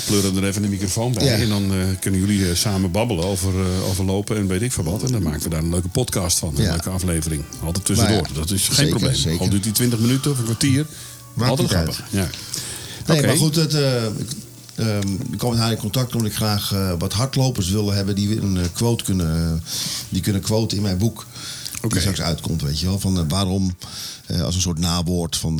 pleuren 0.07 0.35
we 0.35 0.41
er 0.41 0.47
even 0.47 0.65
een 0.65 0.71
microfoon 0.71 1.13
bij. 1.13 1.25
Ja. 1.25 1.31
En 1.33 1.49
dan 1.49 1.73
kunnen 2.01 2.21
jullie 2.21 2.55
samen 2.55 2.91
babbelen 2.91 3.25
over, 3.25 3.53
over 3.89 4.05
lopen 4.05 4.37
en 4.37 4.47
weet 4.47 4.63
ik 4.63 4.73
veel 4.73 4.85
wat. 4.85 5.03
En 5.03 5.13
dan 5.13 5.23
maken 5.23 5.43
we 5.43 5.49
daar 5.49 5.63
een 5.63 5.71
leuke 5.71 5.89
podcast 5.89 6.39
van. 6.39 6.53
Een 6.57 6.63
Ja. 6.63 6.71
leuke 6.71 6.91
aflevering. 6.91 7.43
Altijd 7.65 7.85
tussendoor. 7.85 8.29
Dat 8.35 8.51
is 8.51 8.65
geen 8.67 8.75
zeker, 8.75 8.91
probleem. 8.91 9.15
zeker. 9.15 9.41
Al 9.41 9.49
duurt 9.49 9.63
die 9.63 9.73
20 9.73 9.99
minuten 9.99 10.31
of 10.31 10.39
een 10.39 10.45
kwartier. 10.45 10.87
Maakt 11.35 11.51
Altijd 11.51 11.71
grappig. 11.71 12.03
Ja. 12.11 12.29
Nee, 13.07 13.27
maar 13.27 13.37
goed, 13.37 13.57
het, 13.57 13.75
eh, 13.75 14.05
ik, 14.05 14.31
ehm, 14.75 15.13
ik 15.33 15.39
kwam 15.39 15.51
met 15.51 15.61
haar 15.61 15.71
in 15.71 15.79
contact 15.79 16.15
omdat 16.15 16.31
ik 16.31 16.37
graag 16.37 16.73
eh, 16.73 16.93
wat 16.99 17.13
hardlopers 17.13 17.69
wilde 17.69 17.93
hebben 17.93 18.15
die 18.15 18.41
een 18.41 18.57
eh, 18.57 18.65
quote 18.73 19.05
kunnen, 19.05 19.63
die 20.09 20.23
kunnen 20.23 20.43
quoten 20.43 20.77
in 20.77 20.83
mijn 20.83 20.99
boek. 20.99 21.27
Oké. 21.77 21.89
Die 21.89 22.01
straks 22.01 22.21
uitkomt, 22.21 22.63
weet 22.63 22.81
je 22.81 22.87
wel. 22.87 22.99
Van 22.99 23.29
waarom, 23.29 23.77
als 24.43 24.55
een 24.55 24.61
soort 24.61 24.79
nawoord 24.79 25.37
van, 25.37 25.55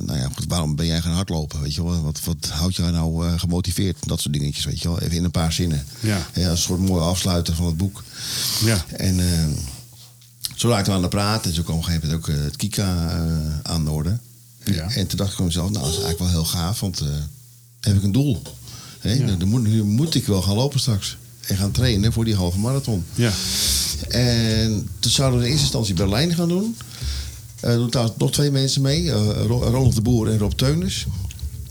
nou 0.00 0.18
ja, 0.18 0.28
goed, 0.34 0.44
waarom 0.48 0.76
ben 0.76 0.86
jij 0.86 1.00
gaan 1.00 1.12
hardlopen? 1.12 1.60
Weet 1.60 1.74
je 1.74 1.84
wel, 1.84 2.02
wat, 2.02 2.20
wat 2.24 2.48
houdt 2.50 2.76
jou 2.76 2.90
nou 2.90 3.38
gemotiveerd? 3.38 3.96
Dat 4.06 4.20
soort 4.20 4.34
dingetjes, 4.34 4.64
weet 4.64 4.82
je 4.82 4.88
wel. 4.88 5.00
Even 5.00 5.16
in 5.16 5.24
een 5.24 5.30
paar 5.30 5.52
zinnen. 5.52 5.86
Ja. 6.00 6.26
als 6.34 6.44
een 6.46 6.56
soort 6.56 6.80
mooie 6.80 7.02
afsluiter 7.02 7.54
van 7.54 7.66
het 7.66 7.76
boek. 7.76 8.02
Ja. 8.64 8.84
En 8.96 9.20
zo 10.56 10.68
raakten 10.68 10.90
we 10.92 10.96
aan 10.96 11.02
de 11.02 11.08
praten. 11.08 11.50
En 11.50 11.56
zo 11.56 11.62
kwam 11.62 11.76
op 11.76 11.82
een 11.82 11.88
gegeven 11.88 12.08
moment 12.08 12.28
ook 12.28 12.36
het 12.44 12.56
Kika 12.56 13.22
aan 13.62 13.84
de 13.84 13.90
orde. 13.90 14.18
Ja. 14.64 14.90
En 14.90 15.06
toen 15.06 15.18
dacht 15.18 15.30
ik 15.30 15.36
van 15.36 15.44
mezelf, 15.44 15.70
nou, 15.70 15.84
dat 15.84 15.94
is 15.94 16.02
eigenlijk 16.02 16.32
wel 16.32 16.42
heel 16.42 16.50
gaaf. 16.50 16.80
Want 16.80 16.98
dan 16.98 17.08
heb 17.80 17.96
ik 17.96 18.02
een 18.02 18.12
doel. 18.12 18.42
Hè? 18.98 19.36
Dan 19.36 19.48
moet, 19.48 19.62
nu 19.62 19.82
moet 19.82 20.14
ik 20.14 20.26
wel 20.26 20.42
gaan 20.42 20.54
lopen 20.54 20.80
straks. 20.80 21.16
En 21.46 21.56
gaan 21.56 21.70
trainen 21.70 22.12
voor 22.12 22.24
die 22.24 22.34
halve 22.34 22.58
marathon. 22.58 23.04
Ja. 23.14 23.32
En 24.08 24.88
toen 24.98 25.10
zouden 25.10 25.38
we 25.38 25.44
in 25.44 25.50
eerste 25.50 25.66
instantie 25.66 25.94
Berlijn 25.94 26.34
gaan 26.34 26.48
doen. 26.48 26.76
Er 27.60 27.76
doen 27.76 27.90
trouwens 27.90 28.18
nog 28.18 28.32
twee 28.32 28.50
mensen 28.50 28.82
mee. 28.82 29.10
Ronald 29.10 29.94
de 29.94 30.00
Boer 30.00 30.30
en 30.30 30.38
Rob 30.38 30.52
Teunus. 30.52 31.06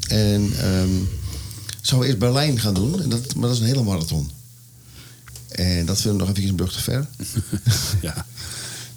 En 0.08 0.51
ehm 0.60 1.21
zouden 1.84 1.99
we 1.99 2.06
eerst 2.06 2.34
Berlijn 2.34 2.60
gaan 2.60 2.73
doen. 2.73 3.01
En 3.01 3.10
dat, 3.10 3.36
maar 3.36 3.47
dat 3.47 3.58
is 3.58 3.60
een 3.60 3.67
hele 3.67 3.84
marathon. 3.84 4.29
En 5.49 5.86
dat 5.86 6.01
vinden 6.01 6.19
we 6.19 6.25
nog 6.25 6.38
even 6.38 6.49
een 6.49 6.56
brug 6.56 6.73
te 6.73 6.82
ver. 6.82 7.08
ja. 8.01 8.25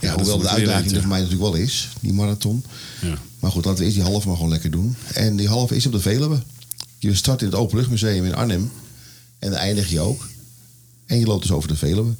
Ja, 0.00 0.14
hoewel 0.14 0.38
de 0.38 0.48
uitdaging 0.48 0.92
er 0.92 1.00
voor 1.00 1.08
mij 1.08 1.20
natuurlijk 1.20 1.50
wel 1.52 1.60
is, 1.62 1.88
die 2.00 2.12
marathon. 2.12 2.64
Ja. 3.02 3.18
Maar 3.40 3.50
goed, 3.50 3.64
laten 3.64 3.78
we 3.80 3.84
eerst 3.84 3.96
die 3.96 4.06
halve 4.06 4.26
maar 4.26 4.36
gewoon 4.36 4.50
lekker 4.52 4.70
doen. 4.70 4.96
En 5.14 5.36
die 5.36 5.48
halve 5.48 5.76
is 5.76 5.86
op 5.86 5.92
de 5.92 6.00
Veluwe. 6.00 6.42
Je 6.98 7.14
start 7.14 7.40
in 7.40 7.46
het 7.46 7.56
Openluchtmuseum 7.56 8.24
in 8.24 8.34
Arnhem. 8.34 8.70
En 9.38 9.50
dan 9.50 9.58
eindig 9.58 9.90
je 9.90 10.00
ook. 10.00 10.28
En 11.06 11.18
je 11.18 11.26
loopt 11.26 11.42
dus 11.42 11.52
over 11.52 11.68
de 11.68 11.76
Veluwe. 11.76 12.14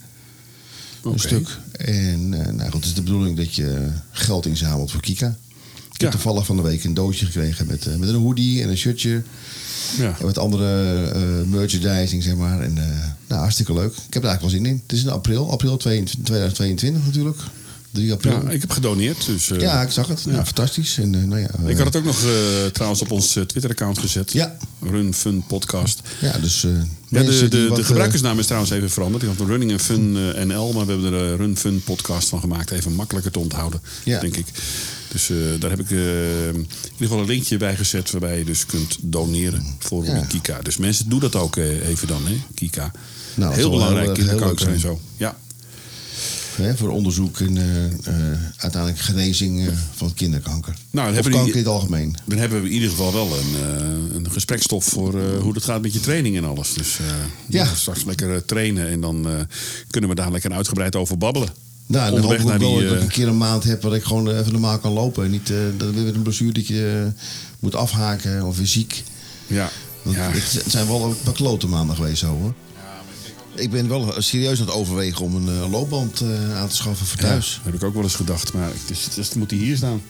Een 1.02 1.18
stuk. 1.18 1.58
En 1.72 2.34
eh, 2.46 2.52
nou 2.52 2.62
goed, 2.70 2.72
het 2.74 2.84
is 2.84 2.94
de 2.94 3.02
bedoeling 3.02 3.36
dat 3.36 3.54
je 3.54 3.88
geld 4.10 4.46
inzamelt 4.46 4.90
voor 4.90 5.00
Kika. 5.00 5.26
Ik 5.92 6.02
heb 6.02 6.10
Ja. 6.12 6.18
toevallig 6.18 6.46
van 6.46 6.56
de 6.56 6.62
week 6.62 6.84
een 6.84 6.94
doosje 6.94 7.24
gekregen 7.24 7.66
met, 7.66 7.86
eh, 7.86 7.94
met 7.96 8.08
een 8.08 8.14
hoodie 8.14 8.62
en 8.62 8.68
een 8.68 8.76
shirtje. 8.76 9.22
Ja. 9.98 10.16
En 10.18 10.24
wat 10.24 10.38
andere 10.38 11.02
eh, 11.06 11.22
merchandising, 11.50 12.22
zeg 12.22 12.34
maar. 12.36 12.60
En, 12.60 12.78
eh, 12.78 13.04
nou, 13.26 13.40
hartstikke 13.40 13.72
leuk. 13.74 13.92
Ik 13.92 14.14
heb 14.14 14.22
er 14.22 14.28
eigenlijk 14.28 14.40
wel 14.40 14.50
zin 14.50 14.66
in. 14.66 14.82
Het 14.86 14.92
is 14.96 15.02
in 15.02 15.08
april, 15.10 15.50
april 15.50 15.76
2022 15.76 17.04
natuurlijk. 17.04 17.38
3 17.96 18.12
april. 18.12 18.32
Ja, 18.42 18.50
ik 18.50 18.60
heb 18.60 18.70
gedoneerd. 18.70 19.26
Dus, 19.26 19.50
eh, 19.50 19.60
Ja, 19.60 19.82
ik 19.82 19.90
zag 19.90 20.08
het. 20.08 20.24
Ja, 20.28 20.44
fantastisch. 20.44 20.98
En, 20.98 21.14
eh, 21.14 21.22
nou 21.22 21.40
ja, 21.40 21.48
eh, 21.64 21.68
Ik 21.68 21.76
had 21.76 21.86
het 21.86 21.96
ook 21.96 22.04
nog 22.04 22.22
eh, 22.24 22.30
trouwens 22.72 23.02
op 23.02 23.10
ons 23.10 23.36
eh, 23.36 23.42
Twitter-account 23.42 23.98
gezet. 23.98 24.32
Ja. 24.32 24.56
Run 24.80 25.14
Fun 25.14 25.44
Podcast. 25.46 26.00
ja, 26.20 26.38
dus 26.38 26.64
eh, 26.64 26.70
Ja, 27.08 27.22
de, 27.22 27.38
de, 27.40 27.48
de 27.48 27.74
eh, 27.78 27.84
gebruikersnaam 27.84 28.38
is 28.38 28.44
trouwens 28.46 28.72
even 28.72 28.90
veranderd. 28.90 29.22
Ik 29.22 29.28
had 29.38 29.46
Running 29.48 29.70
and 29.72 29.82
Fun 29.82 30.16
eh, 30.34 30.44
NL, 30.44 30.72
maar 30.72 30.86
we 30.86 30.92
hebben 30.92 31.12
er 31.12 31.20
een 31.30 31.36
Run 31.36 31.56
Fun 31.56 31.82
podcast 31.84 32.28
van 32.28 32.40
gemaakt. 32.40 32.70
Even 32.70 32.92
makkelijker 32.94 33.32
te 33.32 33.38
onthouden, 33.38 33.80
Ja. 34.04 34.20
denk 34.20 34.36
ik. 34.36 34.46
Dus 35.12 35.30
eh, 35.30 35.36
daar 35.58 35.70
heb 35.70 35.80
ik 35.80 35.90
eh, 35.90 36.46
in 36.48 36.54
ieder 36.56 36.66
geval 36.98 37.18
een 37.18 37.26
linkje 37.26 37.56
bij 37.56 37.76
gezet 37.76 38.10
waarbij 38.10 38.38
je 38.38 38.44
dus 38.44 38.66
kunt 38.66 38.96
doneren 39.00 39.64
voor 39.78 40.04
Kika. 40.28 40.62
Dus 40.62 40.76
mensen, 40.76 41.08
doe 41.08 41.20
dat 41.20 41.34
ook 41.36 41.56
eh, 41.56 41.88
even 41.88 42.08
dan, 42.08 42.26
hè, 42.26 42.40
Kika. 42.54 42.90
Nou, 43.34 43.54
heel 43.54 43.70
belangrijk, 43.70 44.04
heel, 44.06 44.10
eh, 44.10 44.16
heel 44.16 44.26
kinderkanker 44.28 44.66
leuk 44.66 44.74
en 44.74 44.80
zijn. 44.80 44.94
zo. 44.94 45.00
Ja, 45.16 45.36
hè, 46.56 46.76
voor 46.76 46.88
onderzoek 46.88 47.40
en 47.40 47.56
eh, 47.56 47.84
eh, 47.84 48.38
uiteindelijk 48.56 49.02
genezing 49.02 49.66
eh, 49.66 49.72
van 49.94 50.14
kinderkanker. 50.14 50.74
Nou, 50.90 51.16
of 51.18 51.24
die- 51.24 51.32
kanker 51.32 51.52
in 51.52 51.58
het 51.58 51.66
algemeen. 51.68 52.16
dan 52.24 52.38
hebben 52.38 52.60
we 52.62 52.66
in 52.68 52.74
ieder 52.74 52.90
geval 52.90 53.12
wel 53.12 53.28
een, 53.38 53.54
een 54.16 54.30
gesprekstof 54.30 54.84
voor 54.84 55.20
hoe 55.40 55.52
dat 55.52 55.64
gaat 55.64 55.82
met 55.82 55.92
je 55.92 56.00
training 56.00 56.36
en 56.36 56.44
alles. 56.44 56.72
Dus 56.74 56.98
Ja. 57.48 57.64
straks 57.74 58.04
lekker 58.04 58.44
trainen 58.44 58.88
en 58.88 59.00
dan 59.00 59.26
kunnen 59.90 60.10
we 60.10 60.16
daar 60.16 60.30
lekker 60.32 60.52
uitgebreid 60.52 60.96
over 60.96 61.18
babbelen. 61.18 61.48
Nou, 61.86 62.10
dan 62.10 62.20
hoop 62.20 62.32
ik 62.32 62.40
wel 62.40 62.58
die, 62.58 62.82
dat 62.88 62.96
ik 62.96 63.00
een 63.02 63.08
keer 63.08 63.28
een 63.28 63.36
maand 63.36 63.64
heb 63.64 63.82
waar 63.82 63.94
ik 63.94 64.04
gewoon 64.04 64.28
even 64.30 64.52
normaal 64.52 64.78
kan 64.78 64.92
lopen. 64.92 65.24
En 65.24 65.30
niet 65.30 65.52
dat 65.76 65.90
weer 65.94 66.04
met 66.04 66.14
een 66.14 66.22
blessure 66.22 66.52
dat 66.52 66.66
je 66.66 67.10
moet 67.58 67.74
afhaken 67.74 68.44
of 68.46 68.56
weer 68.56 68.66
ziek. 68.66 69.02
Ja. 69.46 69.70
Het 70.08 70.52
het 70.52 70.64
zijn 70.70 70.86
wel 70.86 71.04
een 71.04 71.16
paar 71.24 71.32
klote 71.34 71.66
maanden 71.66 71.96
geweest 71.96 72.18
zo 72.18 72.26
hoor. 72.26 72.54
Ik 73.56 73.70
ben 73.70 73.88
wel 73.88 74.14
serieus 74.18 74.60
aan 74.60 74.66
het 74.66 74.74
overwegen 74.74 75.24
om 75.24 75.34
een 75.34 75.62
eh, 75.62 75.70
loopband 75.70 76.20
eh, 76.20 76.56
aan 76.58 76.68
te 76.68 76.76
schaffen 76.76 77.06
voor 77.06 77.20
Ja, 77.20 77.26
thuis. 77.28 77.60
heb 77.64 77.74
ik 77.74 77.84
ook 77.84 77.94
wel 77.94 78.02
eens 78.02 78.14
gedacht, 78.14 78.52
maar 78.52 78.68
het 78.68 78.90
is, 78.90 79.04
het 79.04 79.16
is- 79.16 79.34
moet 79.34 79.48
die 79.48 79.58
hier 79.58 79.76
staan. 79.76 80.02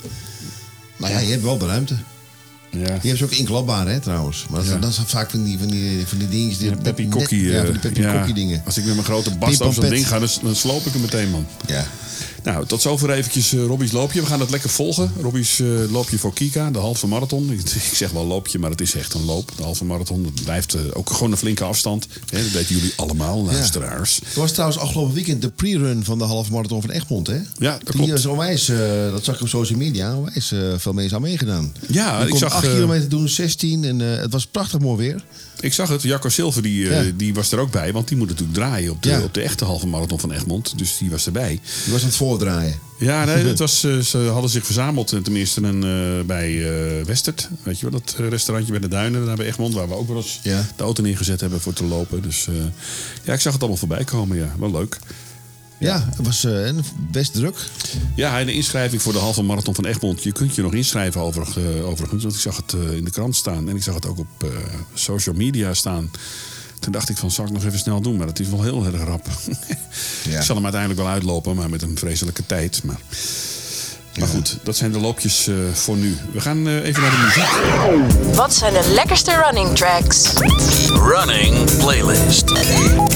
Nou 0.97 1.13
ja, 1.13 1.19
je 1.19 1.31
hebt 1.31 1.43
wel 1.43 1.59
de 1.59 1.67
ruimte. 1.67 1.97
Ja. 2.71 2.79
Die 2.79 2.87
hebben 2.93 3.17
ze 3.19 3.25
ook 3.25 3.31
inklapbaar 3.31 3.87
hè 3.89 4.01
trouwens. 4.01 4.47
Maar 4.51 4.61
dat, 4.61 4.69
Ja. 4.69 4.77
dat 4.79 4.95
zijn 4.95 5.07
vaak 5.07 5.31
van 5.31 5.45
die, 5.45 5.59
van 5.59 5.69
die, 5.69 6.07
van 6.07 6.19
die 6.19 6.29
dingetjes. 6.29 6.59
Die 6.59 6.71
Ja, 6.71 6.77
Peppy 6.77 7.09
Kokkie. 7.09 7.43
Ja, 7.45 7.57
van 7.57 7.67
eh, 7.67 7.71
die 7.73 7.81
Peppy 7.81 8.01
ja. 8.01 8.13
Kokkie 8.17 8.35
dingen. 8.35 8.63
Als 8.65 8.77
ik 8.77 8.85
met 8.85 8.95
mijn 8.95 9.07
grote 9.07 9.37
bast 9.39 9.61
op 9.61 9.75
zo'n 9.75 9.89
ding 9.89 10.09
ga, 10.09 10.19
dan, 10.19 10.29
dan 10.43 10.55
sloop 10.57 10.87
ik 10.87 10.93
hem 10.93 11.01
meteen, 11.01 11.31
man. 11.31 11.47
Ja. 11.67 11.87
Nou, 12.47 12.67
tot 12.67 12.83
zover 12.83 13.11
eventjes 13.11 13.53
eh, 13.53 13.65
Robbie's 13.65 13.93
loopje. 13.93 14.21
We 14.21 14.27
gaan 14.27 14.41
het 14.41 14.51
lekker 14.51 14.71
volgen. 14.71 15.13
Robbie's 15.21 15.61
eh, 15.61 15.67
loopje 15.91 16.19
voor 16.19 16.33
Kika, 16.33 16.71
de 16.71 16.79
halve 16.79 17.07
marathon. 17.07 17.51
Ik, 17.53 17.61
ik 17.91 17.95
zeg 17.95 18.11
wel 18.11 18.27
loopje, 18.27 18.59
maar 18.59 18.71
het 18.71 18.81
is 18.81 18.95
echt 18.95 19.15
een 19.15 19.25
loop. 19.25 19.53
De 19.57 19.63
halve 19.63 19.85
marathon, 19.85 20.23
dat 20.23 20.45
blijft 20.45 20.75
eh, 20.75 20.81
ook 20.93 21.11
gewoon 21.11 21.31
een 21.33 21.39
flinke 21.39 21.65
afstand. 21.65 22.07
Hè, 22.31 22.43
dat 22.43 22.51
weten 22.51 22.75
jullie 22.75 22.93
allemaal, 22.97 23.45
luisteraars. 23.45 24.21
Er 24.35 24.41
was 24.41 24.53
trouwens 24.53 24.79
afgelopen 24.81 25.15
weekend 25.15 25.43
de 25.43 25.49
pre-run 25.51 26.05
van 26.05 26.19
de 26.19 26.25
halve 26.25 26.53
marathon 26.53 26.81
van 26.81 26.91
Egmond, 26.91 27.27
hè? 27.27 27.41
Ja, 27.59 27.71
dat 27.71 27.81
Die 27.81 27.95
klopt. 27.95 28.13
is 28.13 28.27
onwijs, 28.27 28.67
dat 29.11 29.25
zag 29.25 29.35
ik 29.35 29.41
op 29.41 29.49
social 29.49 29.79
media, 29.79 30.17
onwijs 30.17 30.53
veel 30.77 30.93
mensen 30.93 31.17
aan 31.17 31.23
meegedaan. 31.23 31.75
Ja, 31.89 32.21
ik 32.21 32.37
zag, 32.37 32.55
8 32.55 32.65
eh, 32.65 32.73
kilometer 32.73 33.09
doen, 33.09 33.29
16 33.29 33.85
en 33.85 33.99
het 33.99 34.33
was 34.33 34.47
prachtig 34.47 34.81
mooi 34.81 34.97
weer. 34.97 35.25
Ik 35.61 35.73
zag 35.73 35.89
het, 35.89 36.03
Jacco 36.03 36.29
Silver 36.29 36.63
die, 36.63 36.89
eh, 36.91 37.13
die 37.17 37.35
was 37.35 37.53
er 37.53 37.59
ook 37.59 37.71
bij. 37.71 37.93
Want 37.93 38.09
die 38.09 38.17
moet 38.17 38.29
natuurlijk 38.29 38.59
draaien 38.59 38.91
op 38.93 39.03
de, 39.03 39.09
Ja. 39.09 39.23
op 39.23 39.35
de 39.35 39.41
echte 39.41 39.65
halve 39.65 39.87
marathon 39.87 40.21
van 40.21 40.33
Egmond. 40.33 40.79
Dus 40.79 40.99
die 40.99 41.11
was 41.11 41.27
erbij. 41.27 41.61
Die 41.85 41.93
was 41.93 42.01
aan 42.01 42.07
het 42.09 42.17
voordraaien. 42.17 42.79
Ja, 42.99 43.25
nee, 43.35 43.45
het 43.45 43.59
was, 43.59 43.85
eh, 43.85 43.99
ze 43.99 44.19
hadden 44.19 44.51
zich 44.51 44.65
verzameld. 44.65 45.13
eh, 45.13 45.21
Tenminste 45.21 45.63
een, 45.63 46.27
bij 46.27 46.63
Westert. 47.05 47.49
Weet 47.63 47.81
je 47.81 47.91
wel, 47.91 48.01
dat 48.01 48.15
restaurantje 48.29 48.73
bij 48.73 48.81
de 48.81 48.89
Duinen, 48.89 49.27
daar 49.27 49.37
bij 49.37 49.47
Egmond. 49.47 49.75
Waar 49.75 49.89
we 49.89 49.95
ook 49.95 50.09
wel 50.09 50.17
eens 50.17 50.41
Ja. 50.43 50.67
de 50.77 50.83
auto 50.83 51.03
neergezet 51.03 51.41
hebben 51.41 51.61
voor 51.61 51.73
te 51.73 51.85
lopen. 51.85 52.23
Dus 52.23 52.49
ja, 53.25 53.33
ik 53.33 53.41
zag 53.41 53.53
het 53.53 53.61
allemaal 53.61 53.79
voorbij 53.81 54.05
komen. 54.05 54.37
Ja, 54.37 54.55
wel 54.59 54.71
leuk. 54.71 54.99
Ja, 55.79 56.05
het 56.17 56.27
was 56.27 56.45
eh, 56.45 56.71
best 57.11 57.33
druk. 57.33 57.57
Ja, 58.15 58.39
en 58.41 58.47
de 58.47 58.53
inschrijving 58.53 59.03
voor 59.03 59.13
de 59.13 59.19
halve 59.19 59.43
marathon 59.43 59.75
van 59.75 59.87
Egmond. 59.87 60.23
Je 60.23 60.33
kunt 60.33 60.55
je 60.55 60.63
nog 60.63 60.73
inschrijven 60.75 61.21
over, 61.21 61.47
eh, 61.57 61.87
overigens. 61.87 62.23
Want 62.23 62.35
ik 62.35 62.41
zag 62.41 62.57
het 62.57 62.73
eh, 62.73 62.93
in 62.97 63.05
de 63.05 63.11
krant 63.11 63.37
staan. 63.37 63.69
En 63.69 63.77
ik 63.77 63.83
zag 63.83 63.95
het 63.95 64.07
ook 64.07 64.19
op 64.19 64.27
eh, 64.39 64.49
social 64.95 65.35
media 65.35 65.75
staan. 65.75 66.11
Toen 66.81 66.93
dacht 66.93 67.09
ik 67.09 67.17
van, 67.17 67.31
zal 67.31 67.45
ik 67.45 67.51
nog 67.53 67.65
even 67.65 67.79
snel 67.79 68.01
doen? 68.01 68.17
Maar 68.17 68.27
het 68.27 68.41
is 68.41 68.49
wel 68.49 68.63
heel 68.63 68.85
erg 68.85 69.05
rap. 69.05 69.27
Ja. 70.29 70.39
Ik 70.39 70.45
zal 70.45 70.55
hem 70.55 70.65
uiteindelijk 70.65 71.03
wel 71.03 71.11
uitlopen, 71.11 71.57
maar 71.57 71.71
met 71.71 71.83
een 71.83 71.99
vreselijke 71.99 72.47
tijd. 72.47 72.83
Maar, 72.85 72.99
maar 74.19 74.29
goed, 74.29 74.59
dat 74.63 74.77
zijn 74.77 74.93
de 74.93 74.99
loopjes 75.01 75.47
eh, 75.47 75.55
voor 75.73 75.97
nu. 75.97 76.17
We 76.33 76.41
gaan 76.41 76.67
eh, 76.67 76.85
even 76.85 77.03
naar 77.03 77.11
de 77.11 77.17
muziek. 77.25 78.35
Wat 78.35 78.55
zijn 78.55 78.73
de 78.73 78.91
lekkerste 78.95 79.43
running 79.45 79.77
tracks? 79.77 80.33
Running 80.89 81.77
playlist. 81.77 82.47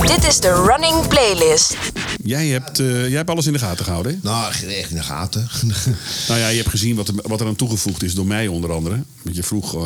Dit 0.06 0.24
is 0.24 0.40
de 0.40 0.64
Running 0.66 1.08
Playlist. 1.08 1.76
Jij 2.24 2.48
hebt, 2.48 2.78
eh, 2.78 3.08
jij 3.08 3.16
hebt 3.16 3.30
alles 3.30 3.46
in 3.46 3.52
de 3.52 3.58
gaten 3.58 3.84
gehouden, 3.84 4.12
hè? 4.12 4.18
Nou, 4.22 4.52
echt 4.52 4.90
in 4.90 4.96
de 4.96 5.02
gaten. 5.02 5.48
Nou 6.28 6.40
ja, 6.40 6.48
je 6.48 6.56
hebt 6.56 6.68
gezien 6.68 6.96
wat 6.96 7.08
er, 7.08 7.14
wat 7.22 7.40
er 7.40 7.46
aan 7.46 7.56
toegevoegd 7.56 8.02
is 8.02 8.14
door 8.14 8.26
mij 8.26 8.46
onder 8.46 8.72
andere. 8.72 9.02
Want 9.22 9.36
je 9.36 9.42
vroeg 9.42 9.74
eh, 9.74 9.82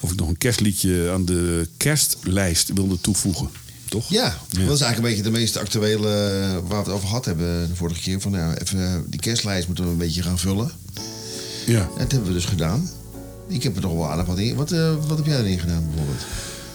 of 0.00 0.10
ik 0.12 0.18
nog 0.18 0.28
een 0.28 0.38
kerstliedje 0.38 1.10
aan 1.10 1.24
de 1.24 1.68
kerstlijst 1.76 2.70
wilde 2.74 3.00
toevoegen. 3.00 3.48
Toch? 3.88 4.10
ja, 4.10 4.36
dat 4.48 4.58
is 4.58 4.66
eigenlijk 4.80 4.96
een 4.96 5.02
beetje 5.02 5.22
de 5.22 5.30
meest 5.30 5.56
actuele 5.56 6.08
eh, 6.08 6.52
waar 6.52 6.68
we 6.68 6.74
het 6.74 6.88
over 6.88 7.08
gehad 7.08 7.24
hebben 7.24 7.68
de 7.68 7.76
vorige 7.76 8.00
keer. 8.00 8.20
Van, 8.20 8.32
ja, 8.32 8.58
even, 8.58 9.04
die 9.08 9.20
kerstlijst 9.20 9.66
moeten 9.66 9.84
we 9.84 9.90
een 9.90 9.96
beetje 9.96 10.22
gaan 10.22 10.38
vullen. 10.38 10.70
Ja. 11.66 11.80
En 11.80 11.98
dat 11.98 12.12
hebben 12.12 12.28
we 12.28 12.34
dus 12.34 12.44
gedaan. 12.44 12.90
Ik 13.48 13.62
heb 13.62 13.76
er 13.76 13.82
toch 13.82 13.92
wel 13.92 14.10
aardig 14.10 14.26
wat 14.26 14.38
in. 14.38 14.54
Wat, 14.54 14.70
wat 15.06 15.16
heb 15.16 15.26
jij 15.26 15.38
erin 15.38 15.58
gedaan 15.58 15.86
bijvoorbeeld? 15.86 16.22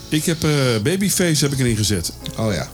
Ik 0.10 0.26
heb 0.26 0.40
Babyface 0.84 1.44
heb 1.44 1.54
ik 1.54 1.60
erin 1.60 1.78
gezet. 1.78 2.12
Oh 2.38 2.54
ja. 2.54 2.70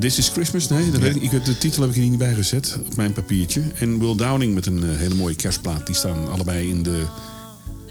This 0.00 0.18
is 0.18 0.28
Christmas? 0.28 0.68
Nee, 0.68 0.90
dat 0.90 1.00
weet 1.00 1.16
ik, 1.16 1.32
ik, 1.32 1.44
de 1.44 1.58
titel 1.58 1.82
heb 1.82 1.90
ik 1.90 1.96
er 1.96 2.02
niet 2.02 2.18
bij 2.18 2.34
gezet 2.34 2.78
op 2.86 2.96
mijn 2.96 3.12
papiertje. 3.12 3.62
En 3.78 3.98
Will 3.98 4.16
Downing 4.16 4.54
met 4.54 4.66
een 4.66 4.82
eh, 4.82 4.96
hele 4.96 5.14
mooie 5.14 5.34
kerstplaat. 5.34 5.86
Die 5.86 5.94
staan 5.94 6.30
allebei 6.30 6.68
in 6.68 6.82
de 6.82 7.04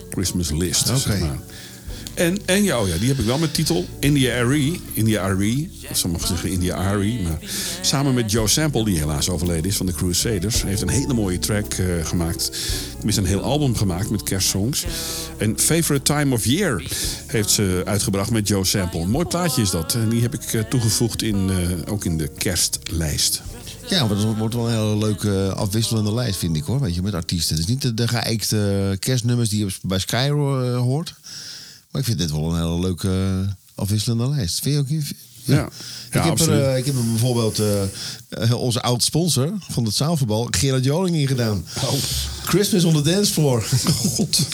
Christmas 0.09 0.51
list. 0.51 0.89
Oké. 0.89 0.99
Zeg 0.99 1.19
maar. 1.19 1.37
En, 2.19 2.37
en 2.45 2.63
ja, 2.63 2.83
die 2.99 3.07
heb 3.07 3.19
ik 3.19 3.25
wel 3.25 3.37
met 3.37 3.53
titel 3.53 3.85
India 3.99 4.39
Arie. 4.43 4.81
India 4.93 5.21
Arie. 5.21 5.69
Of 5.89 5.97
sommigen 5.97 6.27
zeggen 6.27 6.49
India 6.49 6.75
Arie. 6.75 7.21
Maar 7.21 7.39
samen 7.81 8.13
met 8.13 8.31
Joe 8.31 8.47
Sample, 8.47 8.85
die 8.85 8.97
helaas 8.97 9.29
overleden 9.29 9.65
is 9.65 9.77
van 9.77 9.85
de 9.85 9.93
Crusaders. 9.93 10.63
Heeft 10.63 10.81
een 10.81 10.89
hele 10.89 11.13
mooie 11.13 11.39
track 11.39 11.73
eh, 11.73 12.05
gemaakt. 12.05 12.51
Tenminste, 12.95 13.21
een 13.21 13.27
heel 13.27 13.41
album 13.41 13.75
gemaakt 13.75 14.09
met 14.09 14.23
kerstsongs. 14.23 14.85
En 15.37 15.59
Favorite 15.59 16.13
Time 16.13 16.33
of 16.33 16.45
Year 16.45 16.83
heeft 17.27 17.49
ze 17.49 17.81
uitgebracht 17.85 18.31
met 18.31 18.47
Joe 18.47 18.65
Sample. 18.65 18.99
Een 18.99 19.09
mooi 19.09 19.25
plaatje 19.25 19.61
is 19.61 19.69
dat. 19.69 19.93
En 19.93 20.09
die 20.09 20.21
heb 20.21 20.33
ik 20.33 20.53
eh, 20.53 20.61
toegevoegd 20.61 21.21
in, 21.21 21.49
eh, 21.49 21.91
ook 21.93 22.05
in 22.05 22.17
de 22.17 22.27
kerstlijst. 22.37 23.41
Ja, 23.89 24.05
maar 24.05 24.17
dat 24.17 24.37
wordt 24.37 24.55
wel 24.55 24.67
een 24.67 24.73
hele 24.73 24.97
leuke 24.97 25.53
afwisselende 25.55 26.13
lijst, 26.13 26.39
vind 26.39 26.55
ik 26.55 26.63
hoor. 26.63 26.79
Weet 26.79 26.95
je, 26.95 27.01
met 27.01 27.13
artiesten. 27.13 27.55
Het 27.55 27.63
is 27.63 27.69
niet 27.69 27.81
de, 27.81 27.93
de 27.93 28.07
geëikte 28.07 28.95
kerstnummers 28.99 29.49
die 29.49 29.65
je 29.65 29.71
bij 29.81 29.99
Sky 29.99 30.15
eh, 30.15 30.77
hoort. 30.77 31.13
Maar 31.91 32.01
ik 32.01 32.07
vind 32.07 32.19
dit 32.19 32.31
wel 32.31 32.49
een 32.49 32.61
hele 32.61 32.79
leuke 32.79 33.09
eh, 33.09 33.51
afwisselende 33.75 34.29
lijst. 34.29 34.59
Vind 34.59 34.75
je 34.75 34.81
ook 34.81 34.89
niet? 34.89 35.13
Ja, 35.43 35.69
ja, 36.11 36.23
ik, 36.23 36.23
heb 36.23 36.39
er, 36.39 36.63
eh, 36.63 36.77
ik 36.77 36.85
heb 36.85 36.95
er 36.95 37.05
bijvoorbeeld 37.05 37.59
eh, 38.29 38.53
onze 38.53 38.81
oud 38.81 39.03
sponsor 39.03 39.53
van 39.69 39.85
het 39.85 39.95
zaalvoetbal, 39.95 40.47
Gerard 40.51 40.83
Joling, 40.83 41.15
in 41.15 41.27
gedaan. 41.27 41.65
Oh. 41.75 41.93
Christmas 42.43 42.83
on 42.83 42.93
the 42.93 43.01
dance 43.01 43.33
floor. 43.33 43.63
God. 44.15 44.47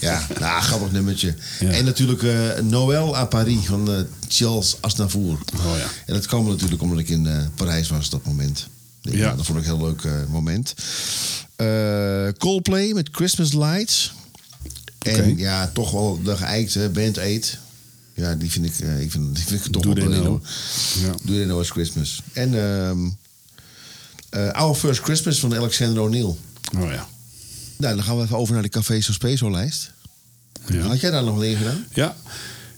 ja, 0.00 0.26
nou, 0.38 0.62
grappig 0.62 0.92
nummertje. 0.92 1.34
Ja. 1.60 1.70
En 1.70 1.84
natuurlijk 1.84 2.22
eh, 2.22 2.62
Noël 2.62 3.16
à 3.16 3.24
Paris 3.24 3.66
van 3.66 3.92
eh, 3.92 4.00
Charles 4.28 4.76
Aznavour. 4.80 5.38
Oh 5.56 5.76
ja. 5.78 5.86
En 6.06 6.14
dat 6.14 6.26
kwam 6.26 6.48
natuurlijk 6.48 6.82
omdat 6.82 6.98
ik 6.98 7.08
in 7.08 7.50
Parijs 7.54 7.88
was 7.88 8.04
op 8.04 8.10
dat 8.10 8.24
moment. 8.24 8.66
Ja. 9.00 9.34
Dat 9.34 9.46
vond 9.46 9.58
ik 9.58 9.66
een 9.66 9.76
heel 9.76 9.86
leuk 9.86 10.28
moment. 10.28 10.74
Coldplay 12.38 12.92
met 12.92 13.08
Christmas 13.12 13.52
Lights. 13.52 14.12
En 15.00 15.38
ja, 15.38 15.68
toch 15.74 15.90
wel 15.90 16.20
de 16.22 16.36
geëikte 16.36 16.90
Band 16.92 17.18
8. 17.18 17.58
Ja, 18.14 18.34
die 18.34 18.50
vind 18.50 18.66
ik, 18.66 18.78
eh, 18.78 19.00
ik 19.00 19.10
vind, 19.10 19.34
die 19.34 19.44
vind 19.44 19.64
ik 19.66 19.72
toch 19.72 19.82
Do 19.82 19.94
wel 19.94 20.24
hoor. 20.24 20.40
Ja. 21.02 21.10
Do 21.22 21.32
They 21.32 21.44
Know 21.44 21.60
It's 21.60 21.70
Christmas. 21.70 22.22
En 22.32 22.54
eh, 24.30 24.50
Our 24.52 24.74
First 24.74 25.00
Christmas 25.00 25.38
van 25.40 25.56
Alexander 25.56 26.02
O'Neill. 26.02 26.24
Oh 26.78 26.90
ja. 26.90 27.08
Nou, 27.76 27.94
dan 27.94 28.04
gaan 28.04 28.16
we 28.16 28.22
even 28.22 28.36
over 28.36 28.52
naar 28.54 28.62
de 28.62 28.68
Café 28.68 29.00
Sospeso 29.00 29.50
lijst. 29.50 29.92
Ja. 30.66 30.80
Had 30.80 31.00
jij 31.00 31.10
daar 31.10 31.24
nog 31.24 31.34
wel 31.34 31.42
in 31.44 31.56
gedaan? 31.56 31.84
Ja, 31.94 32.16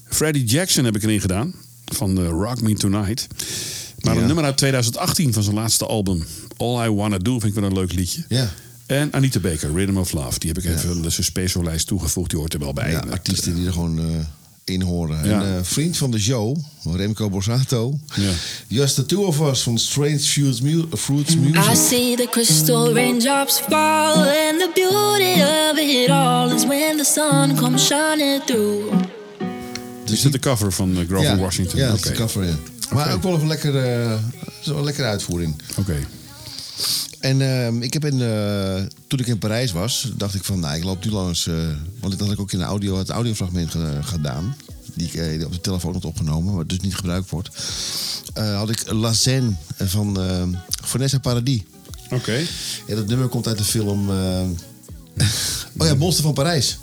Freddie 0.08 0.44
Jackson 0.44 0.84
heb 0.84 0.96
ik 0.96 1.02
erin 1.02 1.20
gedaan. 1.20 1.54
Van 1.84 2.14
de 2.14 2.26
Rock 2.26 2.60
Me 2.60 2.74
Tonight. 2.74 3.26
Maar 3.98 4.14
Ja. 4.14 4.20
een 4.20 4.26
nummer 4.26 4.44
uit 4.44 4.56
2018 4.56 5.32
van 5.32 5.42
zijn 5.42 5.54
laatste 5.54 5.86
album. 5.86 6.24
All 6.56 6.86
I 6.86 6.90
Wanna 6.90 7.18
Do 7.18 7.32
vind 7.38 7.54
ik 7.54 7.60
wel 7.60 7.64
een 7.70 7.76
leuk 7.76 7.92
liedje. 7.92 8.24
Ja. 8.28 8.50
En 8.86 9.12
Anita 9.12 9.40
Baker, 9.40 9.74
Rhythm 9.74 9.96
of 9.96 10.12
Love. 10.12 10.38
Die 10.38 10.52
heb 10.52 10.64
ik 10.64 10.70
even 10.70 10.90
aan 10.90 11.02
de 11.02 11.10
Suspeso-lijst 11.10 11.86
toegevoegd. 11.86 12.30
Die 12.30 12.38
hoort 12.38 12.54
er 12.54 12.60
wel 12.60 12.72
bij. 12.72 12.90
Ja, 12.90 13.04
artiesten 13.10 13.54
die 13.54 13.66
er 13.66 13.72
gewoon 13.72 13.98
eh, 13.98 14.04
in 14.64 14.82
horen. 14.82 15.28
Ja. 15.28 15.42
Een 15.42 15.56
eh, 15.56 15.62
vriend 15.62 15.96
van 15.96 16.10
de 16.10 16.18
show, 16.18 16.56
Remco 16.94 17.30
Borsato. 17.30 17.98
Ja. 18.14 18.30
Just 18.66 18.94
the 18.94 19.06
two 19.06 19.22
of 19.24 19.40
us 19.40 19.62
van 19.62 19.78
Strange 19.78 20.18
Fruits, 20.18 20.60
mu 20.60 20.84
Fruits 20.92 21.32
I 21.34 21.36
Music. 21.38 21.76
see 21.76 22.16
the 22.16 22.28
crystal 22.30 22.92
raindrops 22.94 23.58
fall, 23.58 24.14
and 24.16 24.58
the 24.58 24.70
beauty 24.74 25.42
of 25.42 25.78
it 25.78 26.10
all 26.10 26.54
is 26.54 26.66
when 26.66 26.96
the 26.96 27.04
sun 27.04 27.56
comes 27.56 27.86
shining 27.86 28.42
through. 28.46 28.94
Is 30.04 30.20
dit 30.20 30.32
de 30.32 30.38
cover 30.38 30.72
van 30.72 30.90
uh, 30.90 31.06
Grover 31.08 31.22
ja, 31.22 31.36
Washington? 31.36 31.78
Ja, 31.78 31.88
dat 31.88 31.98
Oké. 31.98 32.10
is 32.10 32.16
de 32.16 32.22
cover, 32.22 32.44
ja. 32.44 32.54
Maar 32.90 33.12
ook 33.12 33.22
wel 33.22 33.34
een 33.34 33.46
lekker, 33.46 33.76
eh, 33.76 34.12
is 34.60 34.66
wel 34.66 34.76
een 34.78 34.84
lekkere 34.84 35.06
uitvoering. 35.06 35.54
Oké. 35.76 35.96
En 37.22 37.40
ehm, 37.40 37.82
ik 37.82 37.92
heb 37.92 38.04
in, 38.04 38.20
eh, 38.22 38.82
toen 39.06 39.18
ik 39.18 39.26
in 39.26 39.38
Parijs 39.38 39.72
was, 39.72 40.12
dacht 40.16 40.34
ik 40.34 40.44
van, 40.44 40.60
nou, 40.60 40.76
ik 40.76 40.84
loop 40.84 41.04
nu 41.04 41.10
langs. 41.10 41.46
eh, 41.46 41.54
want 42.00 42.12
dat 42.12 42.20
had 42.20 42.30
ik 42.32 42.40
ook 42.40 42.52
in 42.52 42.58
de 42.58 42.64
audio, 42.64 42.98
het 42.98 43.08
audiofragment 43.10 43.70
ge- 43.70 43.98
gedaan. 44.02 44.56
Die 44.94 45.06
ik 45.06 45.14
eh, 45.14 45.46
op 45.46 45.52
de 45.52 45.60
telefoon 45.60 45.92
had 45.92 46.04
opgenomen, 46.04 46.54
maar 46.54 46.66
dus 46.66 46.80
niet 46.80 46.94
gebruikt 46.94 47.30
wordt. 47.30 47.48
Had 48.34 48.70
ik 48.70 48.90
La 48.92 49.12
Seine 49.12 49.52
van 49.78 50.20
eh, 50.20 50.42
Vanessa 50.82 51.18
Paradis. 51.18 51.60
Oké. 52.10 52.38
Ja, 52.86 52.94
dat 52.94 53.06
nummer 53.06 53.28
komt 53.28 53.46
uit 53.46 53.58
de 53.58 53.64
film. 53.64 54.10
eh, 54.10 54.40
oh 55.78 55.86
ja, 55.86 55.94
Monster 55.94 56.24
van 56.24 56.32
Parijs. 56.34 56.78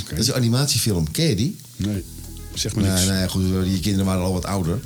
Oké. 0.00 0.10
Dat 0.10 0.18
is 0.18 0.28
een 0.28 0.34
animatiefilm. 0.34 1.10
Ken 1.10 1.28
je 1.28 1.36
die? 1.36 1.56
Nee, 1.76 2.04
zeg 2.54 2.74
maar 2.74 2.84
niks. 2.84 3.00
Nee, 3.04 3.10
nee, 3.18 3.28
goed, 3.28 3.42
je 3.72 3.80
kinderen 3.80 4.06
waren 4.06 4.22
al 4.22 4.32
wat 4.32 4.44
ouder. 4.44 4.78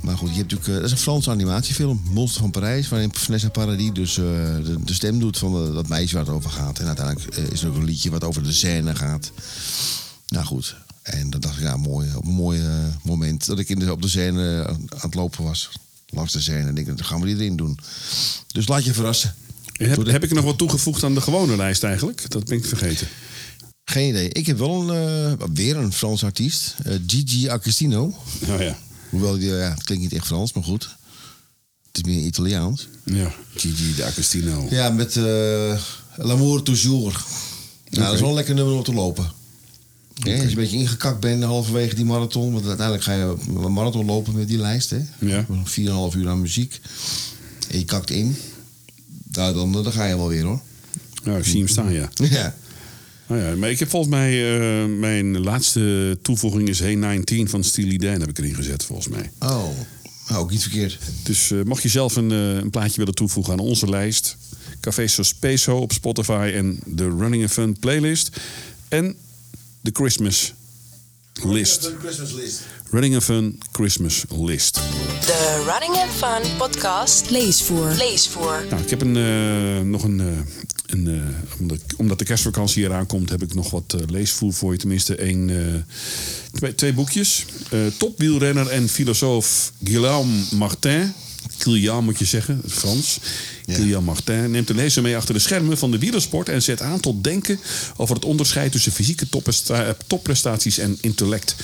Maar 0.00 0.16
goed, 0.16 0.28
je 0.28 0.36
hebt 0.36 0.50
natuurlijk, 0.50 0.68
eh, 0.68 0.74
dat 0.74 0.84
is 0.84 0.90
een 0.90 1.02
Franse 1.02 1.30
animatiefilm, 1.30 2.02
Monster 2.04 2.40
van 2.40 2.50
Parijs, 2.50 2.88
waarin 2.88 3.14
Vanessa 3.14 3.48
Paradis 3.48 3.92
dus 3.92 4.18
eh, 4.18 4.24
de, 4.64 4.76
de 4.84 4.94
stem 4.94 5.18
doet 5.18 5.38
van 5.38 5.66
eh, 5.66 5.74
dat 5.74 5.88
meisje 5.88 6.14
waar 6.14 6.24
het 6.24 6.34
over 6.34 6.50
gaat. 6.50 6.78
En 6.78 6.86
uiteindelijk 6.86 7.36
is 7.36 7.62
er 7.62 7.68
ook 7.68 7.76
een 7.76 7.84
liedje 7.84 8.10
wat 8.10 8.24
over 8.24 8.42
de 8.42 8.52
scène 8.52 8.94
gaat. 8.94 9.30
Nou 10.28 10.46
goed, 10.46 10.76
en 11.02 11.30
dan 11.30 11.40
dacht 11.40 11.56
ik, 11.56 11.62
ja, 11.62 11.76
mooi, 11.76 12.08
op 12.16 12.24
een 12.24 12.32
mooi 12.32 12.62
moment 13.02 13.46
dat 13.46 13.58
ik 13.58 13.68
in 13.68 13.78
de, 13.78 13.92
op 13.92 14.02
de 14.02 14.08
scène 14.08 14.66
aan 14.66 14.88
het 14.88 15.14
lopen 15.14 15.44
was. 15.44 15.70
Langs 16.06 16.32
de 16.32 16.40
scène. 16.40 16.68
En 16.68 16.76
ik 16.76 16.84
denk, 16.84 16.98
dan 16.98 17.06
gaan 17.06 17.20
we 17.20 17.26
die 17.26 17.36
erin 17.36 17.56
doen. 17.56 17.78
Dus 18.46 18.68
laat 18.68 18.84
je 18.84 18.94
verrassen. 18.94 19.34
Heb, 19.72 20.06
heb 20.06 20.24
ik 20.24 20.32
nog 20.32 20.44
wat 20.44 20.58
toegevoegd 20.58 21.04
aan 21.04 21.14
de 21.14 21.20
gewone 21.20 21.56
lijst 21.56 21.82
eigenlijk? 21.82 22.30
Dat 22.30 22.44
ben 22.44 22.56
ik 22.56 22.64
vergeten. 22.64 23.08
Geen 23.84 24.08
idee. 24.08 24.28
Ik 24.28 24.46
heb 24.46 24.58
wel 24.58 24.94
een, 24.94 25.38
weer 25.54 25.76
een 25.76 25.92
Frans 25.92 26.24
artiest. 26.24 26.74
Gigi 27.06 27.48
Agostino. 27.48 28.14
Oh 28.48 28.60
ja. 28.60 28.78
Hoewel, 29.10 29.36
ja, 29.36 29.52
het 29.52 29.82
klinkt 29.82 30.04
niet 30.04 30.12
echt 30.12 30.26
Frans, 30.26 30.52
maar 30.52 30.64
goed. 30.64 30.96
Het 31.92 32.06
is 32.06 32.12
meer 32.12 32.24
Italiaans. 32.24 32.88
Ja. 33.04 33.34
Gigi 33.54 33.94
D'Agostino. 33.94 34.66
Ja, 34.70 34.90
met 34.90 35.16
eh 35.16 35.80
L'amour 36.16 36.62
toujours. 36.62 37.26
Nou, 37.90 38.04
dat 38.04 38.14
is 38.14 38.20
wel 38.20 38.28
een 38.28 38.34
lekker 38.34 38.54
nummer 38.54 38.74
om 38.74 38.82
te 38.82 38.94
lopen. 38.94 39.32
Ja, 40.14 40.32
als 40.32 40.42
je 40.42 40.48
een 40.48 40.54
beetje 40.54 40.76
ingekakt 40.76 41.20
bent 41.20 41.42
halverwege 41.42 41.94
die 41.94 42.04
marathon. 42.04 42.52
Want 42.52 42.66
uiteindelijk 42.66 43.04
ga 43.06 43.14
je 43.14 43.36
een 43.48 43.72
marathon 43.72 44.06
lopen 44.06 44.34
met 44.34 44.48
die 44.48 44.58
lijst. 44.58 44.90
Hè? 44.90 44.98
Ja. 45.18 45.46
4,5 45.46 46.16
uur 46.16 46.28
aan 46.28 46.40
muziek. 46.40 46.80
En 47.70 47.78
je 47.78 47.84
kakt 47.84 48.10
in. 48.10 48.36
Nou, 49.32 49.54
dan, 49.54 49.72
dan 49.72 49.92
ga 49.92 50.04
je 50.04 50.16
wel 50.16 50.28
weer 50.28 50.44
hoor. 50.44 50.60
Ja, 51.24 51.36
ik 51.36 51.44
zie 51.44 51.58
hem 51.58 51.68
staan, 51.68 51.92
ja. 51.92 52.08
Ja. 52.30 52.54
Nou 53.30 53.42
ja, 53.42 53.56
maar 53.56 53.70
ik 53.70 53.78
heb 53.78 53.90
volgens 53.90 54.10
mij... 54.10 54.60
eh, 54.60 54.86
mijn 54.86 55.40
laatste 55.40 56.18
toevoeging 56.22 56.68
is 56.68 56.78
Hey 56.78 56.94
19 56.94 57.48
van 57.48 57.64
Steely 57.64 57.96
Dan 57.96 58.20
heb 58.20 58.28
ik 58.28 58.38
erin 58.38 58.54
gezet, 58.54 58.84
volgens 58.84 59.08
mij. 59.08 59.30
Oh, 59.38 59.68
nou, 60.28 60.42
ook 60.42 60.50
niet 60.50 60.62
verkeerd. 60.62 60.98
Dus 61.22 61.50
eh, 61.50 61.62
mocht 61.62 61.82
je 61.82 61.88
zelf 61.88 62.16
een, 62.16 62.30
eh, 62.30 62.54
een 62.54 62.70
plaatje 62.70 62.96
willen 62.96 63.14
toevoegen 63.14 63.52
aan 63.52 63.58
onze 63.58 63.88
lijst... 63.88 64.36
Café 64.80 65.06
Sospeso 65.06 65.76
op 65.76 65.92
Spotify 65.92 66.52
en 66.54 66.78
de 66.86 67.04
Running 67.04 67.42
and 67.42 67.52
Fun 67.52 67.78
playlist... 67.78 68.40
en 68.88 69.16
de 69.80 69.90
Christmas 69.92 70.54
list. 71.44 71.92
Christmas 72.00 72.32
list. 72.32 72.60
Running 72.90 73.14
and 73.14 73.24
Fun 73.24 73.60
Christmas 73.72 74.24
list. 74.38 74.74
De 74.74 75.64
Running 75.66 76.02
and 76.02 76.10
Fun 76.10 76.56
podcast 76.56 77.30
Leesvoer. 77.30 77.94
leesvoer. 77.98 78.64
Nou, 78.70 78.82
ik 78.82 78.90
heb 78.90 79.00
een, 79.00 79.16
eh, 79.16 79.80
nog 79.80 80.02
een... 80.02 80.20
een 80.92 81.08
eh, 81.08 81.60
omdat, 81.60 81.80
omdat 81.96 82.18
de 82.18 82.24
kerstvakantie 82.24 82.84
eraan 82.84 83.06
komt, 83.06 83.30
heb 83.30 83.42
ik 83.42 83.54
nog 83.54 83.70
wat 83.70 83.94
eh, 83.94 84.00
leesvoer 84.08 84.52
voor 84.52 84.72
je. 84.72 84.78
Tenminste, 84.78 85.14
één, 85.14 85.50
eh, 85.50 85.96
twee, 86.52 86.74
twee 86.74 86.92
boekjes. 86.92 87.44
Topwielrenner 87.96 88.68
en 88.68 88.88
filosoof 88.88 89.72
Guillaume 89.84 90.42
Martin. 90.50 91.12
Guillaume 91.58 92.02
moet 92.02 92.18
je 92.18 92.24
zeggen, 92.24 92.62
Frans. 92.68 93.18
Ja. 93.64 93.74
Guillaume 93.74 94.06
Martin 94.06 94.50
neemt 94.50 94.66
de 94.66 94.74
lezer 94.74 95.02
mee 95.02 95.16
achter 95.16 95.34
de 95.34 95.40
schermen 95.40 95.78
van 95.78 95.90
de 95.90 95.98
wielersport... 95.98 96.48
en 96.48 96.62
zet 96.62 96.82
aan 96.82 97.00
tot 97.00 97.24
denken 97.24 97.60
over 97.96 98.14
het 98.14 98.24
onderscheid 98.24 98.72
tussen 98.72 98.92
fysieke 98.92 99.28
toppresta- 99.28 99.96
topprestaties 100.06 100.78
en 100.78 100.98
intellect. 101.00 101.54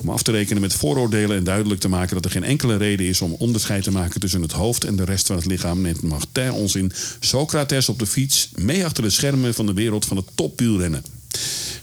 Om 0.00 0.08
af 0.08 0.22
te 0.22 0.30
rekenen 0.30 0.60
met 0.60 0.74
vooroordelen 0.74 1.36
en 1.36 1.44
duidelijk 1.44 1.80
te 1.80 1.88
maken 1.88 2.14
dat 2.14 2.24
er 2.24 2.30
geen 2.30 2.44
enkele 2.44 2.76
reden 2.76 3.06
is 3.06 3.20
om 3.20 3.32
onderscheid 3.32 3.82
te 3.82 3.90
maken 3.90 4.20
tussen 4.20 4.42
het 4.42 4.52
hoofd 4.52 4.84
en 4.84 4.96
de 4.96 5.04
rest 5.04 5.26
van 5.26 5.36
het 5.36 5.46
lichaam, 5.46 5.80
neemt 5.80 6.02
Martin 6.02 6.52
ons 6.52 6.74
in 6.74 6.92
Socrates 7.20 7.88
op 7.88 7.98
de 7.98 8.06
fiets 8.06 8.50
mee 8.54 8.84
achter 8.84 9.02
de 9.02 9.10
schermen 9.10 9.54
van 9.54 9.66
de 9.66 9.72
wereld 9.72 10.04
van 10.04 10.16
het 10.16 10.26
topwielrennen. 10.34 11.04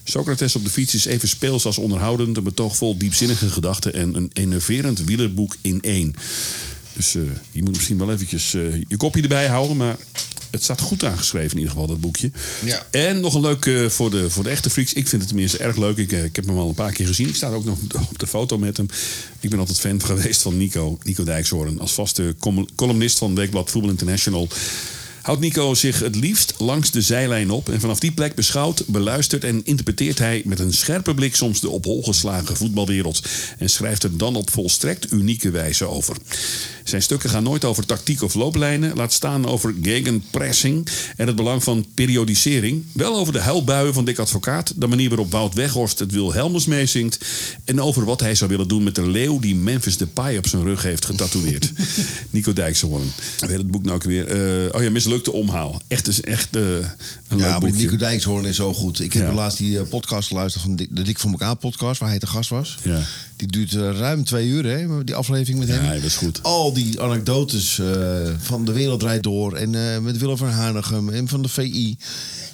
Socrates 0.04 0.56
op 0.56 0.64
de 0.64 0.70
fiets 0.70 0.96
is 0.96 1.06
even 1.06 1.28
speels 1.28 1.66
als 1.66 1.78
onderhoudend, 1.78 2.38
een 2.38 2.44
betoog 2.44 2.76
vol 2.76 2.98
diepzinnige 2.98 3.50
gedachten 3.50 3.94
en 3.94 4.16
een 4.16 4.30
enerverend 4.34 5.04
wielerboek 5.04 5.56
in 5.62 5.82
één. 5.82 6.14
Dus 6.94 7.16
eh, 7.16 7.22
je 7.52 7.64
moet 7.64 7.74
misschien 7.74 7.98
wel 7.98 8.12
eventjes 8.12 8.54
eh, 8.54 8.62
je 8.88 8.98
kopje 8.98 9.22
erbij 9.22 9.48
houden, 9.48 9.78
maar 9.78 9.98
het 10.56 10.64
staat 10.64 10.82
goed 10.82 11.04
aangeschreven 11.04 11.52
in 11.52 11.58
ieder 11.58 11.72
geval, 11.72 11.88
dat 11.88 12.00
boekje. 12.00 12.32
Ja. 12.66 12.88
En 12.92 13.20
nog 13.20 13.34
een 13.34 13.42
leuk 13.42 13.66
eh, 13.66 13.90
voor, 13.90 14.10
de, 14.10 14.30
voor 14.30 14.44
de 14.44 14.50
echte 14.50 14.70
freaks. 14.70 14.94
Ik 14.94 15.08
vind 15.08 15.22
het 15.22 15.28
tenminste 15.30 15.58
erg 15.58 15.76
leuk. 15.76 15.98
Ik, 15.98 16.12
eh, 16.12 16.24
ik 16.24 16.36
heb 16.36 16.46
hem 16.46 16.58
al 16.58 16.68
een 16.68 16.74
paar 16.74 16.92
keer 16.92 17.08
gezien. 17.08 17.28
Ik 17.28 17.36
sta 17.36 17.50
ook 17.50 17.66
nog 17.66 17.78
op 18.12 18.20
de 18.20 18.28
foto 18.28 18.58
met 18.58 18.78
hem. 18.78 18.88
Ik 19.40 19.50
ben 19.50 19.60
altijd 19.60 19.80
fan 19.80 20.04
geweest 20.16 20.42
van 20.42 20.58
Nico, 20.58 20.98
Nico 21.04 21.24
Dijkshoorn. 21.24 21.80
Als 21.80 21.94
vaste 21.94 22.36
columnist 22.76 23.18
van 23.18 23.36
Weekblad 23.36 23.72
Voetbal 23.72 23.92
International 23.92 24.48
houdt 25.26 25.42
Nico 25.42 25.74
zich 25.74 26.00
het 26.00 26.16
liefst 26.16 26.54
langs 26.58 26.92
de 26.92 27.02
zijlijn 27.02 27.52
op. 27.52 27.70
En 27.70 27.80
vanaf 27.80 28.00
die 28.00 28.12
plek 28.12 28.36
beschouwt, 28.36 28.84
beluistert 28.88 29.44
en 29.44 29.62
interpreteert 29.64 30.20
hij 30.20 30.42
met 30.46 30.60
een 30.60 30.74
scherpe 30.74 31.14
blik 31.14 31.36
soms 31.36 31.60
de 31.60 31.70
op 31.70 31.86
hol 31.86 32.04
geslagen 32.04 32.58
voetbalwereld. 32.58 33.22
En 33.58 33.70
schrijft 33.70 34.04
er 34.04 34.18
dan 34.18 34.36
op 34.36 34.50
volstrekt 34.50 35.12
unieke 35.12 35.52
wijze 35.52 35.86
over. 35.86 36.16
Zijn 36.84 37.02
stukken 37.02 37.30
gaan 37.30 37.44
nooit 37.44 37.66
over 37.66 37.86
tactiek 37.86 38.22
of 38.22 38.34
looplijnen, 38.34 38.96
laat 38.96 39.14
staan 39.14 39.48
over 39.48 39.76
gegenpressing 39.82 40.88
en 41.16 41.28
het 41.28 41.36
belang 41.36 41.64
van 41.64 41.86
periodisering. 41.94 42.84
Wel 42.92 43.16
over 43.16 43.34
de 43.34 43.40
huilbuien 43.40 43.94
van 43.94 44.06
Dick 44.06 44.20
Advocaat, 44.20 44.74
de 44.76 44.88
manier 44.88 45.10
waarop 45.10 45.32
Wout 45.32 45.54
Weghorst 45.54 46.00
het 46.00 46.12
Wilhelmus 46.12 46.66
meezingt 46.66 47.26
en 47.64 47.82
over 47.82 48.06
wat 48.06 48.20
hij 48.20 48.36
zou 48.36 48.50
willen 48.50 48.68
doen 48.68 48.84
met 48.84 48.96
de 48.96 49.08
leeuw 49.08 49.40
die 49.40 49.56
Memphis 49.56 49.98
Depay 49.98 50.38
op 50.38 50.48
zijn 50.48 50.64
rug 50.64 50.84
heeft 50.84 51.06
getatoeëerd. 51.06 51.72
Nico 52.30 52.54
Dijkshoorn. 52.54 53.12
Weet 53.40 53.58
het 53.58 53.72
boek 53.72 53.84
nou 53.84 53.96
ook 53.96 54.04
weer? 54.04 54.28
Eh, 54.28 54.76
oh 54.76 54.84
ja, 54.84 54.90
mislukte 55.16 55.32
omhaal. 55.32 55.82
Echt, 55.88 56.08
is 56.08 56.22
echt 56.22 56.56
een 56.56 56.84
Ja, 57.28 57.36
leuk 57.52 57.60
boekje. 57.60 57.76
Nico 57.82 57.96
Dijkshoorn 57.96 58.46
is 58.46 58.56
zo 58.56 58.74
goed. 58.74 59.00
Ik 59.00 59.14
heb 59.14 59.28
Ja. 59.28 59.34
laatst 59.34 59.58
die 59.58 59.80
eh, 59.80 59.88
podcast 59.90 60.28
geluisterd 60.28 60.64
van 60.64 60.76
de 60.76 61.02
Dik 61.04 61.20
voor 61.20 61.32
elkaar 61.32 61.56
podcast, 61.56 62.00
waar 62.00 62.10
hij 62.10 62.20
te 62.20 62.28
gast 62.28 62.50
was. 62.50 62.78
Ja. 62.84 63.00
Die 63.36 63.48
duurt 63.48 63.74
eh, 63.74 63.98
ruim 63.98 64.24
twee 64.24 64.48
uur, 64.48 64.66
hè, 64.66 65.04
die 65.04 65.16
aflevering 65.16 65.60
met 65.60 65.68
Ja, 65.68 65.74
hem. 65.74 65.94
dat 65.94 66.04
is 66.04 66.16
goed. 66.16 66.44
Al 66.44 66.74
die 66.74 67.02
anekdotes 67.02 67.82
van 68.42 68.66
De 68.66 68.72
Wereld 68.72 69.00
Draait 69.00 69.24
Door 69.24 69.54
en 69.56 70.04
met 70.04 70.18
Willem 70.18 70.38
van 70.38 70.50
Hanegem 70.50 71.10
en 71.10 71.28
van 71.28 71.42
de 71.42 71.48
VI. 71.50 71.98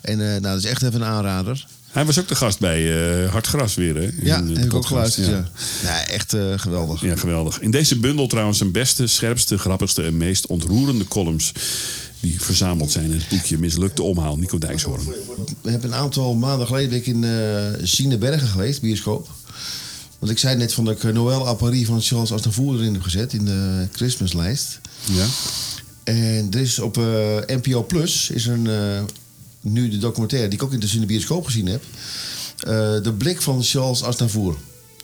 En 0.01 0.17
nou, 0.17 0.41
dat 0.41 0.57
is 0.57 0.65
echt 0.65 0.81
even 0.81 1.01
een 1.01 1.07
aanrader. 1.07 1.65
Hij 1.91 2.05
was 2.05 2.19
ook 2.19 2.27
de 2.27 2.35
gast 2.35 2.59
bij 2.59 2.91
Hard 3.31 3.47
Gras 3.47 3.75
weer, 3.75 3.95
hè? 3.95 4.09
Ja, 4.21 4.37
In 4.37 4.55
heb 4.55 4.65
ik 4.65 4.73
ook 4.73 4.85
geluisterd, 4.85 5.27
ja. 5.83 6.05
Echt 6.07 6.35
geweldig. 6.55 7.01
Ja, 7.01 7.15
geweldig. 7.15 7.59
In 7.61 7.71
deze 7.71 7.95
bundel 7.99 8.27
trouwens 8.27 8.57
zijn 8.57 8.71
beste, 8.71 9.07
scherpste, 9.07 9.57
grappigste 9.57 10.03
en 10.03 10.17
meest 10.17 10.47
ontroerende 10.47 11.05
columns... 11.07 11.51
die 12.21 12.41
verzameld 12.41 12.91
zijn 12.91 13.05
in 13.05 13.11
het 13.11 13.29
boekje 13.29 13.57
Mislukte 13.57 14.03
Omhaal, 14.03 14.37
Nico 14.37 14.57
Dijkshoorn. 14.57 15.01
We 15.61 15.69
hebben 15.71 15.91
een 15.91 15.97
aantal 15.97 16.35
maanden 16.35 16.67
geleden 16.67 16.89
ben 16.89 16.99
ik 16.99 17.07
in 17.07 17.23
eh 17.23 17.85
Sienebergen 17.87 18.47
geweest, 18.47 18.81
bioscoop. 18.81 19.29
Want 20.19 20.31
ik 20.31 20.39
zei 20.39 20.55
net 20.57 20.73
van 20.73 20.85
dat 20.85 20.95
ik 20.95 21.03
eh, 21.03 21.13
Noël 21.13 21.47
à 21.47 21.53
Paris 21.53 21.85
van 21.85 22.01
Charles 22.01 22.31
Aznavour 22.31 22.75
erin 22.75 22.93
heb 22.93 23.01
gezet 23.01 23.33
in 23.33 23.45
de 23.45 23.87
Christmaslijst. 23.91 24.79
Ja? 25.11 25.25
En 26.03 26.47
er 26.51 26.59
is 26.59 26.79
op 26.79 26.97
eh, 26.97 27.03
NPO 27.47 27.83
Plus 27.83 28.29
is 28.29 28.45
een, 28.45 28.69
nu 29.61 29.89
de 29.89 29.97
documentaire 29.97 30.47
die 30.47 30.59
ik 30.59 30.65
ook 30.65 30.73
in 30.73 30.79
de, 30.79 31.05
bioscoop 31.05 31.45
gezien 31.45 31.65
heb. 31.67 31.83
de 33.03 33.13
blik 33.17 33.41
van 33.41 33.63
Charles 33.63 34.03
Aznavour. 34.03 34.55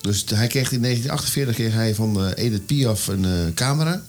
Dus 0.02 0.24
hij 0.34 0.48
kreeg 0.48 0.72
in 0.72 0.82
1948 0.82 1.56
kreeg 1.56 1.74
hij 1.74 1.96
van 1.96 2.28
Edith 2.28 2.66
Piaf 2.66 3.08
een 3.08 3.54
camera. 3.54 4.04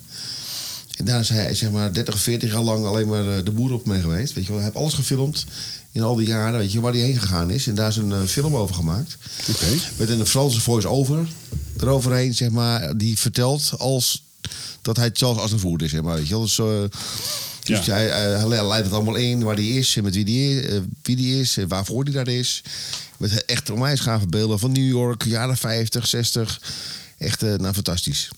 En 0.99 1.05
daar 1.05 1.21
is 1.21 1.29
hij 1.29 1.55
zeg 1.55 1.71
maar 1.71 1.93
30 1.93 2.15
of 2.15 2.21
40 2.21 2.53
jaar 2.53 2.63
lang 2.63 2.85
alleen 2.87 3.09
maar 3.09 3.37
eh, 3.37 3.45
de 3.45 3.51
boer 3.51 3.73
op 3.73 3.87
mee 3.87 4.01
geweest. 4.01 4.33
Weet 4.33 4.45
je 4.45 4.49
wel. 4.53 4.61
Hij 4.61 4.65
heeft 4.71 4.81
alles 4.83 4.95
gefilmd 4.95 5.45
in 5.93 6.03
al 6.03 6.15
die 6.17 6.27
jaren, 6.27 6.59
weet 6.59 6.73
je, 6.73 6.81
waar 6.81 6.93
hij 6.93 7.01
heen 7.01 7.19
gegaan 7.21 7.51
is. 7.51 7.67
En 7.67 7.75
daar 7.75 7.89
is 7.89 7.97
een 7.97 8.13
eh, 8.13 8.23
film 8.23 8.57
over 8.57 8.75
gemaakt. 8.75 9.17
Oké. 9.51 9.67
Met 9.97 10.09
een 10.09 10.27
Franse 10.27 10.61
voice-over 10.61 11.29
eroverheen, 11.81 12.35
zeg 12.35 12.51
maar, 12.51 12.97
die 12.97 13.19
vertelt 13.19 13.73
als 13.79 14.23
dat 14.83 14.97
hij 14.97 15.11
Charles 15.13 15.43
Aznavour 15.43 15.83
is, 15.83 15.91
zeg 15.91 16.03
maar. 16.03 16.15
Weet 16.17 16.27
je 16.29 16.35
wel. 16.35 16.43
Dus, 16.43 16.59
eh, 16.59 16.67
dus 17.63 17.87
Ja. 17.87 17.93
hij, 17.93 18.07
hij 18.09 18.67
leidt 18.67 18.85
het 18.85 18.95
allemaal 18.95 19.15
in, 19.15 19.43
waar 19.43 19.55
hij 19.55 19.69
is 19.69 19.97
en 19.97 20.03
met 20.03 20.15
wie 20.15 20.25
die, 20.25 20.61
eh, 20.61 20.81
wie 21.03 21.17
die 21.17 21.41
is 21.41 21.57
en 21.57 21.69
waarvoor 21.69 22.05
hij 22.05 22.13
daar 22.13 22.29
is. 22.29 22.63
Met 23.17 23.45
echt 23.45 23.71
onwijs 23.71 24.01
gave 24.01 24.27
beelden 24.27 24.59
van 24.59 24.73
New 24.73 24.89
York, 24.89 25.25
jaren 25.25 25.57
50, 25.57 26.07
60. 26.07 26.61
Echt 27.19 27.41
nou, 27.41 27.75
fantastisch. 27.75 28.29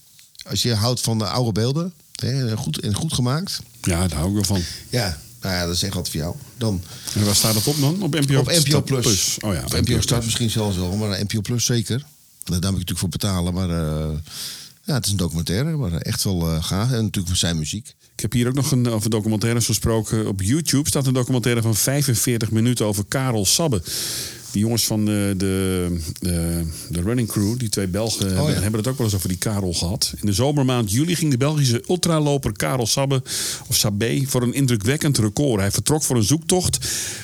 Als 0.51 0.63
je 0.63 0.75
houdt 0.75 1.01
van 1.01 1.19
de 1.19 1.27
oude 1.27 1.53
beelden, 1.53 1.93
hè, 2.21 2.57
goed, 2.57 2.81
en 2.81 2.95
goed 2.95 3.13
gemaakt. 3.13 3.61
Ja, 3.83 4.09
daar 4.09 4.19
hou 4.19 4.29
ik 4.29 4.35
wel 4.35 4.45
van. 4.45 4.63
Ja, 4.89 5.19
nou 5.41 5.55
ja, 5.55 5.67
dat 5.67 5.75
is 5.75 5.83
echt 5.83 5.95
wat 5.95 6.09
voor 6.09 6.21
jou. 6.21 6.35
Dan 6.57 6.83
En 7.15 7.25
waar 7.25 7.35
staat 7.35 7.55
het 7.55 7.67
op 7.67 7.81
dan? 7.81 8.03
Op 8.03 8.15
NPO, 8.15 8.39
op 8.39 8.47
NPO 8.47 8.83
Plus. 8.83 9.37
Oh 9.41 9.55
ja, 9.55 9.65
op 9.65 9.81
NPO 9.81 10.01
Start 10.01 10.25
misschien 10.25 10.51
zelfs 10.51 10.77
wel, 10.77 10.97
maar 10.97 11.23
NPO 11.23 11.41
Plus 11.41 11.65
zeker. 11.65 12.05
Daar 12.45 12.59
moet 12.59 12.63
je 12.63 12.71
natuurlijk 12.71 12.99
voor 12.99 13.09
betalen. 13.09 13.55
Maar 13.55 13.71
eh, 13.71 14.19
ja, 14.85 14.95
het 14.95 15.05
is 15.05 15.11
een 15.11 15.17
documentaire, 15.17 15.77
maar 15.77 15.93
echt 15.93 16.25
wel 16.25 16.49
eh, 16.49 16.65
gaaf. 16.65 16.87
En 16.91 17.03
natuurlijk 17.03 17.27
voor 17.27 17.37
zijn 17.37 17.59
muziek. 17.59 17.95
Ik 18.15 18.21
heb 18.21 18.33
hier 18.33 18.49
ook 18.49 18.55
nog 18.55 18.71
een, 18.71 18.89
over 18.89 19.11
documentaires 19.11 19.67
gesproken. 19.67 20.29
Op 20.29 20.43
YouTube 20.43 20.89
staat 20.89 21.07
een 21.07 21.13
documentaire 21.13 21.63
van 21.63 21.77
45 21.77 22.51
minuten 22.51 22.87
over 22.87 23.05
Karel 23.09 23.47
Sabbe. 23.47 23.83
Die 24.53 24.61
jongens 24.61 24.87
van 24.87 25.05
de, 25.05 25.35
de, 25.37 25.87
de, 26.21 26.63
de 26.89 27.01
running 27.01 27.29
crew, 27.29 27.59
die 27.59 27.69
twee 27.69 27.87
Belgen, 27.87 28.27
hebben, 28.27 28.45
Oh, 28.45 28.49
ja. 28.51 28.61
hebben 28.61 28.81
het 28.81 28.89
ook 28.89 28.97
wel 28.97 29.07
eens 29.07 29.15
over 29.15 29.29
die 29.29 29.39
Karel 29.39 29.73
gehad. 29.73 30.13
In 30.21 30.27
de 30.27 30.33
zomermaand 30.33 30.93
juli 30.93 31.17
ging 31.17 31.31
de 31.31 31.37
Belgische 31.37 31.83
ultraloper 31.89 32.53
Karel 32.53 32.87
Sabbe, 32.87 33.23
of 33.69 33.77
Sabé, 33.77 34.23
voor 34.27 34.43
een 34.43 34.55
indrukwekkend 34.55 35.19
record. 35.19 35.61
Hij 35.61 35.71
vertrok 35.71 36.03
voor 36.03 36.17
een 36.17 36.23
zoektocht 36.23 36.79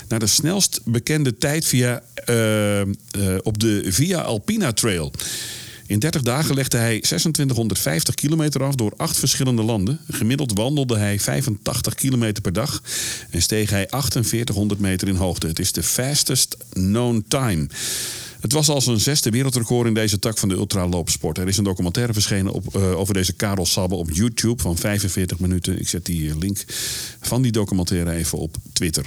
naar 0.08 0.18
de 0.18 0.26
snelst 0.26 0.80
bekende 0.84 1.38
tijd 1.38 1.64
via, 1.64 2.02
eh, 2.14 2.80
eh, 2.80 2.86
op 3.42 3.58
de 3.58 3.84
Via 3.88 4.20
Alpina 4.20 4.72
Trail. 4.72 5.12
In 5.86 5.98
30 5.98 6.22
dagen 6.22 6.54
legde 6.54 6.76
hij 6.76 7.00
2650 7.00 8.14
kilometer 8.14 8.62
af 8.62 8.74
door 8.74 8.92
acht 8.96 9.16
verschillende 9.18 9.62
landen. 9.62 9.98
Gemiddeld 10.10 10.52
wandelde 10.58 10.96
hij 10.96 11.20
85 11.20 11.94
kilometer 11.94 12.42
per 12.42 12.52
dag 12.52 12.82
en 13.30 13.42
steeg 13.42 13.70
hij 13.70 13.86
4800 13.88 14.80
meter 14.80 15.08
in 15.08 15.14
hoogte. 15.14 15.46
Het 15.46 15.58
is 15.58 15.72
de 15.72 15.82
fastest 15.82 16.56
known 16.70 17.24
time. 17.28 17.66
Het 18.40 18.52
was 18.52 18.68
al 18.68 18.80
zijn 18.80 19.00
zesde 19.00 19.30
wereldrecord 19.30 19.86
in 19.88 19.94
deze 19.94 20.18
tak 20.18 20.38
van 20.38 20.48
de 20.48 20.54
ultraloopsport. 20.54 21.38
Er 21.38 21.48
is 21.48 21.56
een 21.56 21.64
documentaire 21.64 22.12
verschenen 22.12 22.52
op, 22.52 22.74
eh, 22.76 22.98
over 22.98 23.14
deze 23.14 23.32
Karel 23.32 23.66
Sabbe 23.66 23.94
op 23.94 24.10
YouTube 24.10 24.62
van 24.62 24.76
45 24.76 25.38
minuten. 25.38 25.80
Ik 25.80 25.88
zet 25.88 26.04
die 26.06 26.30
eh, 26.30 26.36
link 26.38 26.64
van 27.20 27.42
die 27.42 27.52
documentaire 27.52 28.12
even 28.12 28.38
op 28.38 28.56
Twitter. 28.72 29.04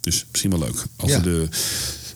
Dus 0.00 0.26
misschien 0.30 0.50
wel 0.50 0.58
leuk. 0.60 0.84
Over 0.96 1.16
Ja. 1.16 1.22
de 1.22 1.48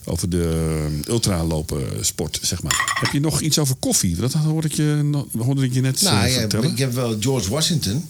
over 0.05 0.29
de 0.29 0.99
ultralopen 1.07 2.05
sport, 2.05 2.39
zeg 2.41 2.63
maar. 2.63 2.97
Heb 2.99 3.11
je 3.11 3.19
nog 3.19 3.41
iets 3.41 3.59
over 3.59 3.75
koffie? 3.75 4.15
Dat 4.15 4.33
hoorde 4.33 4.67
ik 4.67 4.73
je, 4.73 5.23
hoorde 5.37 5.63
ik 5.63 5.73
je 5.73 5.81
net 5.81 6.01
Nou 6.01 6.25
eh, 6.25 6.33
ja, 6.33 6.39
vertellen. 6.39 6.69
ik 6.69 6.77
heb 6.77 6.93
wel 6.93 7.17
George 7.19 7.49
Washington. 7.49 8.05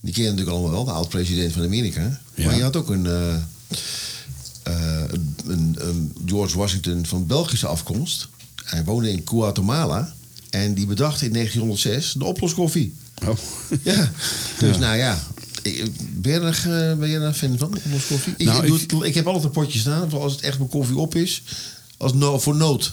Die 0.00 0.12
ken 0.12 0.22
je 0.22 0.28
natuurlijk 0.28 0.56
allemaal 0.56 0.74
wel, 0.74 0.84
de 0.84 0.90
oud-president 0.90 1.52
van 1.52 1.62
Amerika. 1.62 2.20
Ja. 2.34 2.46
Maar 2.46 2.56
je 2.56 2.62
had 2.62 2.76
ook 2.76 2.88
een, 2.88 3.06
eh, 3.06 3.34
eh, 4.62 5.02
een, 5.08 5.34
een, 5.46 5.76
een 5.78 6.12
George 6.26 6.58
Washington 6.58 7.06
van 7.06 7.26
Belgische 7.26 7.66
afkomst. 7.66 8.28
Hij 8.64 8.84
woonde 8.84 9.10
in 9.10 9.22
Guatemala. 9.24 10.14
En 10.50 10.74
die 10.74 10.86
bedacht 10.86 11.22
in 11.22 11.32
1906 11.32 12.12
de 12.12 12.24
oploskoffie. 12.24 12.94
Oh. 13.26 13.36
Ja, 13.82 14.10
dus 14.58 14.78
nou 14.78 14.96
ja. 14.96 15.22
Ben 15.62 15.72
je, 15.72 16.38
eh, 16.66 16.98
ben 16.98 17.08
je 17.08 17.16
een 17.16 17.34
fan 17.34 17.58
van, 17.58 17.76
oploskoffie? 17.84 18.34
Ik, 18.36 18.46
Nou, 18.46 18.62
ik, 18.62 18.66
doe 18.68 18.78
ik- 18.80 18.90
het- 18.90 19.02
ik 19.02 19.14
heb 19.14 19.26
altijd 19.26 19.44
een 19.44 19.50
potje 19.50 19.78
staan, 19.78 20.12
als 20.12 20.32
het 20.32 20.40
echt 20.40 20.58
mijn 20.58 20.70
koffie 20.70 20.96
op 20.96 21.14
is. 21.14 21.42
Als 21.96 22.14
no, 22.14 22.38
voor 22.38 22.56
nood, 22.56 22.92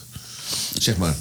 zeg 0.79 0.97
maar. 0.97 1.15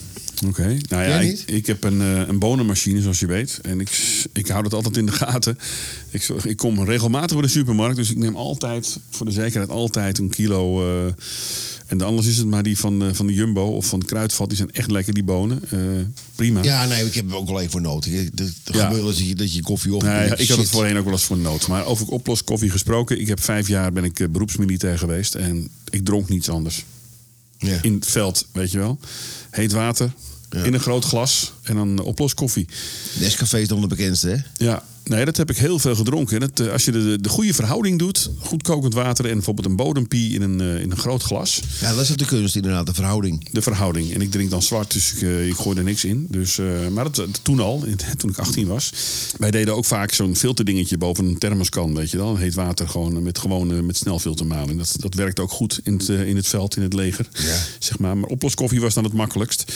Oké. 0.47 0.77
Nou 0.89 1.03
ja, 1.03 1.19
ik, 1.47 1.67
heb 1.67 1.85
een, 1.85 2.01
eh, 2.01 2.29
een 2.29 2.39
bonenmachine, 2.39 3.01
zoals 3.03 3.21
je 3.21 3.27
weet. 3.27 3.59
En 3.63 3.81
ik, 3.81 4.19
ik 4.33 4.49
hou 4.49 4.63
dat 4.63 4.75
altijd 4.75 4.97
in 4.97 5.07
de 5.07 5.13
gaten. 5.13 5.59
Ik, 6.11 6.29
ik 6.45 6.57
kom 6.57 6.85
regelmatig 6.85 7.33
bij 7.37 7.47
de 7.47 7.53
supermarkt. 7.53 7.97
Dus 7.97 8.11
ik 8.11 8.17
neem 8.17 8.37
altijd, 8.37 8.99
voor 9.11 9.27
de 9.27 9.33
zekerheid, 9.33 9.71
altijd 9.71 10.19
een 10.19 10.31
kilo. 10.31 10.83
eh, 11.07 11.13
en 11.87 12.01
anders 12.01 12.27
is 12.27 12.37
het 12.37 12.47
maar 12.47 12.63
die 12.63 12.79
van, 12.79 13.03
eh, 13.03 13.09
van 13.13 13.27
de 13.27 13.33
Jumbo 13.35 13.63
of 13.65 13.87
van 13.87 14.01
de 14.01 14.07
Kruidvat. 14.07 14.49
Die 14.49 14.57
zijn 14.57 14.71
echt 14.73 14.91
lekker, 14.91 15.15
die 15.15 15.23
bonen. 15.23 15.63
Prima. 16.35 16.63
Ja, 16.63 16.87
nee, 16.87 17.05
ik 17.07 17.15
heb 17.15 17.33
ook 17.33 17.49
wel 17.49 17.59
even 17.59 17.71
voor 17.71 17.81
nood. 17.81 18.05
Het 18.05 18.53
Ja. 18.65 18.87
gebeurt 18.87 19.05
dat 19.05 19.19
je, 19.19 19.35
dat 19.35 19.55
je 19.55 19.63
koffie 19.63 19.95
op. 19.95 20.03
Nee, 20.03 20.37
ik 20.37 20.49
had 20.49 20.59
het 20.59 20.69
voorheen 20.69 20.97
ook 20.97 21.05
wel 21.05 21.13
eens 21.13 21.25
voor 21.25 21.39
nood. 21.39 21.69
Maar 21.69 21.87
over 21.87 22.07
oploskoffie 22.07 22.71
gesproken. 22.71 23.21
Ik 23.21 23.27
heb 23.27 23.43
vijf 23.43 23.69
jaar 23.69 23.93
ben 23.93 24.05
ik 24.05 24.27
beroepsmilitair 24.33 24.99
geweest. 24.99 25.35
En 25.35 25.69
ik 25.91 26.05
dronk 26.05 26.29
niets 26.29 26.49
anders. 26.49 26.85
Ja. 27.59 27.79
In 27.83 27.95
het 27.95 28.07
veld, 28.07 28.47
weet 28.53 28.71
je 28.71 28.79
wel. 28.79 28.99
Heet 29.51 29.73
water, 29.73 30.13
Ja. 30.51 30.63
in 30.63 30.75
een 30.75 30.81
groot 30.81 31.05
glas 31.05 31.53
en 31.63 31.75
dan 31.75 31.99
oploskoffie. 31.99 32.69
Nescafé 33.19 33.59
is 33.59 33.69
dan 33.69 33.81
de 33.81 33.87
bekendste, 33.87 34.29
hè? 34.29 34.37
Ja, 34.65 34.85
nee, 35.09 35.25
dat 35.25 35.37
heb 35.37 35.51
ik 35.51 35.57
heel 35.57 35.79
veel 35.79 35.95
gedronken. 35.95 36.41
Dat, 36.41 36.61
eh, 36.61 36.73
als 36.73 36.85
je 36.85 36.93
de, 36.93 37.19
de 37.21 37.29
goede 37.29 37.55
verhouding 37.55 37.99
doet, 37.99 38.31
goed 38.39 38.63
kokend 38.63 38.95
water 38.95 39.25
en 39.25 39.33
bijvoorbeeld 39.33 39.67
een 39.67 39.77
bodempie 39.77 40.35
in 40.35 40.43
een, 40.43 40.61
eh, 40.61 40.81
in 40.81 40.91
een 40.91 40.97
groot 40.97 41.23
glas. 41.23 41.63
Ja, 41.81 41.95
dat 41.95 42.01
is 42.01 42.09
de 42.09 42.25
kunst 42.25 42.57
inderdaad, 42.57 42.87
de 42.87 42.95
verhouding. 42.95 43.49
De 43.51 43.63
verhouding. 43.63 44.15
En 44.15 44.21
ik 44.21 44.31
drink 44.31 44.51
dan 44.51 44.63
zwart, 44.63 44.93
dus 44.93 45.13
ik, 45.13 45.23
eh, 45.23 45.47
ik 45.49 45.55
gooi 45.55 45.79
er 45.79 45.85
niks 45.85 46.05
in. 46.05 46.27
Dus, 46.31 46.61
maar 46.93 47.05
dat, 47.13 47.27
toen 47.43 47.61
al, 47.61 47.85
toen 48.19 48.31
ik 48.31 48.39
18 48.39 48.67
was. 48.67 48.93
Wij 49.39 49.51
deden 49.51 49.77
ook 49.77 49.85
vaak 49.85 50.13
zo'n 50.13 50.37
filterdingetje 50.37 50.99
boven 50.99 51.25
een 51.25 51.39
thermoskan, 51.39 51.95
weet 51.95 52.11
je 52.11 52.17
wel. 52.17 52.37
Heet 52.37 52.55
water 52.55 52.89
gewoon 52.89 53.23
met, 53.23 53.39
gewoon 53.39 53.87
met 53.87 53.97
snelfiltermaling. 53.97 54.79
Dat, 54.79 54.95
dat 54.97 55.15
werkt 55.15 55.41
ook 55.41 55.51
goed 55.51 55.81
in 55.83 55.93
het, 55.93 56.09
in 56.09 56.37
het 56.37 56.47
veld, 56.47 56.77
in 56.77 56.83
het 56.83 56.93
leger. 56.93 57.29
Ja. 57.33 57.57
Zeg 57.79 57.99
maar. 57.99 58.17
maar 58.17 58.31
oploskoffie 58.31 58.81
was 58.81 58.95
dan 58.95 59.05
het 59.05 59.13
makkelijkst 59.13 59.73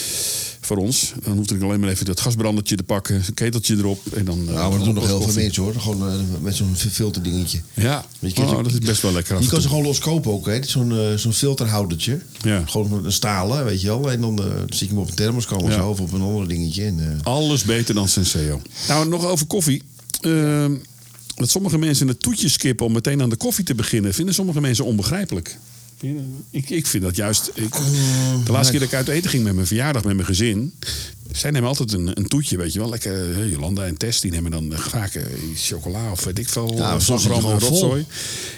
voor 0.60 0.76
ons. 0.76 1.12
Dan 1.22 1.36
hoefde 1.36 1.54
ik 1.54 1.62
alleen 1.62 1.80
maar 1.80 1.88
even 1.88 2.06
dat 2.06 2.20
gasbrandertje 2.20 2.76
te 2.76 2.82
pakken, 2.82 3.14
een 3.14 3.34
keteltje 3.34 3.76
erop. 3.76 4.00
En 4.14 4.24
dan, 4.24 4.44
Nou, 4.44 4.76
dat 4.76 4.84
doen 4.84 4.94
nog 4.94 5.06
heel 5.06 5.21
hoor. 5.56 5.74
Gewoon 5.74 6.08
eh, 6.08 6.14
met 6.40 6.56
zo'n 6.56 6.76
filterdingetje. 6.76 7.60
Ja, 7.74 8.04
oh, 8.36 8.62
dat 8.62 8.72
is 8.72 8.78
best 8.78 9.02
wel 9.02 9.12
lekker. 9.12 9.40
Je 9.40 9.48
kan 9.48 9.60
ze 9.60 9.68
gewoon 9.68 9.84
los 9.84 9.98
kopen 9.98 10.32
ook, 10.32 10.50
Zo'n 10.60 10.92
eh, 10.92 11.14
zo'n 11.16 11.32
filterhoudertje. 11.32 12.20
Ja. 12.42 12.62
Gewoon 12.66 12.90
met 12.90 13.04
een 13.04 13.12
stalen, 13.12 13.64
weet 13.64 13.80
je 13.80 13.86
wel. 13.86 14.10
En 14.10 14.20
dan 14.20 14.38
eh 14.38 14.46
zit 14.68 14.78
je 14.78 14.86
hem 14.86 14.98
op 14.98 15.08
een 15.08 15.14
thermoskan 15.14 15.64
Ja. 15.64 15.72
zo, 15.72 15.88
of 15.88 16.00
op 16.00 16.12
een 16.12 16.20
ander 16.20 16.48
dingetje. 16.48 16.84
En, 16.84 17.20
Alles 17.22 17.62
beter 17.64 17.94
dan 17.94 18.08
Senseo. 18.08 18.62
Nou, 18.88 19.08
nog 19.08 19.26
over 19.26 19.46
koffie. 19.46 19.82
Ehm, 20.20 20.74
dat 21.34 21.50
sommige 21.50 21.78
mensen 21.78 22.08
het 22.08 22.20
toetje 22.20 22.48
skippen 22.48 22.86
om 22.86 22.92
meteen 22.92 23.22
aan 23.22 23.30
de 23.30 23.36
koffie 23.36 23.64
te 23.64 23.74
beginnen, 23.74 24.14
vinden 24.14 24.34
sommige 24.34 24.60
mensen 24.60 24.84
onbegrijpelijk. 24.84 25.58
Ik, 26.50 26.70
ik 26.70 26.86
vind 26.86 27.02
dat 27.02 27.16
juist. 27.16 27.50
Ik, 27.54 27.72
de 28.44 28.52
laatste 28.52 28.70
keer 28.70 28.80
dat 28.80 28.88
ik 28.88 28.94
uit 28.94 29.08
eten 29.08 29.30
ging 29.30 29.44
met 29.44 29.54
mijn 29.54 29.66
verjaardag 29.66 30.04
met 30.04 30.14
mijn 30.14 30.26
gezin. 30.26 30.74
Zij 31.32 31.50
nemen 31.50 31.68
altijd 31.68 31.92
een, 31.92 32.10
een 32.14 32.26
toetje, 32.26 32.56
weet 32.56 32.72
je 32.72 32.78
wel. 32.78 32.88
Lekker, 32.88 33.40
eh, 33.40 33.50
Jolanda 33.50 33.84
en 33.86 33.96
Tess, 33.96 34.20
die 34.20 34.30
nemen 34.30 34.50
dan 34.50 34.72
eh, 34.72 34.78
vaak 34.78 35.14
eh, 35.14 35.24
chocola 35.56 36.10
of 36.10 36.24
weet 36.24 36.38
ik 36.38 36.48
veel. 36.48 36.76
Ja, 36.76 36.98
soms 36.98 37.26
gewoon 37.26 37.58
rotzooi. 37.58 38.06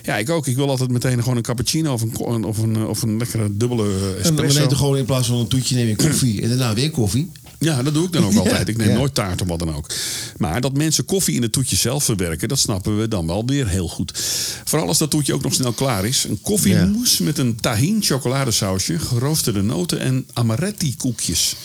Ja, 0.02 0.16
ik 0.16 0.30
ook. 0.30 0.46
Ik 0.46 0.56
wil 0.56 0.68
altijd 0.68 0.90
meteen 0.90 1.22
gewoon 1.22 1.36
een 1.36 1.42
cappuccino 1.42 1.92
of 1.92 2.02
een, 2.02 2.44
of 2.44 2.58
een, 2.58 2.86
of 2.86 3.02
een 3.02 3.18
lekkere 3.18 3.56
dubbele 3.56 3.82
eh, 3.82 4.26
en 4.26 4.34
dan 4.36 4.44
espresso. 4.44 4.76
gewoon 4.76 4.96
in 4.96 5.04
plaats 5.04 5.28
van 5.28 5.38
een 5.38 5.48
toetje 5.48 5.74
neem 5.74 5.86
je 5.86 5.96
koffie. 5.96 6.42
en 6.42 6.48
daarna 6.48 6.74
weer 6.74 6.90
koffie. 6.90 7.30
Ja, 7.64 7.82
dat 7.82 7.94
doe 7.94 8.06
ik 8.06 8.12
dan 8.12 8.24
ook 8.24 8.36
altijd. 8.44 8.68
Ik 8.68 8.76
neem 8.76 8.88
ja. 8.88 8.94
nooit 8.94 9.14
taart 9.14 9.42
of 9.42 9.48
wat 9.48 9.58
dan 9.58 9.74
ook. 9.74 9.90
Maar 10.36 10.60
dat 10.60 10.76
mensen 10.76 11.04
koffie 11.04 11.34
in 11.34 11.42
het 11.42 11.52
toetje 11.52 11.76
zelf 11.76 12.04
verwerken, 12.04 12.48
dat 12.48 12.58
snappen 12.58 12.98
we 12.98 13.08
dan 13.08 13.26
wel 13.26 13.46
weer 13.46 13.68
heel 13.68 13.88
goed. 13.88 14.12
Vooral 14.64 14.88
als 14.88 14.98
dat 14.98 15.10
toetje 15.10 15.34
ook 15.34 15.42
nog 15.42 15.54
snel 15.54 15.72
klaar 15.72 16.04
is. 16.04 16.24
Een 16.24 16.40
koffiemousse 16.40 17.22
met 17.22 17.38
een 17.38 17.56
tahin 17.60 18.02
chocoladesausje, 18.02 18.98
geroosterde 18.98 19.62
noten 19.62 20.00
en 20.00 20.26
amaretti 20.32 20.96
koekjes. 20.96 21.56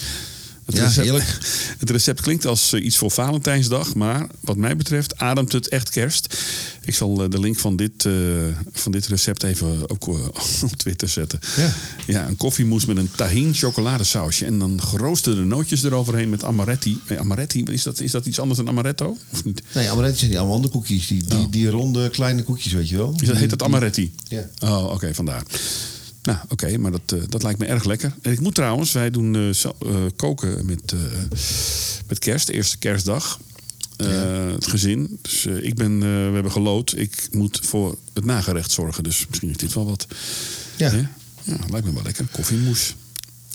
Het 0.70 0.78
Ja, 0.78 0.84
recept, 0.84 1.06
heerlijk. 1.06 1.38
Het 1.80 1.90
recept 1.90 2.22
klinkt 2.22 2.46
als 2.46 2.74
eh, 2.74 2.86
iets 2.86 2.98
voor 2.98 3.12
Valentijnsdag, 3.12 3.96
maar 3.96 4.28
wat 4.40 4.58
mij 4.58 4.76
betreft 4.76 5.18
ademt 5.18 5.52
het 5.52 5.68
echt 5.68 5.90
kerst. 5.90 6.38
Ik 6.90 6.96
zal 6.96 7.24
eh, 7.24 7.30
de 7.30 7.40
link 7.40 7.60
van 7.60 7.76
dit, 7.76 8.06
eh, 8.06 8.14
van 8.72 8.92
dit 8.92 9.08
recept 9.08 9.44
even 9.44 9.90
ook 9.90 10.08
op 10.70 10.76
Twitter 10.78 11.10
zetten. 11.10 11.40
Ja. 11.58 11.74
Ja, 12.08 12.28
een 12.28 12.38
koffiemousse 12.38 12.88
met 12.88 12.98
een 12.98 13.12
tahin 13.16 13.54
chocoladesausje. 13.54 14.46
En 14.46 14.60
dan 14.60 14.82
geroosterde 14.82 15.44
nootjes 15.44 15.84
eroverheen 15.84 16.30
met 16.30 16.44
amaretti. 16.44 17.00
Eh, 17.08 17.18
amaretti, 17.18 17.64
is 17.64 17.84
dat, 17.84 18.00
is 18.00 18.12
dat 18.12 18.26
iets 18.26 18.40
anders 18.40 18.60
dan 18.60 18.68
amaretto? 18.68 19.18
Of 19.30 19.44
niet? 19.44 19.62
Nee, 19.74 19.90
amaretti 19.90 20.18
zijn 20.18 20.30
die 20.30 20.40
allemaal 20.40 20.56
andere 20.56 20.74
koekjes. 20.74 21.08
Die, 21.08 21.24
die, 21.24 21.50
die 21.50 21.70
ronde 21.70 22.10
kleine 22.10 22.44
koekjes, 22.44 22.74
weet 22.74 22.90
je 22.90 22.98
wel. 22.98 23.16
Is 23.20 23.28
dat, 23.28 23.38
heet 23.38 23.50
dat 23.50 23.64
amaretti? 23.64 24.14
Ja. 24.28 24.50
Oh, 24.60 24.84
oké, 24.84 25.14
vandaar. 25.14 25.44
Nou, 26.30 26.42
oké, 26.50 26.78
maar 26.78 26.92
dat, 26.92 27.02
eh, 27.06 27.20
dat 27.30 27.44
lijkt 27.44 27.60
me 27.60 27.66
erg 27.66 27.84
lekker. 27.84 28.14
En 28.22 28.32
ik 28.32 28.40
moet 28.40 28.56
trouwens, 28.56 28.92
wij 28.92 29.10
doen 29.10 29.54
zo- 29.54 29.76
eh, 29.86 29.96
koken 30.16 30.66
met, 30.66 30.94
met 32.08 32.20
kerst, 32.20 32.48
de 32.48 32.54
eerste 32.54 32.78
kerstdag. 32.78 33.40
Het 34.54 34.68
gezin. 34.68 35.20
Dus 35.22 35.46
ik 35.46 35.76
ben, 35.76 36.00
we 36.00 36.34
hebben 36.34 36.52
gelood. 36.52 36.94
Ik 36.98 37.28
moet 37.32 37.60
voor 37.64 37.98
het 38.14 38.26
nagerecht 38.26 38.72
zorgen. 38.72 39.04
Dus 39.04 39.26
misschien 39.28 39.50
is 39.50 39.58
dit 39.58 39.74
wel 39.74 39.86
wat. 39.86 40.08
Ja. 40.78 40.90
Hè? 40.90 40.98
Ja, 41.44 41.58
lijkt 41.70 41.88
me 41.88 41.94
wel 41.94 42.04
lekker. 42.04 42.26
Koffiemousse. 42.32 42.94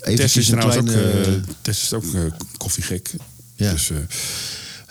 Tess 0.00 0.36
is 0.36 0.46
trouwens 0.46 0.90
kleine... 0.92 1.36
ook, 1.36 1.42
Tess 1.60 1.82
is 1.82 1.92
ook 1.92 2.04
koffiegek. 2.56 3.10
Ja. 3.56 3.72
Dus 3.72 3.90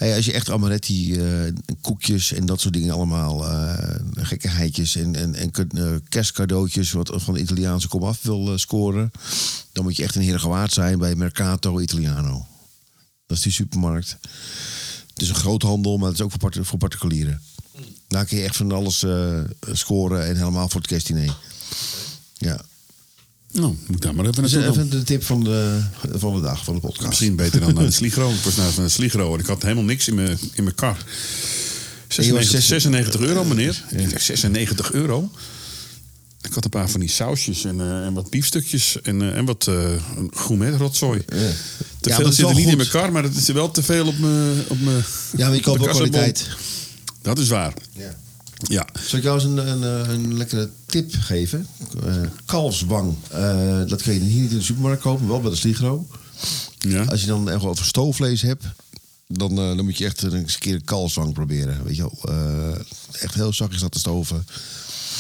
Hey, 0.04 0.16
als 0.16 0.26
je 0.26 0.34
echt 0.34 0.50
amaretti, 0.50 1.16
eh, 1.16 1.54
koekjes 1.82 2.32
en 2.32 2.46
dat 2.46 2.62
soort 2.62 2.74
dingen 2.74 2.94
allemaal, 2.94 3.48
eh 3.48 3.96
gekkigheidjes 4.14 4.96
en, 4.96 5.16
en, 5.16 5.36
en 5.36 5.52
eh, 5.52 5.96
kerstcadeautjes 6.10 6.92
wat 6.92 7.12
van 7.16 7.34
de 7.34 7.40
Italiaanse 7.40 7.88
komaf 7.88 8.22
wil 8.22 8.58
scoren, 8.58 9.12
dan 9.72 9.84
moet 9.84 9.96
je 9.96 10.04
echt 10.04 10.16
een 10.16 10.40
gewaard 10.40 10.74
zijn 10.74 10.98
bij 10.98 11.16
Mercato 11.16 11.80
Italiano. 11.80 12.46
Dat 13.26 13.38
is 13.38 13.44
die 13.44 13.52
supermarkt. 13.52 14.18
Het 15.14 15.22
is 15.22 15.30
een 15.30 15.36
groothandel, 15.36 15.98
maar 15.98 16.08
het 16.08 16.20
is 16.20 16.26
ook 16.26 16.32
voor, 16.40 16.66
voor 16.66 16.80
particulieren. 16.80 17.42
Daar 18.08 18.26
kun 18.26 18.38
je 18.38 18.44
echt 18.44 18.56
van 18.56 18.72
alles 18.72 19.06
scoren 19.72 20.26
en 20.26 20.38
helemaal 20.38 20.70
voor 20.70 20.82
het 20.82 20.90
kerstdiner. 20.90 21.38
Ja. 22.38 22.66
Nou, 23.54 23.76
moet 23.86 23.96
ik 23.96 24.02
daar 24.02 24.16
maar 24.16 24.26
even 24.26 24.44
is 24.44 24.52
naartoe 24.52 24.72
even 24.72 24.90
de 24.90 25.04
tip 25.04 25.24
van 25.24 25.44
de, 25.44 25.80
van 26.14 26.36
de 26.36 26.42
dag, 26.42 26.64
van 26.64 26.74
de 26.74 26.80
podcast. 26.80 27.08
Misschien 27.08 27.36
beter 27.36 27.60
dan 27.60 27.74
naar 27.74 27.86
de 27.92 27.92
Sligro. 27.92 28.30
Ik 28.30 28.42
was 28.44 28.56
naar 28.56 28.76
de 28.76 28.90
Sligro 28.90 29.34
en 29.34 29.40
ik 29.40 29.46
had 29.46 29.62
helemaal 29.62 29.84
niks 29.84 30.08
in 30.08 30.16
mijn, 30.16 30.38
in 30.54 30.64
mijn 30.64 30.76
kar. 30.76 30.98
En 32.18 32.26
je 32.26 32.34
was 32.34 32.50
96, 32.50 32.64
96 32.64 32.64
96 32.64 33.22
euro, 33.22 33.44
meneer. 33.44 33.84
Ik 33.90 34.10
dacht, 34.10 34.24
96 34.24 34.92
euro? 34.92 35.32
Ik 36.42 36.54
had 36.54 36.64
een 36.64 36.70
paar 36.70 36.90
van 36.90 37.00
die 37.00 37.10
sausjes 37.10 37.66
en, 37.66 37.82
eh, 37.82 38.06
en 38.06 38.14
wat 38.14 38.30
biefstukjes 38.30 39.02
en, 39.02 39.22
eh, 39.22 39.38
en 39.38 39.46
wat 39.46 39.68
eh 39.68 39.92
gourmet 40.32 40.76
rotzooi. 40.76 41.26
Te 41.26 41.54
veel 42.00 42.24
dat 42.24 42.32
is 42.32 42.36
zit 42.36 42.50
er 42.50 42.56
niet 42.56 42.68
in 42.68 42.78
mijn 42.78 42.90
kar, 42.90 43.12
maar 43.12 43.24
het 43.24 43.36
is 43.36 43.48
wel 43.48 43.72
te 43.72 43.84
veel 43.84 44.08
op 44.08 44.18
mijn... 44.18 44.60
Op 44.68 44.80
mijn 44.80 45.04
Ja, 45.38 45.48
maar 45.48 45.56
je 45.56 45.62
koopt 45.62 45.80
op 45.80 45.88
ook 45.88 45.92
kwaliteit. 45.92 46.48
Dat 47.22 47.40
is 47.40 47.50
waar. 47.50 47.74
Ja. 47.92 48.16
Ja. 48.64 48.88
Zal 49.08 49.18
ik 49.18 49.24
jou 49.24 49.36
eens 49.36 49.44
een, 49.44 49.68
een, 49.68 49.84
eh, 49.84 50.14
een 50.14 50.38
lekkere 50.38 50.70
tip 50.86 51.14
geven? 51.20 51.68
Eh 52.06 52.16
kalfswang. 52.46 53.16
Eh, 53.30 53.82
dat 53.88 54.02
kun 54.02 54.14
je 54.14 54.20
hier 54.20 54.42
niet 54.42 54.52
in 54.52 54.58
de 54.58 54.64
supermarkt 54.64 55.02
kopen, 55.02 55.28
wel 55.28 55.42
bij 55.42 55.50
de 55.52 55.56
Sligro. 55.58 56.08
ja. 56.80 57.04
Als 57.04 57.22
je 57.22 57.28
dan 57.28 57.50
echt 57.50 57.64
over 57.64 57.86
stoofvlees 57.86 58.42
hebt, 58.42 58.64
dan, 59.28 59.56
dan 59.56 59.84
moet 59.84 59.98
je 59.98 60.06
echt 60.06 60.22
een 60.22 60.36
eens 60.36 60.54
een 60.54 60.60
keer 60.60 60.74
een 60.74 60.84
kalfswang 60.84 61.34
proberen. 61.34 61.84
Weet 61.84 61.96
je 61.96 62.02
wel. 62.02 62.36
Echt 63.20 63.34
heel 63.34 63.54
zachtjes 63.54 63.82
laten 63.82 64.00
stoven. 64.00 64.46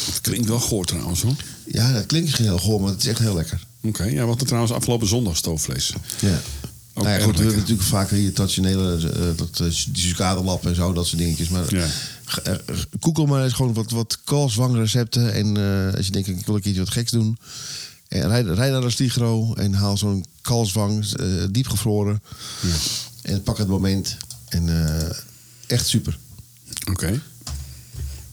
Het 0.05 0.21
klinkt 0.21 0.47
wel 0.47 0.59
goor 0.59 0.85
trouwens 0.85 1.21
hoor. 1.21 1.35
Ja, 1.65 1.93
dat 1.93 2.05
klinkt 2.05 2.37
heel 2.37 2.59
goor, 2.59 2.81
maar 2.81 2.89
het 2.89 2.99
is 2.99 3.07
echt 3.07 3.19
heel 3.19 3.35
lekker. 3.35 3.65
Oké, 3.81 4.03
ja, 4.03 4.25
wat 4.25 4.39
er 4.41 4.47
trouwens 4.47 4.73
afgelopen 4.73 5.07
zondag 5.07 5.37
stoofvlees. 5.37 5.93
Ja. 6.19 6.41
Ook 6.95 7.03
nou 7.03 7.17
ja, 7.17 7.23
goed, 7.23 7.35
we 7.37 7.41
hebben 7.41 7.59
natuurlijk 7.59 7.87
vaak 7.87 8.09
hier 8.09 8.33
traditionele, 8.33 8.95
eh, 9.13 9.21
dat, 9.35 9.49
eh, 9.59 9.67
die 9.91 10.03
sucadelap 10.07 10.65
en 10.65 10.75
zo, 10.75 10.93
dat 10.93 11.07
soort 11.07 11.21
dingetjes. 11.21 11.49
Maar 11.49 11.75
Ja. 11.75 11.87
google 12.99 13.25
maar 13.27 13.43
eens 13.43 13.53
gewoon 13.53 13.73
wat, 13.73 13.91
wat 13.91 14.17
kalfswangrecepten. 14.23 15.33
En 15.33 15.57
eh, 15.57 15.95
als 15.97 16.05
je 16.05 16.11
denkt, 16.11 16.27
ik 16.27 16.45
wil 16.45 16.55
een 16.55 16.61
keertje 16.61 16.79
wat 16.83 16.89
geks 16.89 17.11
doen. 17.11 17.37
En 18.07 18.27
rijd 18.55 18.71
naar 18.71 18.81
de 18.81 18.89
Sligro 18.89 19.53
en 19.53 19.73
haal 19.73 19.97
zo'n 19.97 20.25
kalfswang, 20.41 21.05
eh, 21.15 21.25
diep 21.51 21.67
gevroren. 21.67 22.21
En 23.21 23.43
pak 23.43 23.57
het 23.57 23.67
moment. 23.67 24.17
En 24.49 24.69
echt 25.67 25.87
super. 25.87 26.17
Oké. 26.89 27.21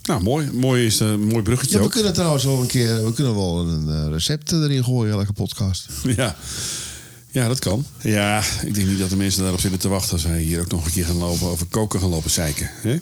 Nou, 0.03 0.23
mooi. 0.23 0.51
Mooi 0.53 0.87
is 0.87 1.01
een 1.01 1.21
mooi 1.25 1.43
bruggetje 1.43 1.73
Ja, 1.75 1.79
we 1.79 1.85
ook. 1.85 1.93
kunnen 1.93 2.13
trouwens 2.13 2.45
wel 2.45 2.61
een 2.61 2.67
keer, 2.67 3.05
we 3.05 3.13
kunnen 3.13 3.35
wel 3.35 3.59
een 3.69 4.13
recept 4.13 4.53
erin 4.53 4.85
gooien, 4.85 5.13
elke 5.13 5.33
podcast. 5.33 5.87
Ja. 6.17 6.37
Ja, 7.31 7.49
dat 7.49 7.59
kan. 7.59 7.87
Ja, 8.01 8.43
ik 8.65 8.75
denk 8.75 8.87
niet 8.87 8.99
dat 8.99 9.11
de 9.11 9.17
mensen 9.17 9.41
daarop 9.41 9.61
zitten 9.61 9.81
te 9.81 9.89
wachten... 9.89 10.13
als 10.13 10.23
wij 10.25 10.41
hier 10.41 10.61
ook 10.61 10.71
nog 10.71 10.85
een 10.85 10.93
keer 10.93 11.05
gaan 11.05 11.17
lopen 11.17 11.47
over 11.47 11.67
koken 11.67 12.01
gaan 12.01 12.09
lopen 12.09 12.31
zeiken. 12.31 12.71
Hè? 12.83 13.01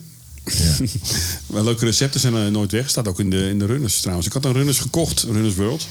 maar 1.47 1.62
leuke 1.64 1.85
recepten 1.85 2.20
zijn 2.20 2.35
er 2.35 2.51
nooit 2.51 2.72
weg. 2.72 2.89
Staat 2.91 3.09
ook 3.09 3.20
in 3.20 3.31
de, 3.31 3.49
in 3.49 3.59
de 3.59 3.66
runners 3.66 4.01
trouwens. 4.01 4.26
Ik 4.26 4.33
had 4.33 4.45
een 4.45 4.53
runners 4.53 4.79
gekocht, 4.79 5.22
runners 5.22 5.55
world. 5.55 5.87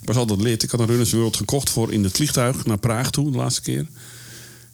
Ik 0.00 0.06
was 0.08 0.16
altijd 0.16 0.40
lid. 0.40 0.62
Ik 0.62 0.70
had 0.70 0.80
een 0.80 0.86
runners 0.86 1.12
world 1.12 1.36
gekocht 1.36 1.70
voor 1.70 1.92
in 1.92 2.04
het 2.04 2.12
vliegtuig 2.12 2.64
naar 2.64 2.78
Praag 2.78 3.10
toe, 3.10 3.30
de 3.30 3.36
laatste 3.36 3.62
keer. 3.62 3.86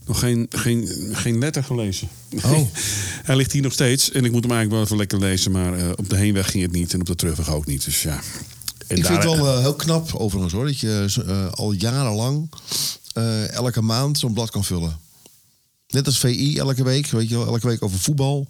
Nog 0.06 0.18
geen, 0.18 0.46
geen, 0.50 0.88
geen 1.12 1.38
letter 1.38 1.64
gelezen. 1.64 2.08
Oh. 2.44 2.60
Hij 3.28 3.36
ligt 3.36 3.52
hier 3.52 3.62
nog 3.62 3.72
steeds. 3.72 4.10
En 4.10 4.24
ik 4.24 4.32
moet 4.32 4.42
hem 4.42 4.52
eigenlijk 4.52 4.70
wel 4.70 4.82
even 4.82 4.96
lekker 4.96 5.18
lezen. 5.18 5.50
Maar 5.52 5.78
eh, 5.78 5.90
op 5.96 6.08
de 6.10 6.16
heenweg 6.16 6.50
ging 6.50 6.62
het 6.62 6.72
niet. 6.72 6.92
En 6.92 7.00
op 7.00 7.06
de 7.06 7.14
terugweg 7.14 7.50
ook 7.50 7.66
niet. 7.66 7.84
Dus 7.84 8.02
ja. 8.02 8.20
En 8.86 8.96
ik 8.96 9.02
daar- 9.02 9.12
vind 9.12 9.24
het 9.24 9.40
wel 9.40 9.54
eh, 9.54 9.60
heel 9.60 9.74
knap 9.74 10.14
overigens 10.14 10.52
hoor, 10.52 10.64
dat 10.64 10.78
je 10.78 11.22
eh, 11.26 11.52
al 11.52 11.72
jarenlang 11.72 12.48
eh, 13.16 13.52
elke 13.52 13.82
maand 13.82 14.18
zo'n 14.18 14.32
blad 14.32 14.50
kan 14.50 14.64
vullen. 14.64 14.98
Net 15.88 16.06
als 16.06 16.18
VI 16.18 16.58
elke 16.58 16.84
week, 16.84 17.06
weet 17.06 17.28
je 17.28 17.36
wel, 17.36 17.46
elke 17.46 17.66
week 17.66 17.82
over 17.82 17.98
voetbal. 17.98 18.46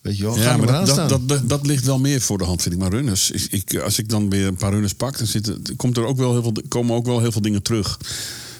Weet 0.00 0.16
je 0.16 0.22
wel, 0.22 0.38
Ja, 0.38 0.56
maar 0.56 0.66
dat, 0.66 0.88
staan. 0.88 1.08
dat, 1.08 1.28
dat, 1.28 1.48
dat 1.48 1.66
ligt 1.66 1.84
wel 1.84 1.98
meer 1.98 2.20
voor 2.20 2.38
de 2.38 2.44
hand, 2.44 2.62
vind 2.62 2.74
ik. 2.74 2.80
Maar 2.80 2.90
runners, 2.90 3.30
ik, 3.30 3.78
als 3.78 3.98
ik 3.98 4.08
dan 4.08 4.30
weer 4.30 4.46
een 4.46 4.56
paar 4.56 4.72
runners 4.72 4.94
pak, 4.94 5.18
dan 5.18 5.26
zit, 5.26 5.52
komt 5.76 5.96
er 5.96 6.04
ook 6.04 6.16
wel 6.16 6.32
heel 6.32 6.42
veel, 6.42 6.52
komen 6.68 6.96
ook 6.96 7.06
wel 7.06 7.20
heel 7.20 7.32
veel 7.32 7.40
dingen 7.40 7.62
terug. 7.62 7.98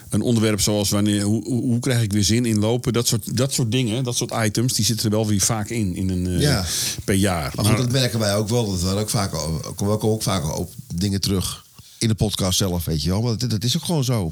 Een 0.09 0.21
onderwerp 0.21 0.61
zoals 0.61 0.89
wanneer, 0.89 1.21
hoe, 1.21 1.43
hoe, 1.45 1.79
krijg 1.79 2.01
ik 2.01 2.11
weer 2.11 2.23
zin 2.23 2.45
in 2.45 2.59
lopen? 2.59 2.93
Dat 2.93 3.07
soort, 3.07 3.37
dat 3.37 3.53
soort 3.53 3.71
dingen, 3.71 4.03
dat 4.03 4.15
soort 4.15 4.31
items, 4.43 4.73
die 4.73 4.85
zitten 4.85 5.05
er 5.05 5.11
wel 5.11 5.27
weer 5.27 5.39
vaak 5.41 5.69
in, 5.69 5.95
in 5.95 6.09
een, 6.09 6.27
eh, 6.27 6.41
Ja. 6.41 6.65
per 7.03 7.15
jaar. 7.15 7.53
Maar 7.55 7.75
dat 7.75 7.91
merken 7.91 8.19
wij 8.19 8.35
ook 8.35 8.49
wel. 8.49 8.71
Dat 8.71 8.81
we 8.81 8.99
ook 8.99 9.09
vaak, 9.09 9.31
komen 9.75 9.93
ook, 9.93 10.03
ook 10.03 10.23
vaak 10.23 10.57
op 10.57 10.73
dingen 10.95 11.21
terug 11.21 11.64
in 11.97 12.07
de 12.07 12.15
podcast 12.15 12.57
zelf, 12.57 12.85
weet 12.85 13.03
je 13.03 13.09
wel. 13.09 13.21
Maar 13.21 13.37
dat, 13.37 13.49
dat 13.49 13.63
is 13.63 13.75
ook 13.77 13.85
gewoon 13.85 14.03
zo. 14.03 14.31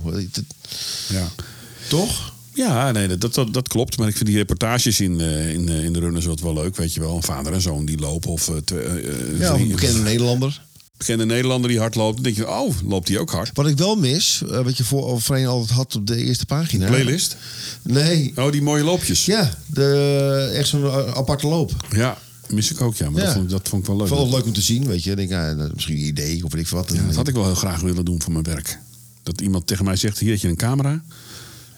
Ja. 1.10 1.32
toch? 1.88 2.34
Ja, 2.54 2.92
nee, 2.92 3.18
dat, 3.18 3.34
dat, 3.34 3.54
dat 3.54 3.68
klopt. 3.68 3.98
Maar 3.98 4.08
ik 4.08 4.16
vind 4.16 4.30
die 4.30 4.38
reportages 4.38 5.00
in, 5.00 5.22
eh, 5.22 5.54
in, 5.54 5.70
eh, 5.70 5.84
in 5.84 5.94
de 5.94 6.00
runners 6.00 6.26
wat 6.26 6.40
wel 6.40 6.54
leuk. 6.54 6.76
Weet 6.76 6.94
je 6.94 7.00
wel, 7.00 7.16
een 7.16 7.24
vader 7.24 7.54
en 7.54 7.62
zoon 7.62 7.86
die 7.86 8.00
lopen. 8.00 8.30
Of 8.32 8.48
eh, 8.50 8.56
Ja, 9.40 9.54
of 9.54 9.60
een 9.60 9.68
bekende 9.68 10.00
Nederlander. 10.00 10.62
bekende 10.98 11.26
Nederlander 11.26 11.70
die 11.70 11.80
hard 11.80 11.96
loopt. 11.96 12.14
Dan 12.14 12.24
denk 12.24 12.36
je, 12.36 12.50
oh, 12.50 12.76
loopt 12.88 13.08
die 13.08 13.20
ook 13.20 13.32
hard? 13.32 13.50
Wat 13.54 13.68
ik 13.68 13.78
wel 13.78 13.96
mis, 13.96 14.42
wat 14.48 14.78
je 14.78 14.84
voor, 14.84 15.22
voorheen 15.22 15.46
altijd 15.46 15.70
had 15.78 15.96
op 15.96 16.08
de 16.08 16.16
eerste 16.16 16.46
pagina. 16.46 16.88
Playlist? 16.88 17.36
Nee. 17.82 18.32
Oh, 18.36 18.52
die 18.52 18.62
mooie 18.62 18.84
loopjes. 18.84 19.26
Ja, 19.26 19.58
de, 19.68 20.52
echt 20.54 20.68
zo'n 20.68 20.92
aparte 20.92 21.48
loop. 21.48 21.72
Ja, 21.92 22.18
mis 22.50 22.72
ik 22.72 22.82
ook, 22.82 22.96
ja. 22.96 23.10
Maar 23.10 23.20
Ja. 23.22 23.26
Dat, 23.28 23.36
vond, 23.36 23.50
dat 23.50 23.70
vond 23.70 23.82
ik 23.82 23.88
wel 23.88 23.98
leuk. 23.98 24.08
Ik 24.08 24.14
vond 24.14 24.26
het 24.28 24.36
leuk 24.36 24.46
om 24.46 24.54
te 24.54 24.62
zien, 24.62 24.88
weet 24.88 25.04
je. 25.04 25.10
Ik 25.12 25.18
denk, 25.18 25.30
ja, 25.30 25.54
dat- 25.54 25.74
misschien 25.74 25.96
een 25.98 26.04
idee 26.06 26.44
of 26.46 26.52
weet 26.54 26.62
ik 26.62 26.68
wat. 26.68 26.92
Ja, 26.94 27.06
dat 27.06 27.16
had 27.16 27.28
ik 27.28 27.34
wel 27.34 27.46
heel 27.46 27.56
graag 27.56 27.82
willen 27.82 28.06
doen 28.06 28.22
voor 28.22 28.32
mijn 28.34 28.44
werk. 28.46 28.80
Dat 29.24 29.42
iemand 29.42 29.68
tegen 29.68 29.86
mij 29.86 29.96
zegt, 29.96 30.20
hier 30.20 30.32
heb 30.32 30.40
je 30.40 30.48
een 30.48 30.56
camera. 30.56 31.02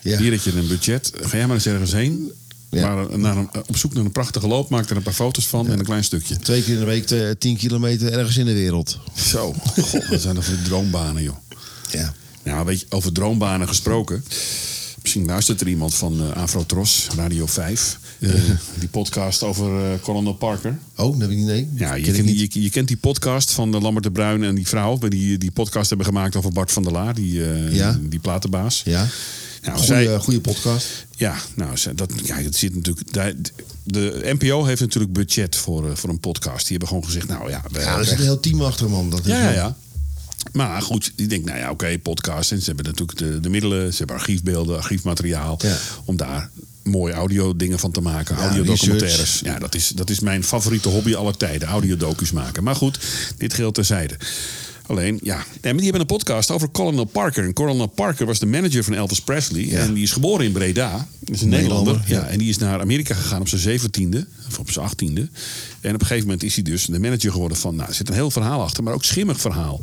Ja. 0.02 0.18
Hier 0.18 0.32
heb 0.32 0.40
je 0.42 0.52
een 0.52 0.66
budget. 0.68 1.12
Ga 1.20 1.36
jij 1.36 1.46
maar 1.46 1.56
eens 1.56 1.66
ergens 1.66 1.92
heen. 1.92 2.30
Ja. 2.70 2.94
Maar 2.94 3.18
naar 3.18 3.36
een, 3.36 3.48
op 3.68 3.76
zoek 3.76 3.94
naar 3.94 4.04
een 4.04 4.12
prachtige 4.12 4.46
loop. 4.46 4.68
Maak 4.70 4.90
er 4.90 4.96
een 4.96 5.02
paar 5.02 5.12
foto's 5.12 5.46
van 5.46 5.68
en 5.70 5.78
een 5.78 5.84
klein 5.84 6.04
stukje. 6.04 6.36
Twee 6.38 6.62
keer 6.62 6.72
in 6.74 6.78
de 6.80 6.84
week 6.86 7.10
eh, 7.10 7.30
10 7.38 7.56
kilometer 7.56 8.12
ergens 8.12 8.36
in 8.36 8.46
de 8.46 8.52
wereld. 8.52 8.98
Zo, 9.14 9.52
god, 9.76 10.08
wat 10.08 10.20
zijn 10.20 10.34
dat 10.34 10.44
voor 10.44 10.62
droombanen, 10.64 11.22
joh. 11.22 11.36
Ja. 11.90 12.14
Nou, 12.42 12.64
weet 12.66 12.80
je, 12.80 12.86
over 12.88 13.12
droombanen 13.12 13.68
gesproken. 13.68 14.24
Misschien 15.02 15.26
luistert 15.26 15.60
er 15.60 15.68
iemand 15.68 15.94
van 15.94 16.20
eh 16.20 16.30
Afrotros, 16.42 17.06
Radio 17.16 17.46
5. 17.46 17.98
Eh, 18.20 18.30
die 18.78 18.88
podcast 18.88 19.42
over 19.42 19.92
eh 19.92 20.00
Colonel 20.02 20.32
Parker. 20.34 20.78
Oh, 20.96 21.12
dat 21.12 21.20
heb 21.20 21.30
ik 21.30 21.36
niet, 21.36 21.46
nee. 21.46 21.68
Ja, 21.74 21.94
je, 21.94 22.02
Ken 22.02 22.10
ik 22.14 22.22
kent, 22.24 22.36
niet. 22.36 22.52
je, 22.54 22.62
je 22.62 22.70
kent 22.70 22.88
die 22.88 22.96
podcast 22.96 23.50
van 23.50 23.70
de 23.72 23.80
Lambert 23.80 24.04
de 24.04 24.10
Bruin 24.10 24.44
en 24.44 24.54
die 24.54 24.66
vrouw. 24.68 24.98
Die 24.98 25.38
die 25.38 25.50
podcast 25.50 25.88
hebben 25.88 26.06
gemaakt 26.06 26.36
over 26.36 26.52
Bart 26.52 26.72
van 26.72 26.82
der 26.82 26.92
Laar, 26.92 27.14
die, 27.14 27.44
eh, 27.44 27.74
Ja. 27.74 27.98
die 28.02 28.18
platenbaas. 28.18 28.82
Ja. 28.84 29.06
Nou, 29.62 29.78
Goeie, 29.78 30.04
zij, 30.06 30.18
goede 30.18 30.40
podcast. 30.40 30.86
ja, 31.16 31.36
nou, 31.54 31.76
zij- 31.76 31.94
dat, 31.94 32.12
ja, 32.24 32.36
het 32.36 32.56
zit 32.56 32.74
natuurlijk. 32.74 33.12
De 33.84 34.20
NPO 34.38 34.64
heeft 34.64 34.80
natuurlijk 34.80 35.12
budget 35.12 35.56
voor, 35.56 35.90
eh, 35.90 35.96
voor 35.96 36.10
een 36.10 36.20
podcast. 36.20 36.58
Die 36.60 36.70
hebben 36.70 36.88
gewoon 36.88 37.04
gezegd, 37.04 37.28
nou 37.28 37.50
ja, 37.50 37.62
we 37.72 37.80
Ja, 37.80 37.98
er 37.98 38.04
zit 38.04 38.18
een 38.18 38.24
heel 38.24 38.40
team 38.40 38.62
achter, 38.62 38.90
man. 38.90 39.10
Dat 39.10 39.20
is 39.20 39.26
ja, 39.26 39.50
ja. 39.50 39.76
Maar 40.52 40.82
goed, 40.82 41.12
die 41.16 41.26
denkt, 41.26 41.46
nou 41.46 41.58
ja, 41.58 41.70
oké, 41.70 41.98
podcast. 41.98 42.52
En 42.52 42.58
ze 42.58 42.64
hebben 42.66 42.84
natuurlijk 42.84 43.18
de, 43.18 43.40
de 43.40 43.48
middelen, 43.48 43.90
ze 43.92 43.98
hebben 43.98 44.16
archiefbeelden, 44.16 44.76
archiefmateriaal. 44.76 45.58
Ja. 45.62 45.76
Om 46.04 46.16
daar 46.16 46.50
mooie 46.86 47.12
audio 47.12 47.56
dingen 47.56 47.78
van 47.78 47.90
te 47.90 48.00
maken. 48.00 48.36
Ja, 48.36 48.42
audiodocumentaires. 48.42 49.40
Ja, 49.44 49.58
dat 49.58 49.74
is, 49.74 49.88
dat 49.88 50.10
is 50.10 50.20
mijn 50.20 50.44
favoriete 50.44 50.88
hobby 50.88 51.14
aller 51.14 51.36
tijden. 51.36 51.68
Audiodocus 51.68 52.32
maken. 52.32 52.62
Maar 52.62 52.76
goed, 52.76 52.98
dit 53.36 53.54
geheel 53.54 53.72
terzijde. 53.72 54.16
Alleen, 54.88 55.20
ja. 55.22 55.36
Nee, 55.36 55.44
maar 55.62 55.72
die 55.72 55.82
hebben 55.82 56.00
een 56.00 56.06
podcast 56.06 56.50
over 56.50 56.70
Colonel 56.70 57.04
Parker. 57.04 57.44
En 57.44 57.52
Colonel 57.52 57.86
Parker 57.86 58.26
was 58.26 58.38
de 58.38 58.46
manager 58.46 58.84
van 58.84 58.94
Elvis 58.94 59.20
Presley. 59.20 59.66
Ja. 59.66 59.78
En 59.78 59.94
die 59.94 60.02
is 60.02 60.12
geboren 60.12 60.44
in 60.44 60.52
Breda. 60.52 61.06
Dat 61.20 61.34
is 61.34 61.42
een 61.42 61.48
Nederlander. 61.48 61.92
Nederlander, 61.92 62.16
Ja. 62.16 62.26
ja. 62.26 62.32
En 62.32 62.38
die 62.38 62.48
is 62.48 62.58
naar 62.58 62.80
Amerika 62.80 63.14
gegaan 63.14 63.40
op 63.40 63.48
zijn 63.48 63.60
zeventiende. 63.60 64.26
Of 64.48 64.58
op 64.58 64.70
zijn 64.70 64.84
achttiende. 64.84 65.28
En 65.80 65.94
op 65.94 66.00
een 66.00 66.06
gegeven 66.06 66.24
moment 66.26 66.42
is 66.42 66.54
hij 66.54 66.62
dus 66.64 66.84
de 66.86 66.98
manager 67.00 67.32
geworden 67.32 67.58
van... 67.58 67.76
Nou, 67.76 67.88
er 67.88 67.94
zit 67.94 68.08
een 68.08 68.14
heel 68.14 68.30
verhaal 68.30 68.62
achter, 68.62 68.82
maar 68.82 68.94
ook 68.94 69.04
schimmig 69.04 69.40
verhaal. 69.40 69.80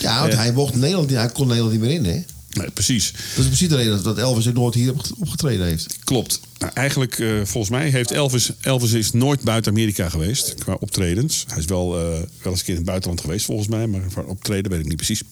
Ja, 0.00 0.20
want 0.20 0.34
hij 0.34 0.52
mocht 0.52 0.74
Nederland, 0.74 1.10
hij 1.10 1.28
kon 1.28 1.46
Nederland 1.46 1.72
niet 1.72 1.82
meer 1.82 1.90
in, 1.90 2.04
hè? 2.04 2.22
Nee, 2.52 2.70
precies. 2.70 3.12
Dat 3.12 3.38
is 3.38 3.46
precies 3.46 3.68
de 3.68 3.76
reden 3.76 4.02
dat- 4.02 4.18
Elvis 4.18 4.48
ook 4.48 4.54
nooit 4.54 4.74
hier 4.74 4.90
op- 4.92 5.04
opgetreden 5.18 5.66
heeft. 5.66 5.98
Klopt. 6.04 6.40
Nou, 6.58 6.72
eigenlijk, 6.74 7.18
eh, 7.18 7.28
volgens 7.44 7.70
mij 7.72 7.88
heeft 7.90 8.10
Elvis... 8.10 8.50
Elvis 8.60 8.92
is 8.92 9.12
nooit 9.12 9.40
buiten 9.40 9.72
Amerika 9.72 10.08
geweest 10.08 10.54
qua 10.54 10.76
optredens. 10.80 11.44
Hij 11.48 11.58
is 11.58 11.64
wel, 11.64 11.98
eh, 11.98 12.02
wel 12.02 12.20
eens 12.44 12.58
een 12.58 12.64
keer 12.64 12.68
in 12.68 12.74
het 12.74 12.84
buitenland 12.84 13.20
geweest, 13.20 13.44
volgens 13.44 13.68
mij. 13.68 13.86
Maar 13.86 14.02
voor 14.08 14.24
optreden 14.24 14.70
weet 14.70 14.80
ik 14.80 14.86
niet 14.86 14.96
precies. 14.96 15.22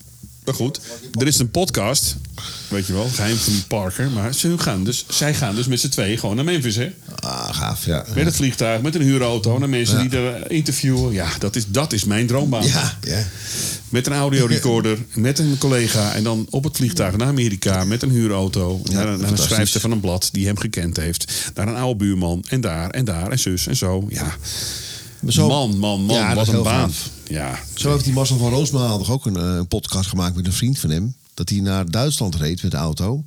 Maar 0.50 0.58
goed, 0.58 0.80
er 1.20 1.26
is 1.26 1.38
een 1.38 1.50
podcast. 1.50 2.16
Weet 2.68 2.86
je 2.86 2.92
wel, 2.92 3.08
geheim 3.08 3.36
van 3.36 3.52
Parker. 3.68 4.10
Maar 4.10 4.34
ze 4.34 4.58
gaan 4.58 4.84
dus, 4.84 5.04
zij 5.08 5.34
gaan 5.34 5.54
dus 5.54 5.66
met 5.66 5.80
z'n 5.80 5.88
tweeën 5.88 6.18
gewoon 6.18 6.36
naar 6.36 6.44
Memphis, 6.44 6.76
hè? 6.76 6.92
Ah, 7.20 7.54
gaaf, 7.54 7.84
ja. 7.84 8.04
Met 8.14 8.24
het 8.24 8.36
vliegtuig, 8.36 8.82
met 8.82 8.94
een 8.94 9.02
huurauto. 9.02 9.58
Naar 9.58 9.68
mensen 9.68 10.02
Ja. 10.02 10.08
die 10.08 10.18
er 10.18 10.50
interviewen. 10.50 11.12
Ja, 11.12 11.28
dat 11.38 11.56
is, 11.56 11.64
dat 11.66 11.92
is 11.92 12.04
mijn 12.04 12.26
droombaan. 12.26 12.66
Ja, 12.66 12.98
ja. 13.00 13.22
Met 13.88 14.06
een 14.06 14.12
audiorecorder, 14.12 14.98
met 15.14 15.38
een 15.38 15.58
collega. 15.58 16.14
En 16.14 16.22
dan 16.22 16.46
op 16.50 16.64
het 16.64 16.76
vliegtuig 16.76 17.16
naar 17.16 17.28
Amerika 17.28 17.84
met 17.84 18.02
een 18.02 18.10
huurauto. 18.10 18.80
naar, 18.84 18.94
naar 19.04 19.12
een 19.12 19.18
fantastisch. 19.18 19.44
schrijfster 19.48 19.80
van 19.80 19.90
een 19.90 20.00
blad 20.00 20.28
die 20.32 20.46
hem 20.46 20.58
gekend 20.58 20.96
heeft. 20.96 21.32
Naar 21.54 21.68
een 21.68 21.76
oude 21.76 22.04
buurman. 22.04 22.44
En 22.48 22.60
daar 22.60 22.90
en 22.90 23.04
daar 23.04 23.30
en 23.30 23.38
zus 23.38 23.66
en 23.66 23.76
zo. 23.76 24.06
Ja. 24.08 24.36
Zo- 25.28 25.48
man, 25.48 25.78
man, 25.78 26.00
man. 26.04 26.16
Ja, 26.16 26.34
wat 26.34 26.48
een 26.48 26.62
baan. 26.62 26.92
Ja. 27.28 27.58
Zo 27.74 27.90
heeft 27.92 28.04
die 28.04 28.12
Marcel 28.12 28.38
van 28.38 28.50
Roosmalen 28.50 28.98
toch 28.98 29.10
ook 29.10 29.26
een, 29.26 29.36
eh, 29.36 29.42
een 29.56 29.66
podcast 29.68 30.08
gemaakt 30.08 30.36
met 30.36 30.46
een 30.46 30.52
vriend 30.52 30.78
van 30.78 30.90
hem. 30.90 31.14
Dat 31.34 31.48
hij 31.48 31.60
naar 31.60 31.90
Duitsland 31.90 32.34
reed 32.34 32.62
met 32.62 32.70
de 32.70 32.76
auto. 32.76 33.24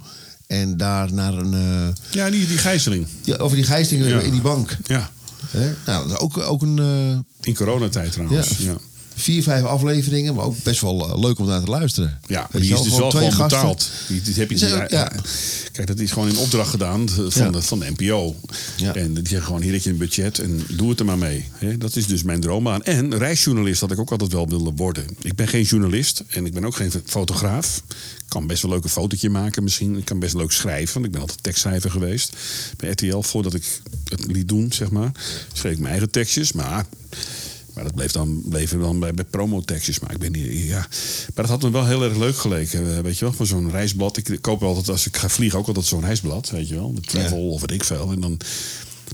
En 0.48 0.78
daar 0.78 1.14
naar 1.14 1.34
een... 1.34 1.54
eh, 1.54 1.88
ja, 2.12 2.30
die, 2.30 2.48
die 2.48 2.58
gijzeling. 2.58 3.08
ja, 3.24 3.36
over 3.36 3.56
die 3.56 3.66
Ja. 3.68 4.20
in 4.20 4.32
die 4.32 4.42
bank. 4.42 4.78
Ja. 4.84 5.10
Hè? 5.48 5.74
Nou, 5.86 6.08
dat 6.08 6.12
is 6.18 6.24
ook, 6.24 6.38
ook 6.38 6.62
een... 6.62 6.80
eh, 6.80 7.48
In 7.48 7.56
coronatijd 7.56 8.12
trouwens. 8.12 8.58
Ja. 8.58 8.66
Ja. 8.72 8.78
Vier, 9.16 9.44
vijf 9.44 9.64
afleveringen, 9.64 10.36
maar 10.36 10.46
ook 10.46 10.64
best 10.64 10.82
wel 10.82 11.10
eh, 11.10 11.20
leuk 11.20 11.40
om 11.40 11.48
naar 11.48 11.64
te 11.64 11.70
luisteren. 11.70 12.20
Ja, 12.28 12.50
die 12.52 12.74
is 12.74 12.82
dus 12.82 12.98
wel 12.98 13.10
twee 13.10 13.32
gewoon 13.32 13.32
gasten. 13.50 13.60
betaald. 13.60 13.90
Die, 14.08 14.22
die 14.22 14.34
heb 14.34 14.52
je 14.52 14.86
ja. 14.90 15.12
Kijk, 15.72 15.88
dat 15.88 16.00
is 16.00 16.12
gewoon 16.12 16.30
in 16.30 16.38
opdracht 16.38 16.70
gedaan 16.70 17.10
van, 17.10 17.32
Ja. 17.46 17.50
de, 17.50 17.62
van 17.62 17.80
de 17.80 17.92
NPO. 17.98 18.36
Ja. 18.78 18.96
En 18.96 19.14
die 19.14 19.28
zeggen 19.28 19.48
gewoon, 19.48 19.62
hier 19.62 19.74
heb 19.74 19.82
je 19.82 19.90
een 19.90 19.98
budget 19.98 20.40
en 20.40 20.62
doe 20.70 20.90
het 20.90 21.00
er 21.00 21.06
maar 21.06 21.18
mee. 21.18 21.50
Dat 21.78 21.96
is 21.96 22.08
dus 22.08 22.24
mijn 22.24 22.40
droombaan. 22.42 22.84
En 22.84 23.18
reisjournalist 23.18 23.82
had 23.82 23.92
ik 23.92 24.00
ook 24.00 24.12
altijd 24.12 24.32
wel 24.32 24.48
willen 24.50 24.76
worden. 24.76 25.06
Ik 25.22 25.36
ben 25.36 25.48
geen 25.48 25.64
journalist 25.64 26.24
en 26.28 26.46
ik 26.46 26.54
ben 26.54 26.66
ook 26.66 26.76
geen 26.76 26.92
fotograaf. 27.06 27.82
Ik 28.18 28.40
kan 28.40 28.48
best 28.48 28.62
wel 28.62 28.72
leuk 28.72 28.84
een 28.84 28.90
fotootje 28.90 29.30
maken 29.30 29.64
misschien. 29.64 29.98
Ik 29.98 30.06
kan 30.06 30.20
best 30.20 30.34
leuk 30.34 30.52
schrijven, 30.52 30.94
want 30.94 31.06
ik 31.06 31.12
ben 31.12 31.22
altijd 31.22 31.44
tekstschrijver 31.44 31.92
geweest. 31.92 32.36
Bij 32.78 32.90
RTL, 32.90 33.20
voordat 33.20 33.54
ik 33.54 33.64
het 34.10 34.26
liet 34.28 34.48
doen, 34.48 34.72
zeg 34.72 34.92
maar. 34.92 35.12
Schreef 35.54 35.72
ik 35.74 35.80
mijn 35.80 35.92
eigen 35.92 36.10
tekstjes, 36.12 36.52
maar... 36.52 36.86
Maar 37.74 37.84
dat 37.84 37.96
bleef 37.96 38.12
dan, 38.12 38.42
bleven 38.46 38.80
dan 38.80 39.00
bij, 39.00 39.14
bij 39.14 39.24
promotekstjes. 39.24 40.00
Maar 40.00 40.12
ik 40.12 40.18
ben 40.18 40.32
niet, 40.32 40.68
ja. 40.68 40.80
Maar 40.80 41.46
dat 41.46 41.50
had 41.50 41.62
me 41.62 41.72
wel 41.72 41.86
heel 41.86 42.04
erg 42.04 42.18
leuk 42.18 42.38
geleken. 42.38 42.96
eh, 42.96 43.00
Weet 43.04 43.18
je 43.18 43.26
wel, 43.26 43.34
voor 43.34 43.46
zo'n 43.46 43.72
reisblad. 43.72 44.18
Ik 44.18 44.38
koop 44.42 44.64
altijd, 44.64 44.90
als 44.90 45.08
ik 45.08 45.18
ga 45.18 45.30
vliegen, 45.30 45.60
ook 45.60 45.68
altijd 45.68 45.86
zo'n 45.86 46.02
reisblad. 46.06 46.50
Weet 46.50 46.68
je 46.68 46.76
wel, 46.76 46.94
de 46.94 47.02
travel 47.02 47.50
of 47.50 47.62
weet 47.62 47.72
ik 47.72 47.84
veel. 47.84 48.12
En 48.12 48.20
dan 48.22 48.38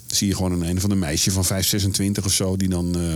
zie 0.07 0.27
je 0.27 0.35
gewoon 0.35 0.51
een, 0.51 0.69
een 0.69 0.81
van 0.81 0.89
de 0.89 0.95
meisje 0.95 1.31
van 1.31 1.45
5, 1.45 1.67
26 1.67 2.25
of 2.25 2.33
zo. 2.33 2.55
Die 2.57 2.69
dan 2.69 2.95
eh, 2.95 3.13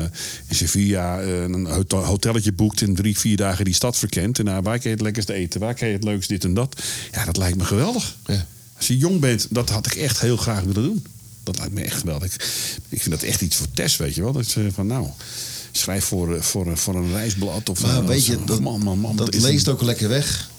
in 0.48 0.56
Sevilla 0.56 1.22
eh, 1.22 1.42
een 1.42 1.66
hot- 1.68 1.92
hotelletje 1.92 2.52
boekt. 2.54 2.82
En 2.82 2.96
drie, 2.96 3.18
vier 3.20 3.38
dagen 3.38 3.66
die 3.66 3.74
stad 3.74 3.98
verkent. 3.98 4.40
En 4.40 4.46
nou, 4.46 4.62
waar 4.62 4.74
kan 4.80 4.84
je 4.90 4.96
het 4.96 5.02
lekkerst 5.02 5.30
eten? 5.30 5.60
Waar 5.60 5.74
kan 5.76 5.88
je 5.88 5.94
het 5.94 6.04
leukst 6.04 6.30
dit 6.30 6.44
en 6.44 6.54
dat? 6.54 6.82
Ja, 7.12 7.26
dat 7.26 7.38
lijkt 7.38 7.58
me 7.58 7.66
geweldig. 7.66 8.18
Ja. 8.26 8.46
Als 8.78 8.88
je 8.88 8.98
jong 8.98 9.20
bent, 9.20 9.48
dat 9.50 9.70
had 9.70 9.86
ik 9.86 9.96
echt 9.96 10.20
heel 10.22 10.38
graag 10.38 10.64
willen 10.64 10.84
doen. 10.84 11.06
Dat 11.44 11.58
lijkt 11.58 11.74
me 11.74 11.82
echt 11.82 12.00
geweldig. 12.00 12.34
Ik, 12.34 12.44
ik 12.90 13.02
vind 13.02 13.16
dat 13.16 13.24
echt 13.24 13.42
iets 13.42 13.56
voor 13.56 13.68
Tess, 13.74 13.98
weet 13.98 14.16
je 14.16 14.22
wel. 14.22 14.32
Dat 14.32 14.52
je 14.52 14.70
van 14.74 14.88
nou, 14.88 15.08
schrijf 15.72 16.06
voor, 16.06 16.36
eh, 16.36 16.42
voor, 16.42 16.68
een- 16.68 16.78
voor 16.78 16.96
een 16.96 17.12
reisblad. 17.12 17.70
Of 17.70 17.82
Maar 17.82 17.98
een- 17.98 18.06
weet 18.08 18.26
je, 18.26 18.38
dat, 18.46 18.60
man, 18.60 18.82
man, 18.84 19.00
man, 19.00 19.16
dat 19.16 19.34
leest 19.42 19.68
een- 19.68 19.74
ook 19.74 19.82
lekker 19.82 20.10
weg. 20.10 20.52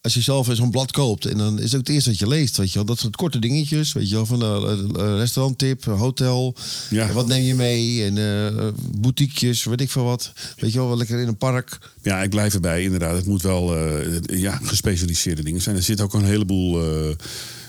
Als 0.00 0.14
je 0.14 0.20
zelf 0.20 0.48
zo'n 0.52 0.70
blad 0.70 0.92
koopt 0.92 1.24
en 1.26 1.38
dan 1.38 1.56
is 1.58 1.64
het 1.64 1.72
ook 1.72 1.78
het 1.86 1.88
eerste 1.88 2.10
wat 2.10 2.18
je 2.18 2.28
leest. 2.28 2.56
Weet 2.56 2.68
je 2.68 2.74
wel. 2.74 2.84
Dat 2.84 2.98
soort 2.98 3.16
korte 3.16 3.38
dingetjes. 3.38 3.92
Weet 3.92 4.08
je 4.08 4.14
wel, 4.14 4.26
van 4.26 4.42
een 4.42 5.16
restauranttip, 5.16 5.86
een 5.86 5.96
hotel. 5.96 6.54
Ja. 6.90 7.12
Wat 7.12 7.26
neem 7.26 7.42
je 7.42 7.54
mee? 7.54 8.04
En 8.04 8.18
eh 8.18 8.68
boutiquejes, 9.00 9.64
weet 9.64 9.80
ik 9.80 9.90
veel 9.90 10.04
wat. 10.04 10.32
Weet 10.56 10.72
je 10.72 10.78
wel, 10.78 10.96
lekker 10.96 11.18
in 11.20 11.28
een 11.28 11.36
park. 11.36 11.78
Ja, 12.02 12.22
ik 12.22 12.30
blijf 12.30 12.54
erbij, 12.54 12.82
inderdaad. 12.82 13.16
Het 13.16 13.26
moet 13.26 13.42
wel 13.42 13.76
eh, 13.76 14.20
ja, 14.40 14.60
gespecialiseerde 14.62 15.42
dingen 15.42 15.60
zijn. 15.62 15.76
Er 15.76 15.82
zitten 15.82 16.04
ook 16.04 16.14
een 16.14 16.24
heleboel 16.24 16.82
eh, 17.08 17.14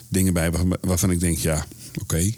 dingen 0.09 0.33
bij 0.33 0.51
waar- 0.51 0.77
waarvan 0.81 1.11
ik 1.11 1.19
denk, 1.19 1.37
ja, 1.37 1.65
oké. 2.01 2.31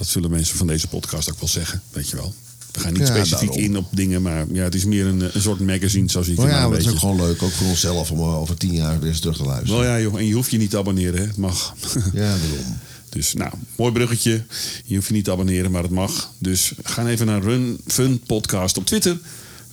Dat 0.00 0.08
zullen 0.08 0.30
mensen 0.30 0.56
van 0.56 0.66
deze 0.66 0.88
podcast 0.88 1.30
ook 1.30 1.40
wel 1.40 1.48
zeggen, 1.48 1.82
weet 1.92 2.08
je 2.08 2.16
wel. 2.16 2.34
We 2.72 2.80
gaan 2.80 2.92
niet 2.92 3.00
Ja, 3.08 3.14
specifiek 3.14 3.48
daarom. 3.48 3.64
in 3.64 3.76
op 3.76 3.86
dingen, 3.90 4.22
maar 4.22 4.46
ja, 4.52 4.62
het 4.62 4.74
is 4.74 4.84
meer 4.84 5.06
een, 5.06 5.20
een 5.34 5.40
soort 5.42 5.60
magazine, 5.60 6.10
zoals 6.10 6.28
ik 6.28 6.36
Maar 6.36 6.46
het 6.46 6.54
ja, 6.54 6.60
maar 6.68 6.70
dat 6.78 6.86
is 6.86 6.92
ook 6.92 6.98
gewoon 6.98 7.16
leuk. 7.16 7.42
Ook 7.42 7.50
voor 7.50 7.66
onszelf 7.66 8.10
om 8.10 8.18
eh, 8.18 8.40
over 8.40 8.56
tien 8.56 8.72
jaar 8.72 9.00
weer 9.00 9.08
eens 9.08 9.20
terug 9.20 9.36
te 9.36 9.42
luisteren. 9.42 9.74
Wel 9.74 9.84
ja, 9.84 10.00
joh, 10.00 10.18
en 10.18 10.26
je 10.26 10.34
hoeft 10.34 10.50
je 10.50 10.58
niet 10.58 10.70
te 10.70 10.78
abonneren, 10.78 11.20
hè. 11.20 11.26
het 11.26 11.36
mag. 11.36 11.74
Ja, 12.12 12.20
daarom. 12.36 12.78
Dus 13.08 13.34
nou, 13.34 13.52
mooi 13.76 13.92
bruggetje. 13.92 14.44
Je 14.84 14.94
hoeft 14.94 15.08
je 15.08 15.12
niet 15.14 15.24
te 15.24 15.30
abonneren, 15.30 15.70
maar 15.70 15.82
het 15.82 15.90
mag. 15.90 16.32
Dus 16.38 16.72
ga 16.82 17.06
even 17.06 17.26
naar 17.26 17.42
Run 17.42 17.80
Fun 17.86 18.20
Podcast 18.26 18.76
op 18.76 18.86
Twitter. 18.86 19.18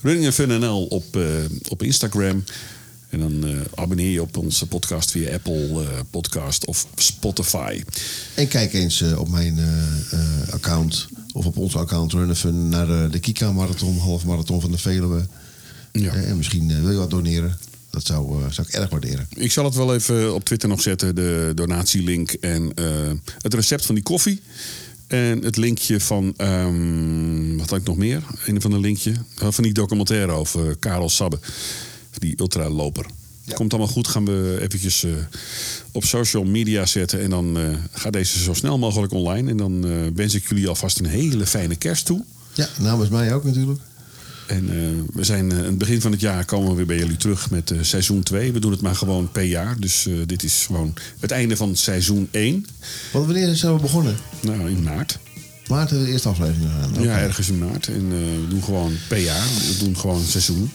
Running 0.02 0.32
Fun 0.32 0.48
NL 0.60 0.84
op, 0.84 1.16
eh, 1.16 1.22
op 1.68 1.82
Instagram. 1.82 2.44
En 3.08 3.20
dan 3.20 3.46
eh, 3.46 3.60
abonneer 3.74 4.10
je 4.10 4.22
op 4.22 4.36
onze 4.36 4.66
podcast 4.66 5.10
via 5.10 5.32
Apple 5.32 5.82
eh, 5.82 6.00
Podcast 6.10 6.66
of 6.66 6.86
Spotify. 6.94 7.82
En 8.34 8.48
kijk 8.48 8.72
eens 8.72 9.00
eh, 9.00 9.18
op 9.18 9.28
mijn 9.28 9.58
account 10.50 11.08
of 11.32 11.46
op 11.46 11.56
ons 11.56 11.76
account 11.76 12.12
Run 12.12 12.36
Fun 12.36 12.68
naar 12.68 13.10
de 13.10 13.18
Kika 13.18 13.52
Marathon, 13.52 13.98
half 13.98 14.24
marathon 14.24 14.60
van 14.60 14.70
de 14.70 14.78
Veluwe. 14.78 15.26
Ja. 15.92 16.14
En 16.14 16.36
misschien 16.36 16.82
wil 16.82 16.90
je 16.90 16.96
wat 16.96 17.10
doneren. 17.10 17.58
Dat 17.90 18.06
zou, 18.06 18.42
zou 18.50 18.66
ik 18.68 18.74
erg 18.74 18.90
waarderen. 18.90 19.26
Ik 19.34 19.52
zal 19.52 19.64
het 19.64 19.74
wel 19.74 19.94
even 19.94 20.34
op 20.34 20.44
Twitter 20.44 20.68
nog 20.68 20.80
zetten, 20.80 21.14
de 21.14 21.52
donatielink 21.54 22.30
en 22.30 22.72
het 23.38 23.54
recept 23.54 23.86
van 23.86 23.94
die 23.94 24.04
koffie. 24.04 24.40
En 25.06 25.44
het 25.44 25.56
linkje 25.56 26.00
van, 26.00 26.34
ehm, 26.36 27.56
wat 27.56 27.70
had 27.70 27.78
ik 27.78 27.86
nog 27.86 27.96
meer? 27.96 28.22
Een 28.46 28.60
van 28.60 28.72
een 28.72 28.80
linkje 28.80 29.12
van 29.34 29.64
die 29.64 29.72
documentaire 29.72 30.32
over 30.32 30.76
Karel 30.76 31.08
Sabbe, 31.08 31.38
die 32.20 32.34
ultraloper. 32.36 33.06
Komt 33.54 33.72
allemaal 33.72 33.92
goed, 33.92 34.08
gaan 34.08 34.24
we 34.24 34.58
eventjes 34.60 35.04
eh, 35.04 35.10
op 35.92 36.04
social 36.04 36.44
media 36.44 36.86
zetten. 36.86 37.20
En 37.20 37.30
dan 37.30 37.58
eh, 37.58 37.64
gaat 37.92 38.12
deze 38.12 38.42
zo 38.42 38.54
snel 38.54 38.78
mogelijk 38.78 39.12
online. 39.12 39.50
En 39.50 39.56
dan 39.56 39.86
eh, 39.86 39.92
wens 40.14 40.34
ik 40.34 40.48
jullie 40.48 40.68
alvast 40.68 40.98
een 40.98 41.06
hele 41.06 41.46
fijne 41.46 41.76
kerst 41.76 42.06
toe. 42.06 42.24
Ja, 42.54 42.68
namens 42.78 43.10
mij 43.10 43.34
ook 43.34 43.44
natuurlijk. 43.44 43.80
En 44.46 44.66
we 45.12 45.24
zijn 45.24 45.52
aan 45.52 45.64
het 45.64 45.78
begin 45.78 46.00
van 46.00 46.12
het 46.12 46.20
jaar 46.20 46.44
komen 46.44 46.68
we 46.68 46.74
weer 46.74 46.86
bij 46.86 46.98
jullie 46.98 47.16
terug 47.16 47.50
met 47.50 47.72
seizoen 47.80 48.22
2. 48.22 48.52
We 48.52 48.58
doen 48.58 48.70
het 48.70 48.80
maar 48.80 48.94
gewoon 48.94 49.32
per 49.32 49.42
jaar. 49.42 49.76
Dus 49.78 50.08
dit 50.26 50.42
is 50.42 50.64
gewoon 50.66 50.94
het 51.20 51.30
einde 51.30 51.56
van 51.56 51.76
seizoen 51.76 52.28
1. 52.30 52.66
Want 53.12 53.24
wanneer 53.26 53.56
zijn 53.56 53.74
we 53.74 53.80
begonnen? 53.80 54.16
Nou, 54.40 54.70
in 54.70 54.82
maart. 54.82 55.18
Maart 55.66 55.88
de 55.88 56.06
eerste 56.06 56.28
aflevering 56.28 56.70
gegaan. 56.70 56.90
Oké. 56.90 57.02
Ja, 57.02 57.18
ergens 57.18 57.48
in 57.48 57.58
maart. 57.58 57.86
En 57.86 58.08
we 58.08 58.46
doen 58.48 58.62
gewoon 58.62 58.92
per 59.08 59.18
jaar. 59.18 59.46
We 59.46 59.76
doen 59.84 59.96
gewoon 59.96 60.22
seizoen. 60.22 60.70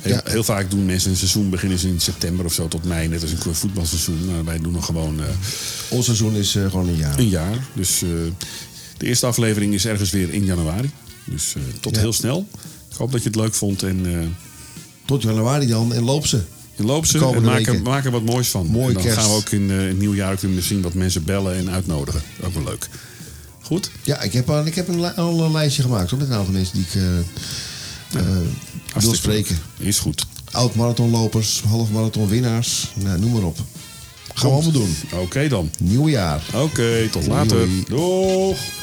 Heel, 0.00 0.14
Ja. 0.14 0.20
heel 0.24 0.44
vaak 0.44 0.70
doen 0.70 0.86
mensen 0.86 1.10
een 1.10 1.16
seizoen 1.16 1.50
beginnen 1.50 1.78
ze 1.78 1.88
in 1.88 2.00
september 2.00 2.44
of 2.44 2.52
zo 2.52 2.68
tot 2.68 2.84
mei. 2.84 3.08
Net 3.08 3.22
als 3.22 3.30
een 3.32 3.54
voetbalseizoen. 3.54 4.24
Maar 4.26 4.44
wij 4.44 4.58
doen 4.58 4.72
nog 4.72 4.84
gewoon 4.84 5.20
eh, 5.20 5.26
Ons 5.88 6.04
seizoen 6.04 6.34
is 6.34 6.54
eh, 6.56 6.70
gewoon 6.70 6.88
een 6.88 6.96
jaar. 6.96 7.18
een 7.18 7.28
jaar. 7.28 7.58
Dus 7.74 8.02
eh, 8.02 8.08
de 8.96 9.06
eerste 9.06 9.26
aflevering 9.26 9.74
is 9.74 9.86
ergens 9.86 10.10
weer 10.10 10.32
in 10.32 10.44
januari. 10.44 10.90
Dus 11.24 11.54
tot 11.80 11.94
Ja. 11.94 12.00
heel 12.00 12.12
snel. 12.12 12.46
Ik 12.90 12.96
hoop 12.96 13.12
dat 13.12 13.22
je 13.22 13.26
het 13.28 13.36
leuk 13.38 13.54
vond. 13.54 13.82
En 13.82 14.36
Tot 15.04 15.22
januari 15.22 15.66
dan 15.66 15.92
en 15.94 16.02
loop 16.02 16.26
ze. 16.26 16.40
Je 16.76 16.84
loopt 16.84 17.08
ze 17.08 17.18
en 17.34 17.42
maak 17.42 17.66
er, 17.66 17.82
maak 17.82 18.04
er 18.04 18.10
wat 18.10 18.22
moois 18.24 18.48
van. 18.48 18.66
Mooi 18.66 18.86
en 18.86 18.92
dan 18.94 19.02
kerst. 19.02 19.18
gaan 19.18 19.28
we 19.28 19.34
ook 19.36 19.48
in, 19.50 19.70
het 19.70 19.98
nieuwjaar 19.98 20.32
ook 20.32 20.40
weer 20.40 20.50
misschien 20.50 20.80
wat 20.82 20.94
mensen 20.94 21.24
bellen 21.24 21.54
en 21.56 21.70
uitnodigen. 21.70 22.22
Ook 22.42 22.54
wel 22.54 22.64
leuk. 22.64 22.88
Goed? 23.60 23.90
Ja, 24.02 24.20
ik 24.20 24.32
heb, 24.32 24.50
al- 24.50 24.66
ik 24.66 24.74
heb 24.74 24.88
een, 24.88 25.14
al 25.14 25.44
een 25.44 25.52
lijstje 25.52 25.82
gemaakt 25.82 26.10
hoor, 26.10 26.18
met 26.18 26.28
een 26.28 26.34
aantal 26.34 26.52
mensen 26.52 26.74
die 26.74 26.84
ik 26.84 27.00
eh, 28.94 29.02
wil 29.02 29.14
spreken. 29.14 29.58
Is 29.78 29.98
goed. 29.98 30.26
Oud 30.50 30.74
marathonlopers, 30.74 31.62
half 31.68 31.90
marathon 31.90 32.28
winnaars, 32.28 32.88
nou, 32.94 33.18
noem 33.18 33.32
maar 33.32 33.42
op. 33.42 33.58
Gaan 34.34 34.50
we 34.50 34.54
allemaal 34.54 34.72
doen. 34.72 34.96
Oké 35.12 35.48
dan. 35.48 35.70
Nieuw 35.78 36.08
jaar. 36.08 36.42
Oké, 36.54 37.08
tot 37.10 37.26
later. 37.26 37.66
Doei. 37.66 37.84
Doeg! 37.88 38.77